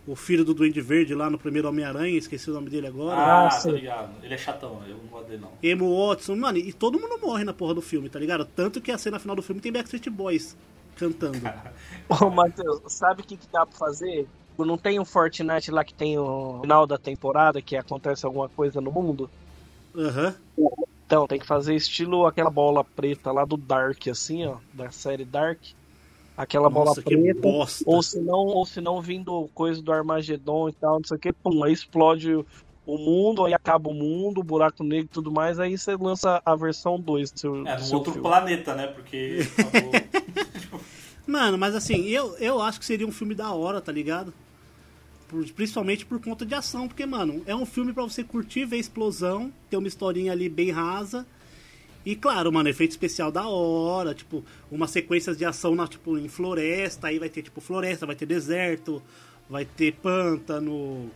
o 0.08 0.16
filho 0.16 0.44
do 0.44 0.54
Duende 0.54 0.82
Verde 0.82 1.14
lá 1.14 1.30
no 1.30 1.38
primeiro 1.38 1.68
Homem-Aranha, 1.70 2.18
esqueci 2.18 2.50
o 2.50 2.54
nome 2.54 2.70
dele 2.70 2.88
agora. 2.88 3.16
Ah, 3.16 3.48
Ah, 3.48 3.50
tá 3.50 3.72
ligado. 3.72 4.12
Ele 4.24 4.34
é 4.34 4.38
chatão, 4.38 4.82
eu 4.88 4.98
não 4.98 5.06
gosto 5.06 5.28
dele 5.28 5.42
não. 5.42 5.52
Emo 5.62 6.08
Watson, 6.08 6.36
mano, 6.36 6.58
e 6.58 6.74
todo 6.74 7.00
mundo 7.00 7.20
morre 7.22 7.44
na 7.44 7.54
porra 7.54 7.74
do 7.76 7.82
filme, 7.82 8.10
tá 8.10 8.18
ligado? 8.20 8.46
Tanto 8.46 8.82
que 8.82 8.92
a 8.92 8.98
cena 8.98 9.20
final 9.20 9.36
do 9.36 9.42
filme 9.42 9.62
tem 9.62 9.72
Backstreet 9.72 10.10
Boys 10.10 10.58
cantando. 10.96 11.40
Ô, 12.10 12.30
Matheus, 12.30 12.82
sabe 12.88 13.22
o 13.22 13.26
que, 13.26 13.38
que 13.38 13.48
dá 13.52 13.66
pra 13.66 13.78
fazer? 13.78 14.28
Não 14.58 14.78
tem 14.78 15.00
um 15.00 15.06
Fortnite 15.06 15.72
lá 15.72 15.86
que 15.86 15.94
tem 15.94 16.18
o 16.18 16.60
final 16.62 16.86
da 16.86 16.98
temporada 16.98 17.62
que 17.62 17.78
acontece 17.78 18.26
alguma 18.26 18.50
coisa 18.50 18.82
no 18.82 18.92
mundo? 18.92 19.30
Aham. 19.96 20.36
Então, 21.06 21.26
tem 21.26 21.40
que 21.40 21.48
fazer 21.48 21.76
estilo 21.76 22.26
aquela 22.28 22.50
bola 22.50 22.84
preta 22.84 23.32
lá 23.32 23.46
do 23.46 23.56
Dark, 23.58 24.08
assim, 24.10 24.46
ó, 24.46 24.58
da 24.74 24.92
série 24.92 25.24
Dark. 25.26 25.60
Aquela 26.42 26.70
bola 26.70 26.86
Nossa, 26.92 27.02
que 27.04 27.18
preta. 27.18 27.42
bosta. 27.42 27.84
Ou 27.86 28.02
se 28.02 28.18
não, 28.18 28.46
ou 28.46 28.66
se 28.66 28.80
não 28.80 29.02
vindo 29.02 29.50
coisa 29.54 29.82
do 29.82 29.92
Armagedon 29.92 30.70
e 30.70 30.72
tal, 30.72 30.94
não 31.00 31.04
sei 31.06 31.18
o 31.18 31.20
que, 31.20 31.34
pum, 31.34 31.62
aí 31.66 31.74
explode 31.74 32.34
o 32.86 32.98
mundo, 32.98 33.44
aí 33.46 33.54
acaba 33.54 33.90
o 33.90 33.94
mundo, 33.94 34.40
o 34.40 34.44
buraco 34.44 34.82
negro 34.82 35.08
e 35.08 35.14
tudo 35.14 35.30
mais, 35.34 35.60
aí 35.60 35.78
você 35.78 35.98
lança 35.98 36.42
a 36.46 36.56
versão 36.56 36.98
2 36.98 37.30
do 37.30 37.40
seu, 37.42 37.68
É, 37.68 37.76
do 37.76 37.84
seu 37.84 37.98
outro 37.98 38.14
filme. 38.14 38.26
planeta, 38.30 38.74
né? 38.74 38.88
Porque. 38.88 39.40
acabou- 39.60 39.92
Mano, 41.28 41.58
mas 41.58 41.76
assim, 41.76 42.06
eu, 42.08 42.36
eu 42.38 42.62
acho 42.62 42.80
que 42.80 42.86
seria 42.86 43.06
um 43.06 43.12
filme 43.12 43.36
da 43.36 43.52
hora, 43.52 43.82
tá 43.82 43.92
ligado? 43.92 44.34
Por- 45.28 45.46
principalmente 45.52 46.06
por 46.06 46.20
conta 46.22 46.46
de 46.46 46.56
ação, 46.56 46.88
porque, 46.88 47.06
mano, 47.06 47.44
é 47.46 47.54
um 47.54 47.66
filme 47.66 47.92
pra 47.92 48.04
você 48.04 48.24
curtir, 48.24 48.64
ver 48.66 48.78
explosão, 48.78 49.52
ter 49.70 49.76
uma 49.78 49.88
historinha 49.90 50.32
ali 50.32 50.48
bem 50.48 50.72
rasa. 50.72 51.26
E 52.06 52.16
claro, 52.16 52.52
mano, 52.52 52.70
efeito 52.70 52.92
especial 52.92 53.32
da 53.32 53.48
hora, 53.48 54.14
tipo, 54.14 54.44
umas 54.72 54.90
sequências 54.90 55.38
de 55.38 55.46
ação 55.46 55.76
na, 55.76 55.88
tipo, 55.88 56.18
em 56.18 56.30
floresta, 56.30 57.08
aí 57.08 57.20
vai 57.20 57.30
ter 57.30 57.42
tipo 57.42 57.60
floresta, 57.60 58.06
vai 58.06 58.16
ter 58.16 58.26
deserto, 58.26 59.02
vai 59.50 59.66
ter 59.66 59.94
pântano. 59.94 61.12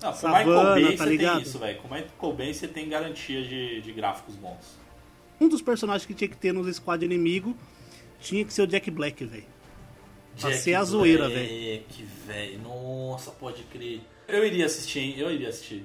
Não, 0.00 0.12
com 0.12 0.16
Savana, 0.16 0.44
Michael 0.44 0.74
Bay 0.74 0.96
tá 0.96 1.04
você 1.04 1.10
ligado? 1.10 1.34
tem 1.34 1.42
isso, 1.42 1.58
velho. 1.58 1.78
Com 1.78 1.88
Michael 1.88 2.32
Bay 2.34 2.54
você 2.54 2.68
tem 2.68 2.88
garantia 2.88 3.42
de, 3.42 3.80
de 3.80 3.92
gráficos 3.92 4.36
bons. 4.36 4.78
Um 5.40 5.48
dos 5.48 5.60
personagens 5.60 6.06
que 6.06 6.14
tinha 6.14 6.28
que 6.28 6.36
ter 6.36 6.52
nos 6.52 6.74
squad 6.76 7.04
inimigo 7.04 7.56
tinha 8.20 8.44
que 8.44 8.52
ser 8.52 8.62
o 8.62 8.66
Jack 8.66 8.90
Black, 8.90 9.24
velho. 9.24 9.44
Pra 10.40 10.52
ser 10.52 10.74
a 10.74 10.84
zoeira, 10.84 11.28
velho. 11.28 11.82
Que 11.88 12.04
velho. 12.26 12.60
Nossa, 12.60 13.32
pode 13.32 13.64
crer. 13.64 14.00
Eu 14.28 14.44
iria 14.46 14.66
assistir, 14.66 15.00
hein? 15.00 15.14
Eu 15.16 15.30
iria 15.30 15.48
assistir. 15.48 15.84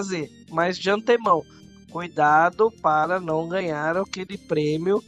Trazer? 0.00 0.30
Mas 0.50 0.78
de 0.78 0.90
antemão, 0.90 1.44
cuidado 1.90 2.70
para 2.82 3.20
não 3.20 3.48
ganhar 3.48 3.96
aquele 3.96 4.38
prêmio 4.38 5.02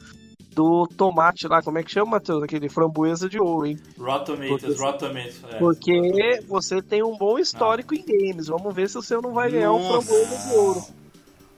do 0.51 0.87
tomate 0.87 1.49
lá, 1.49 1.63
como 1.63 1.79
é 1.79 1.83
que 1.83 1.91
chama, 1.91 2.13
Matheus? 2.13 2.43
Aquele 2.43 2.69
framboesa 2.69 3.29
de 3.29 3.41
ouro, 3.41 3.67
hein? 3.67 3.79
Tomatoes, 3.97 4.77
Tomatoes. 4.77 5.41
É. 5.51 5.59
Porque 5.59 6.43
você 6.47 6.83
tem 6.83 7.03
um 7.03 7.17
bom 7.17 7.39
histórico 7.39 7.95
em 7.95 8.05
games. 8.05 8.49
Vamos 8.49 8.75
ver 8.75 8.89
se 8.89 8.99
o 8.99 9.03
seu 9.03 9.23
não 9.23 9.33
vai 9.33 9.51
ganhar 9.51 9.73
um 9.73 9.79
Nossa. 9.79 10.07
framboesa 10.07 10.49
de 10.49 10.55
ouro. 10.55 10.85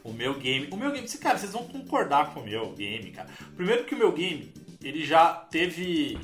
O 0.05 0.13
meu 0.13 0.35
game. 0.39 0.69
O 0.71 0.77
meu 0.77 0.93
game. 0.93 1.09
Cara, 1.09 1.39
vocês 1.39 1.51
vão 1.51 1.65
concordar 1.65 2.33
com 2.33 2.41
o 2.41 2.45
meu 2.45 2.73
game, 2.73 3.11
cara. 3.11 3.29
Primeiro 3.57 3.85
que 3.85 3.95
o 3.95 3.99
meu 3.99 4.13
game, 4.13 4.53
ele 4.83 5.05
já 5.05 5.33
teve. 5.33 6.17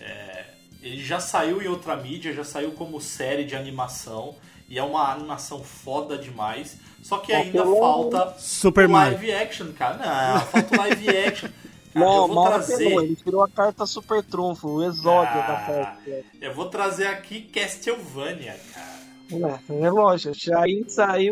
é, 0.00 0.46
ele 0.82 1.02
já 1.02 1.20
saiu 1.20 1.60
em 1.60 1.66
outra 1.66 1.96
mídia, 1.96 2.32
já 2.32 2.44
saiu 2.44 2.70
como 2.72 3.00
série 3.00 3.44
de 3.44 3.56
animação. 3.56 4.36
E 4.68 4.78
é 4.78 4.82
uma 4.82 5.12
animação 5.12 5.62
foda 5.62 6.18
demais. 6.18 6.76
Só 7.02 7.18
que 7.18 7.32
ainda 7.32 7.60
Apelou. 7.60 7.78
falta 7.80 8.34
Super 8.38 8.86
o 8.86 8.90
Mario. 8.90 9.12
live 9.18 9.32
action, 9.32 9.72
cara. 9.72 9.96
Não, 10.34 10.40
falta 10.40 10.74
o 10.74 10.78
live 10.78 11.08
action. 11.18 11.48
Cara, 11.96 12.04
Não, 12.04 12.16
eu 12.16 12.28
vou 12.34 12.44
trazer. 12.46 12.92
ele 12.92 13.16
tirou 13.16 13.42
a 13.42 13.48
carta 13.48 13.86
super 13.86 14.22
trunfo, 14.22 14.68
o 14.68 14.84
exódio 14.84 15.32
Ah. 15.40 15.46
da 15.46 15.56
festa. 16.04 16.24
Eu 16.42 16.52
vou 16.52 16.68
trazer 16.68 17.06
aqui 17.06 17.40
Castlevania, 17.40 18.54
cara. 18.74 19.60
É, 19.70 19.82
é 19.86 19.90
lógico, 19.90 20.34
aí 20.58 20.84
aí 20.98 21.30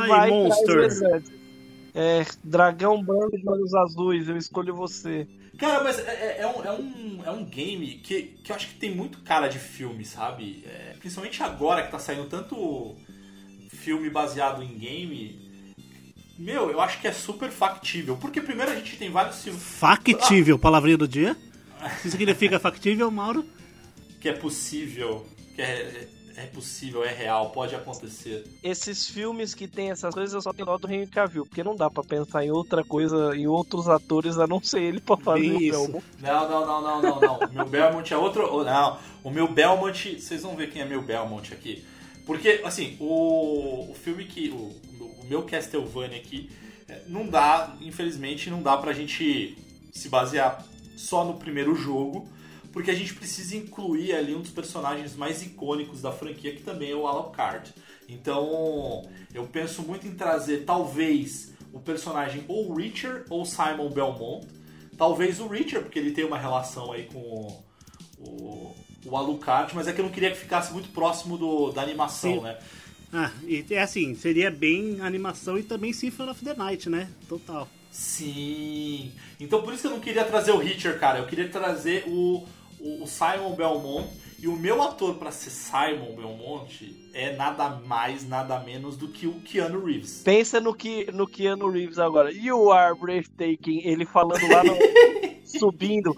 Die 0.00 0.08
vai 0.08 0.30
Monster. 0.30 0.90
o. 0.92 1.22
É, 1.92 2.24
dragão 2.44 3.02
branco 3.02 3.36
de 3.36 3.48
olhos 3.48 3.74
azuis, 3.74 4.28
eu 4.28 4.36
escolho 4.36 4.72
você. 4.76 5.26
Cara, 5.60 5.84
mas 5.84 5.98
é, 5.98 6.10
é- 6.10 6.36
é 6.40 6.46
um, 6.46 6.64
é, 6.64 6.72
um, 6.72 7.22
é 7.26 7.30
um 7.30 7.44
game 7.44 7.86
que, 8.02 8.22
que 8.42 8.50
eu 8.50 8.56
acho 8.56 8.68
que 8.68 8.74
tem 8.74 8.94
muito 8.94 9.18
cara 9.20 9.46
de 9.46 9.58
filme, 9.58 10.04
sabe? 10.04 10.64
É, 10.66 10.94
principalmente 10.98 11.42
agora 11.42 11.82
que 11.82 11.90
tá 11.92 11.98
saindo 11.98 12.24
tanto 12.24 12.96
filme 13.68 14.08
baseado 14.08 14.62
em 14.62 14.78
game. 14.78 15.50
Meu, 16.38 16.70
eu 16.70 16.80
acho 16.80 16.98
que 17.00 17.06
é 17.06 17.12
super 17.12 17.50
factível. 17.50 18.16
Porque 18.16 18.40
primeiro 18.40 18.72
a 18.72 18.74
gente 18.74 18.96
tem 18.96 19.10
vários 19.10 19.42
filmes 19.44 19.62
Factível, 19.62 20.58
palavrinha 20.58 20.96
do 20.96 21.06
dia. 21.06 21.36
Isso 21.98 22.10
significa 22.10 22.58
factível, 22.58 23.10
Mauro? 23.10 23.44
que 24.20 24.28
é 24.28 24.32
possível, 24.34 25.26
que 25.56 25.62
é, 25.62 26.06
é 26.42 26.46
possível, 26.46 27.04
é 27.04 27.12
real, 27.12 27.50
pode 27.50 27.74
acontecer. 27.74 28.44
Esses 28.62 29.06
filmes 29.08 29.54
que 29.54 29.68
tem 29.68 29.90
essas 29.90 30.14
coisas 30.14 30.32
eu 30.34 30.40
só 30.40 30.52
tenho 30.52 30.66
dó 30.66 30.78
do 30.78 30.90
Henry 30.90 31.06
Cavill, 31.06 31.44
porque 31.46 31.62
não 31.62 31.76
dá 31.76 31.90
pra 31.90 32.02
pensar 32.02 32.44
em 32.44 32.50
outra 32.50 32.82
coisa, 32.84 33.36
em 33.36 33.46
outros 33.46 33.88
atores 33.88 34.38
a 34.38 34.46
não 34.46 34.62
ser 34.62 34.80
ele 34.82 35.00
pra 35.00 35.16
fazer 35.16 35.40
Bem 35.40 35.56
o 35.56 35.60
isso. 35.60 35.82
Belmont. 35.82 36.04
Não, 36.20 36.48
não, 36.48 36.66
não, 36.66 36.82
não, 36.82 37.02
não, 37.02 37.20
não. 37.20 37.38
O 37.48 37.52
meu 37.52 37.66
Belmont 37.66 38.12
é 38.12 38.16
outro. 38.16 38.48
oh, 38.52 38.64
Não, 38.64 38.98
o 39.22 39.30
meu 39.30 39.46
Belmont. 39.48 40.20
Vocês 40.20 40.42
vão 40.42 40.56
ver 40.56 40.70
quem 40.70 40.82
é 40.82 40.84
meu 40.84 41.02
Belmont 41.02 41.52
aqui. 41.52 41.84
Porque, 42.26 42.60
assim, 42.64 42.96
o, 43.00 43.90
o 43.90 43.94
filme 43.94 44.24
que. 44.24 44.48
O, 44.50 44.72
o 45.00 45.26
meu 45.28 45.42
Castlevania 45.42 46.16
aqui. 46.18 46.50
é, 46.88 47.02
Não 47.06 47.26
dá, 47.26 47.76
infelizmente, 47.80 48.48
não 48.50 48.62
dá 48.62 48.76
pra 48.76 48.92
gente 48.92 49.56
se 49.92 50.08
basear 50.08 50.64
só 50.96 51.24
no 51.24 51.34
primeiro 51.34 51.74
jogo. 51.74 52.28
Porque 52.72 52.90
a 52.90 52.94
gente 52.94 53.14
precisa 53.14 53.56
incluir 53.56 54.14
ali 54.14 54.34
um 54.34 54.40
dos 54.40 54.50
personagens 54.50 55.16
mais 55.16 55.42
icônicos 55.42 56.02
da 56.02 56.12
franquia, 56.12 56.54
que 56.54 56.62
também 56.62 56.92
é 56.92 56.94
o 56.94 57.06
Alucard. 57.06 57.72
Então, 58.08 59.02
eu 59.34 59.46
penso 59.46 59.82
muito 59.82 60.06
em 60.06 60.14
trazer, 60.14 60.64
talvez, 60.64 61.52
o 61.72 61.80
personagem 61.80 62.44
ou 62.48 62.72
Richard 62.74 63.24
ou 63.28 63.44
Simon 63.44 63.90
Belmont. 63.90 64.46
Talvez 64.96 65.40
o 65.40 65.46
Richard, 65.46 65.84
porque 65.84 65.98
ele 65.98 66.12
tem 66.12 66.24
uma 66.24 66.38
relação 66.38 66.92
aí 66.92 67.04
com 67.04 67.18
o, 67.18 67.64
o, 68.18 68.76
o 69.06 69.16
Alucard, 69.16 69.74
mas 69.74 69.88
é 69.88 69.92
que 69.92 70.00
eu 70.00 70.04
não 70.04 70.12
queria 70.12 70.30
que 70.30 70.36
ficasse 70.36 70.72
muito 70.72 70.90
próximo 70.90 71.38
do, 71.38 71.72
da 71.72 71.82
animação, 71.82 72.34
Sim. 72.34 72.40
né? 72.40 72.58
Ah, 73.12 73.32
e 73.44 73.64
é 73.70 73.82
assim, 73.82 74.14
seria 74.14 74.50
bem 74.50 75.00
animação 75.00 75.58
e 75.58 75.64
também 75.64 75.92
Symphony 75.92 76.30
of 76.30 76.44
the 76.44 76.54
Night, 76.54 76.88
né? 76.88 77.08
Total. 77.28 77.68
Sim. 77.90 79.10
Então 79.40 79.62
por 79.62 79.72
isso 79.72 79.82
que 79.82 79.88
eu 79.88 79.92
não 79.92 80.00
queria 80.00 80.24
trazer 80.24 80.52
o 80.52 80.58
Richard, 80.58 80.98
cara. 81.00 81.18
Eu 81.18 81.26
queria 81.26 81.48
trazer 81.48 82.04
o, 82.06 82.46
o, 82.80 83.04
o 83.04 83.06
Simon 83.06 83.54
Belmont. 83.54 84.08
E 84.38 84.48
o 84.48 84.56
meu 84.56 84.82
ator 84.82 85.16
pra 85.16 85.30
ser 85.30 85.50
Simon 85.50 86.16
Belmont 86.16 87.10
é 87.12 87.36
nada 87.36 87.68
mais, 87.68 88.26
nada 88.26 88.58
menos 88.60 88.96
do 88.96 89.08
que 89.08 89.26
o 89.26 89.34
Keanu 89.42 89.84
Reeves. 89.84 90.22
Pensa 90.24 90.58
no, 90.58 90.74
que, 90.74 91.12
no 91.12 91.26
Keanu 91.26 91.68
Reeves 91.68 91.98
agora. 91.98 92.32
You 92.32 92.72
are 92.72 92.98
breathtaking. 92.98 93.82
Ele 93.84 94.06
falando 94.06 94.48
lá 94.48 94.64
no. 94.64 94.74
subindo. 95.44 96.16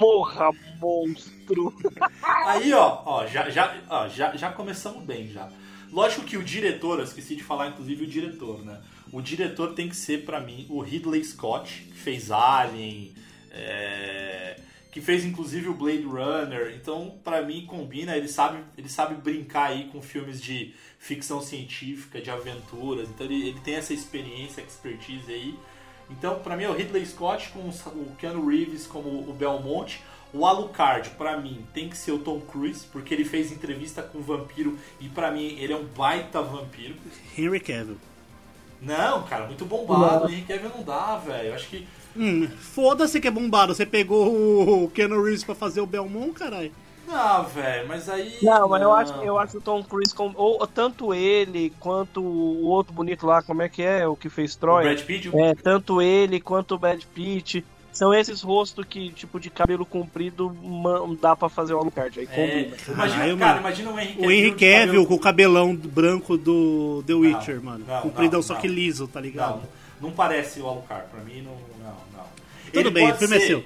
Morra, 0.00 0.50
monstro! 0.78 1.74
Aí, 2.46 2.72
ó, 2.74 3.02
ó, 3.06 3.26
já, 3.26 3.48
já, 3.48 3.74
ó 3.88 4.06
já, 4.06 4.36
já 4.36 4.52
começamos 4.52 5.02
bem 5.02 5.28
já. 5.28 5.50
Lógico 5.90 6.26
que 6.26 6.36
o 6.36 6.44
diretor, 6.44 6.98
eu 6.98 7.04
esqueci 7.04 7.34
de 7.34 7.42
falar 7.42 7.68
inclusive 7.68 8.04
o 8.04 8.06
diretor, 8.06 8.62
né? 8.64 8.78
O 9.10 9.22
diretor 9.22 9.72
tem 9.72 9.88
que 9.88 9.96
ser 9.96 10.26
para 10.26 10.40
mim 10.40 10.66
o 10.68 10.80
Ridley 10.80 11.24
Scott, 11.24 11.86
que 11.90 11.98
fez 11.98 12.30
Alien, 12.30 13.14
é... 13.50 14.60
que 14.90 15.00
fez 15.00 15.24
inclusive 15.24 15.68
o 15.68 15.74
Blade 15.74 16.04
Runner. 16.04 16.74
Então, 16.74 17.14
para 17.22 17.42
mim 17.42 17.66
combina, 17.66 18.16
ele 18.16 18.28
sabe, 18.28 18.58
ele 18.76 18.88
sabe 18.88 19.14
brincar 19.14 19.70
aí 19.70 19.84
com 19.92 20.00
filmes 20.00 20.40
de 20.40 20.74
ficção 20.98 21.40
científica, 21.40 22.20
de 22.20 22.30
aventuras. 22.30 23.08
Então 23.08 23.26
ele, 23.26 23.48
ele 23.48 23.60
tem 23.60 23.74
essa 23.74 23.92
experiência, 23.92 24.60
expertise 24.60 25.30
aí. 25.30 25.58
Então, 26.10 26.38
para 26.40 26.56
mim 26.56 26.64
é 26.64 26.70
o 26.70 26.74
Ridley 26.74 27.04
Scott 27.04 27.50
com 27.50 27.68
o 27.68 28.16
Keanu 28.18 28.46
Reeves 28.46 28.86
como 28.86 29.08
o 29.28 29.32
Belmonte. 29.32 30.02
O 30.32 30.44
Alucard, 30.44 31.10
para 31.10 31.38
mim, 31.38 31.64
tem 31.72 31.88
que 31.88 31.96
ser 31.96 32.12
o 32.12 32.18
Tom 32.18 32.40
Cruise, 32.40 32.86
porque 32.92 33.14
ele 33.14 33.24
fez 33.24 33.50
entrevista 33.50 34.02
com 34.02 34.18
o 34.18 34.22
vampiro 34.22 34.78
e 35.00 35.08
para 35.08 35.30
mim 35.30 35.56
ele 35.58 35.72
é 35.72 35.76
um 35.76 35.84
baita 35.84 36.42
vampiro. 36.42 36.94
Henry 37.36 37.60
Cavill. 37.60 37.96
Não, 38.80 39.22
cara, 39.24 39.46
muito 39.46 39.64
bombado. 39.64 40.26
O 40.26 40.30
Henry 40.30 40.42
Cavill 40.42 40.70
não 40.70 40.82
dá, 40.82 41.16
velho. 41.16 41.48
Eu 41.48 41.54
acho 41.54 41.68
que. 41.68 41.86
Hum, 42.18 42.48
foda-se 42.58 43.20
que 43.20 43.28
é 43.28 43.30
bombado. 43.30 43.74
Você 43.74 43.86
pegou 43.86 44.84
o 44.84 44.88
Keanu 44.90 45.22
Reeves 45.22 45.44
pra 45.44 45.54
fazer 45.54 45.80
o 45.80 45.86
Belmont, 45.86 46.32
caralho. 46.32 46.72
Não, 47.06 47.44
velho, 47.44 47.88
mas 47.88 48.08
aí. 48.08 48.36
Não, 48.42 48.68
mas 48.68 48.82
eu 48.82 48.92
acho, 48.92 49.12
eu 49.22 49.38
acho 49.38 49.56
o 49.56 49.60
Tom 49.60 49.82
Cruise, 49.82 50.14
com, 50.14 50.30
ou, 50.34 50.66
tanto 50.66 51.14
ele 51.14 51.72
quanto 51.80 52.20
o 52.20 52.66
outro 52.66 52.92
bonito 52.92 53.26
lá, 53.26 53.42
como 53.42 53.62
é 53.62 53.68
que 53.68 53.82
é, 53.82 54.06
o 54.06 54.14
que 54.14 54.28
fez 54.28 54.54
Troy? 54.56 54.84
O 54.84 54.88
Brad 54.88 55.02
Pitt? 55.02 55.30
É, 55.34 55.54
tanto 55.54 56.02
ele 56.02 56.38
quanto 56.38 56.74
o 56.74 56.78
Brad 56.78 57.02
Pitt. 57.14 57.64
São 57.90 58.12
esses 58.12 58.42
rostos 58.42 58.84
que, 58.84 59.10
tipo, 59.10 59.40
de 59.40 59.48
cabelo 59.48 59.86
comprido, 59.86 60.54
dá 61.20 61.34
pra 61.34 61.48
fazer 61.48 61.72
o 61.72 61.78
Alucard. 61.78 62.20
Aí 62.20 62.28
é, 62.30 62.34
combina. 62.34 62.76
Imagina, 62.88 63.18
Caralho, 63.18 63.38
cara, 63.38 63.58
imagina 63.58 63.90
o 63.90 63.98
Henry 63.98 64.12
Cavill. 64.12 64.28
O 64.28 64.30
Henry 64.30 64.52
Cavill 64.52 65.06
com 65.06 65.14
o 65.14 65.18
cabelão 65.18 65.74
branco 65.74 66.36
do 66.36 67.02
The 67.06 67.14
Witcher, 67.14 67.56
não, 67.56 67.62
mano. 67.62 67.84
Não, 67.88 68.02
Compridão, 68.02 68.38
não, 68.38 68.42
só 68.42 68.54
que 68.54 68.68
liso, 68.68 69.08
tá 69.08 69.20
ligado? 69.20 69.62
Não, 70.00 70.08
não 70.08 70.10
parece 70.12 70.60
o 70.60 70.68
Alucard. 70.68 71.06
Pra 71.10 71.20
mim, 71.22 71.42
não. 71.42 71.56
Tudo 72.72 72.88
ele 72.88 72.90
bem, 72.90 73.10
o 73.10 73.14
filme 73.16 73.36
é 73.36 73.40
seu. 73.40 73.64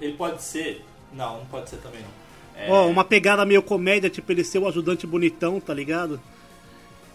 Ele 0.00 0.14
pode 0.14 0.42
ser. 0.42 0.84
Não, 1.12 1.38
não 1.38 1.46
pode 1.46 1.70
ser 1.70 1.76
também, 1.76 2.00
não. 2.00 2.22
É... 2.60 2.70
Ó, 2.70 2.88
uma 2.88 3.04
pegada 3.04 3.44
meio 3.44 3.62
comédia, 3.62 4.10
tipo 4.10 4.30
ele 4.30 4.44
ser 4.44 4.58
o 4.58 4.68
ajudante 4.68 5.06
bonitão, 5.06 5.60
tá 5.60 5.72
ligado? 5.72 6.20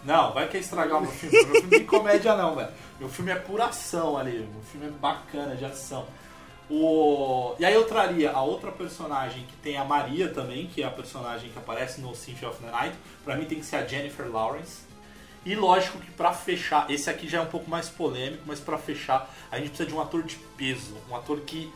Não, 0.04 0.32
vai 0.32 0.46
querer 0.46 0.60
estragar 0.60 0.98
o 0.98 1.02
meu 1.02 1.10
filme. 1.10 1.36
Meu 1.44 1.60
filme 1.60 1.76
é 1.76 1.80
comédia 1.80 2.36
não, 2.36 2.54
velho. 2.54 2.68
Meu 2.98 3.08
filme 3.08 3.30
é 3.30 3.34
pura 3.34 3.66
ação 3.66 4.16
ali. 4.16 4.38
Meu 4.38 4.62
filme 4.70 4.86
é 4.86 4.90
bacana 4.90 5.54
de 5.56 5.64
ação. 5.64 6.06
O... 6.70 7.54
E 7.58 7.64
aí 7.64 7.74
eu 7.74 7.84
traria 7.84 8.30
a 8.30 8.42
outra 8.42 8.70
personagem 8.70 9.44
que 9.44 9.56
tem 9.56 9.76
a 9.76 9.84
Maria 9.84 10.28
também, 10.28 10.66
que 10.66 10.82
é 10.82 10.86
a 10.86 10.90
personagem 10.90 11.50
que 11.50 11.58
aparece 11.58 12.00
no 12.00 12.14
Symphony 12.14 12.50
of 12.50 12.62
the 12.62 12.70
Night. 12.70 12.96
Pra 13.24 13.36
mim 13.36 13.44
tem 13.44 13.58
que 13.58 13.66
ser 13.66 13.76
a 13.76 13.86
Jennifer 13.86 14.30
Lawrence. 14.30 14.87
E 15.44 15.54
lógico 15.54 15.98
que 15.98 16.10
pra 16.10 16.32
fechar, 16.32 16.90
esse 16.90 17.08
aqui 17.08 17.28
já 17.28 17.38
é 17.38 17.40
um 17.40 17.46
pouco 17.46 17.70
mais 17.70 17.88
polêmico, 17.88 18.42
mas 18.46 18.60
pra 18.60 18.76
fechar, 18.76 19.32
a 19.50 19.58
gente 19.58 19.68
precisa 19.68 19.88
de 19.88 19.94
um 19.94 20.00
ator 20.00 20.22
de 20.22 20.36
peso. 20.56 20.94
Um 21.10 21.16
ator 21.16 21.40
que 21.40 21.72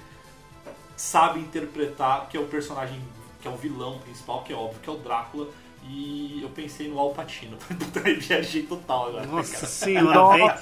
sabe 0.96 1.40
interpretar, 1.40 2.28
que 2.28 2.36
é 2.36 2.40
o 2.40 2.46
personagem, 2.46 3.00
que 3.40 3.48
é 3.48 3.50
o 3.50 3.56
vilão 3.56 3.98
principal, 4.00 4.42
que 4.42 4.52
é 4.52 4.56
óbvio, 4.56 4.80
que 4.80 4.88
é 4.88 4.92
o 4.92 4.96
Drácula. 4.96 5.48
E 5.84 6.40
eu 6.40 6.48
pensei 6.50 6.88
no 6.88 6.98
Al 6.98 7.10
Pacino. 7.10 7.56
viajei 8.20 8.62
total 8.62 9.08
agora. 9.08 9.26
Nossa 9.26 9.66
senhora, 9.66 10.36
velho. 10.36 10.54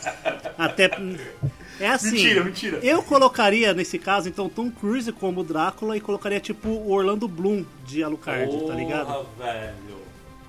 Até 0.57 0.90
é 1.78 1.88
assim. 1.88 2.12
Mentira, 2.12 2.44
mentira. 2.44 2.78
Eu 2.82 3.03
colocaria, 3.03 3.74
nesse 3.74 3.98
caso, 3.98 4.28
então, 4.28 4.48
Tom 4.48 4.70
Cruise 4.70 5.12
como 5.12 5.44
Drácula 5.44 5.96
e 5.96 6.01
colocaria, 6.01 6.40
tipo, 6.40 6.68
o 6.68 6.90
Orlando 6.90 7.28
Bloom 7.28 7.66
de 7.84 8.03
Alucard, 8.03 8.66
tá 8.66 8.74
ligado? 8.74 9.26
velho. 9.38 9.99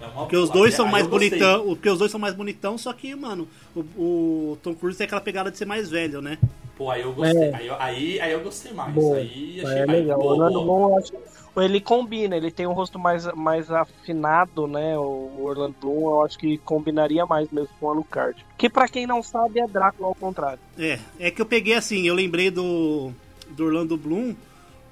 É 0.01 0.07
porque 0.07 0.35
os 0.35 0.49
dois 0.49 0.73
são 0.73 0.87
mais 0.87 1.05
bonitão, 1.05 1.65
porque 1.65 1.89
os 1.89 1.99
dois 1.99 2.11
são 2.11 2.19
mais 2.19 2.33
bonitão, 2.33 2.77
só 2.77 2.91
que, 2.91 3.13
mano, 3.15 3.47
o, 3.75 3.79
o, 3.79 4.57
Tom 4.63 4.73
Cruise 4.73 4.97
tem 4.97 5.05
aquela 5.05 5.21
pegada 5.21 5.51
de 5.51 5.57
ser 5.57 5.65
mais 5.65 5.89
velho, 5.89 6.21
né? 6.21 6.37
Pô, 6.75 6.89
aí 6.89 7.01
eu 7.01 7.13
gostei. 7.13 7.43
É. 7.43 7.55
Aí, 7.55 7.69
aí, 7.69 8.21
aí, 8.21 8.31
eu 8.31 8.41
gostei 8.41 8.73
mais. 8.73 8.93
Boa. 8.93 9.17
Aí 9.17 9.61
achei 9.63 9.77
é 9.79 9.85
mais 9.85 9.99
legal. 9.99 10.19
O 10.19 10.25
Orlando 10.25 10.61
Bloom, 10.61 10.89
eu 10.89 10.97
acho 10.97 11.13
ele 11.57 11.81
combina, 11.81 12.37
ele 12.37 12.49
tem 12.49 12.65
um 12.65 12.71
rosto 12.71 12.97
mais, 12.97 13.25
mais 13.33 13.69
afinado, 13.69 14.67
né? 14.67 14.97
O 14.97 15.43
Orlando 15.43 15.75
Bloom, 15.81 16.09
eu 16.09 16.23
acho 16.23 16.37
que 16.37 16.57
combinaria 16.59 17.25
mais 17.25 17.51
mesmo 17.51 17.69
com 17.77 17.87
o 17.87 17.89
Alucard. 17.89 18.45
Que 18.57 18.69
para 18.69 18.87
quem 18.87 19.05
não 19.05 19.21
sabe 19.21 19.59
é 19.59 19.67
Drácula 19.67 20.07
ao 20.07 20.15
contrário. 20.15 20.59
É, 20.77 20.97
é 21.19 21.29
que 21.29 21.41
eu 21.41 21.45
peguei 21.45 21.73
assim, 21.73 22.07
eu 22.07 22.15
lembrei 22.15 22.49
do, 22.49 23.11
do 23.49 23.65
Orlando 23.65 23.97
Bloom 23.97 24.33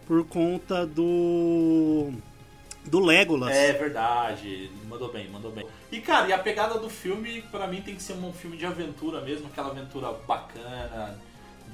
por 0.06 0.26
conta 0.26 0.86
do 0.86 2.12
do 2.90 3.00
Legolas. 3.00 3.56
É 3.56 3.74
verdade, 3.74 4.72
mandou 4.88 5.12
bem, 5.12 5.30
mandou 5.30 5.52
bem. 5.52 5.66
E 5.92 6.02
cara, 6.02 6.28
e 6.28 6.34
a 6.34 6.40
pegada 6.40 6.78
do 6.80 6.90
filme, 6.90 7.42
para 7.44 7.68
mim 7.68 7.82
tem 7.82 7.96
que 7.96 8.04
ser 8.04 8.14
um 8.14 8.34
filme 8.34 8.58
de 8.58 8.66
aventura 8.66 9.22
mesmo, 9.22 9.48
aquela 9.48 9.70
aventura 9.70 10.12
bacana, 10.28 11.18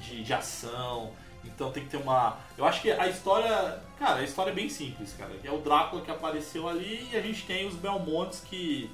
de, 0.00 0.22
de 0.22 0.32
ação. 0.32 1.12
Então 1.44 1.70
tem 1.70 1.84
que 1.84 1.90
ter 1.90 1.96
uma. 1.96 2.38
Eu 2.58 2.64
acho 2.64 2.82
que 2.82 2.90
a 2.90 3.06
história. 3.08 3.80
Cara, 3.98 4.20
a 4.20 4.24
história 4.24 4.50
é 4.50 4.54
bem 4.54 4.68
simples, 4.68 5.14
cara. 5.16 5.30
É 5.42 5.50
o 5.50 5.58
Drácula 5.58 6.02
que 6.02 6.10
apareceu 6.10 6.68
ali 6.68 7.08
e 7.12 7.16
a 7.16 7.20
gente 7.20 7.44
tem 7.46 7.66
os 7.66 7.74
Belmontes 7.74 8.40
que. 8.40 8.90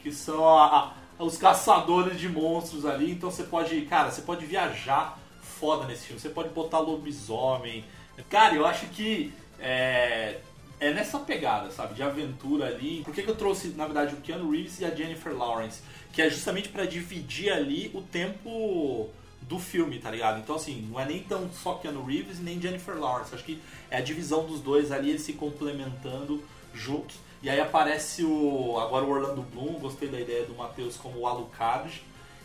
que 0.00 0.12
são 0.12 0.46
a, 0.46 0.92
a, 1.18 1.24
os 1.24 1.36
caçadores 1.36 2.18
de 2.18 2.28
monstros 2.28 2.84
ali. 2.84 3.12
Então 3.12 3.30
você 3.30 3.44
pode. 3.44 3.80
Cara, 3.82 4.10
você 4.10 4.22
pode 4.22 4.44
viajar 4.46 5.18
foda 5.40 5.86
nesse 5.86 6.06
filme. 6.06 6.20
Você 6.20 6.28
pode 6.28 6.50
botar 6.50 6.78
lobisomem. 6.78 7.84
Cara, 8.28 8.54
eu 8.54 8.66
acho 8.66 8.86
que. 8.86 9.32
É, 9.58 10.38
é 10.80 10.92
nessa 10.92 11.18
pegada, 11.18 11.70
sabe? 11.70 11.94
De 11.94 12.02
aventura 12.02 12.66
ali. 12.66 13.02
Por 13.04 13.14
que, 13.14 13.22
que 13.22 13.30
eu 13.30 13.36
trouxe, 13.36 13.68
na 13.68 13.84
verdade, 13.84 14.14
o 14.14 14.18
Keanu 14.18 14.50
Reeves 14.50 14.80
e 14.80 14.84
a 14.84 14.94
Jennifer 14.94 15.36
Lawrence? 15.36 15.80
Que 16.12 16.22
é 16.22 16.30
justamente 16.30 16.68
para 16.68 16.84
dividir 16.84 17.52
ali 17.52 17.90
o 17.94 18.02
tempo 18.02 19.08
do 19.42 19.58
filme, 19.58 19.98
tá 19.98 20.10
ligado? 20.10 20.38
Então, 20.40 20.56
assim, 20.56 20.86
não 20.90 21.00
é 21.00 21.06
nem 21.06 21.22
tão 21.22 21.50
só 21.52 21.74
Keanu 21.74 22.04
Reeves 22.04 22.38
nem 22.38 22.60
Jennifer 22.60 22.96
Lawrence. 22.98 23.34
Acho 23.34 23.44
que 23.44 23.60
é 23.90 23.98
a 23.98 24.00
divisão 24.00 24.46
dos 24.46 24.60
dois 24.60 24.92
ali, 24.92 25.10
eles 25.10 25.22
se 25.22 25.32
complementando 25.32 26.42
juntos. 26.74 27.16
E 27.42 27.48
aí 27.48 27.60
aparece 27.60 28.24
o 28.24 28.78
agora 28.78 29.04
o 29.04 29.10
Orlando 29.10 29.42
Bloom, 29.42 29.74
gostei 29.74 30.08
da 30.08 30.20
ideia 30.20 30.44
do 30.44 30.54
Matheus 30.54 30.96
como 30.96 31.20
o 31.20 31.26
Alucard. 31.26 32.02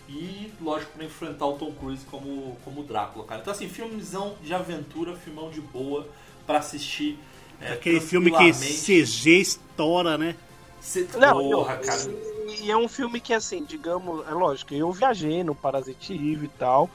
E, 0.07 0.51
lógico, 0.61 0.91
para 0.91 1.05
enfrentar 1.05 1.45
o 1.47 1.53
Tom 1.53 1.71
Cruise 1.71 2.05
como, 2.05 2.57
como 2.63 2.83
Drácula, 2.83 3.25
cara. 3.25 3.41
Então, 3.41 3.53
assim, 3.53 3.69
filmezão 3.69 4.35
de 4.43 4.53
aventura, 4.53 5.15
filmão 5.15 5.49
de 5.49 5.61
boa 5.61 6.07
para 6.45 6.59
assistir. 6.59 7.17
É, 7.63 7.73
Aquele 7.73 7.99
filme 7.99 8.31
que 8.31 8.51
CG 8.51 9.39
estoura, 9.39 10.17
né? 10.17 10.35
Cê... 10.81 11.07
Não, 11.17 11.33
Porra, 11.39 11.73
eu, 11.75 11.79
cara 11.79 12.33
e 12.63 12.71
é 12.71 12.77
um 12.77 12.87
filme 12.87 13.19
que, 13.19 13.33
assim, 13.33 13.63
digamos, 13.65 14.25
é 14.27 14.31
lógico, 14.31 14.73
eu 14.73 14.91
viajei 14.91 15.43
no 15.43 15.55
Parasite 15.55 16.13
Eve 16.13 16.45
e 16.45 16.49
tal. 16.49 16.89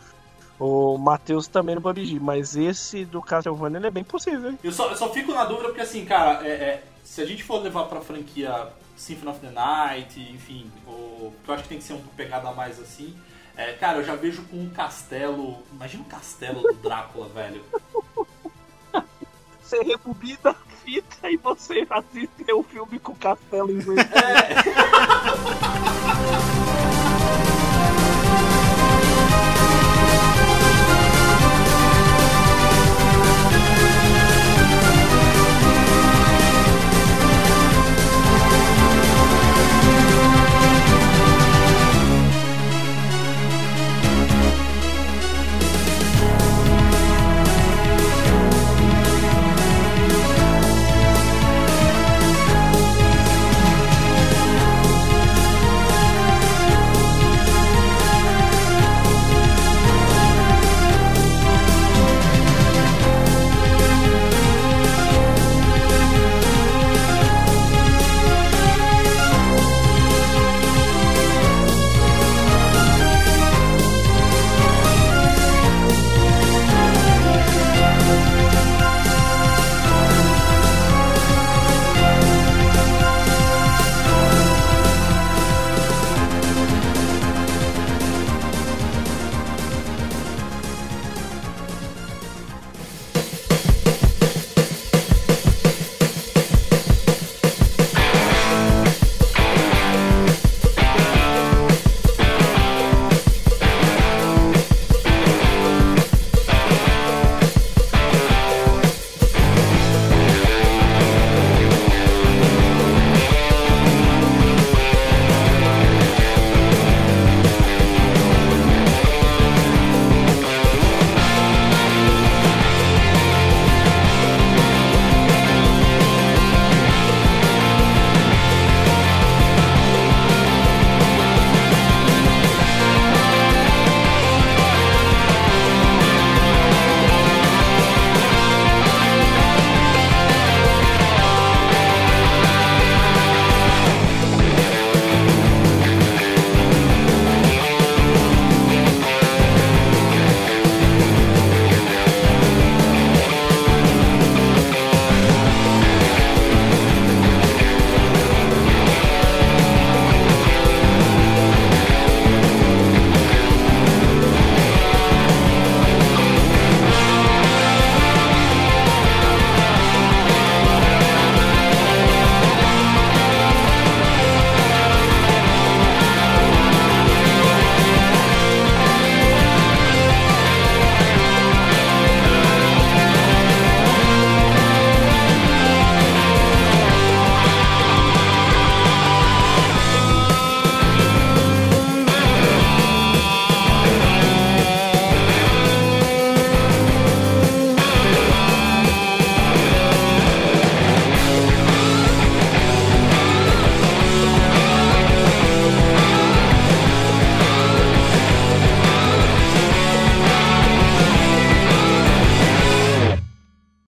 O 0.59 0.99
Matheus 0.99 1.47
também 1.47 1.75
no 1.75 1.81
PUBG, 1.81 2.19
mas 2.19 2.57
esse 2.57 3.05
do 3.05 3.23
Castlevania 3.23 3.87
é 3.87 3.91
bem 3.91 4.03
possível. 4.03 4.55
Eu 4.64 4.73
só, 4.73 4.91
eu 4.91 4.97
só 4.97 5.12
fico 5.12 5.33
na 5.33 5.45
dúvida 5.45 5.69
porque, 5.69 5.83
assim, 5.83 6.05
cara, 6.05 6.45
é, 6.47 6.51
é, 6.51 6.85
se 7.05 7.21
a 7.21 7.27
gente 7.27 7.45
for 7.45 7.62
levar 7.62 7.85
pra 7.85 8.01
franquia 8.01 8.69
Symphony 8.97 9.31
of 9.31 9.41
the 9.41 9.51
Night, 9.51 10.21
enfim, 10.21 10.69
o, 10.87 11.33
que 11.45 11.51
eu 11.51 11.55
acho 11.55 11.62
que 11.62 11.69
tem 11.69 11.79
que 11.79 11.85
ser 11.85 11.93
uma 11.93 12.03
pegada 12.16 12.51
mais 12.53 12.81
assim. 12.81 13.14
É, 13.57 13.73
cara, 13.75 13.99
eu 13.99 14.05
já 14.05 14.16
vejo 14.16 14.43
com 14.45 14.57
um 14.57 14.71
castelo. 14.71 15.59
Imagina 15.73 16.03
um 16.03 16.09
castelo 16.09 16.62
do 16.62 16.75
Drácula, 16.75 17.29
velho 17.29 17.62
você 19.69 19.83
rebobina 19.83 20.39
a 20.45 20.55
fita 20.83 21.31
e 21.31 21.37
você 21.37 21.87
assiste 21.91 22.53
o 22.53 22.62
filme 22.62 22.99
com 22.99 23.12
o 23.12 23.16
castelo 23.16 23.71
em. 23.71 23.81
É. 23.81 23.85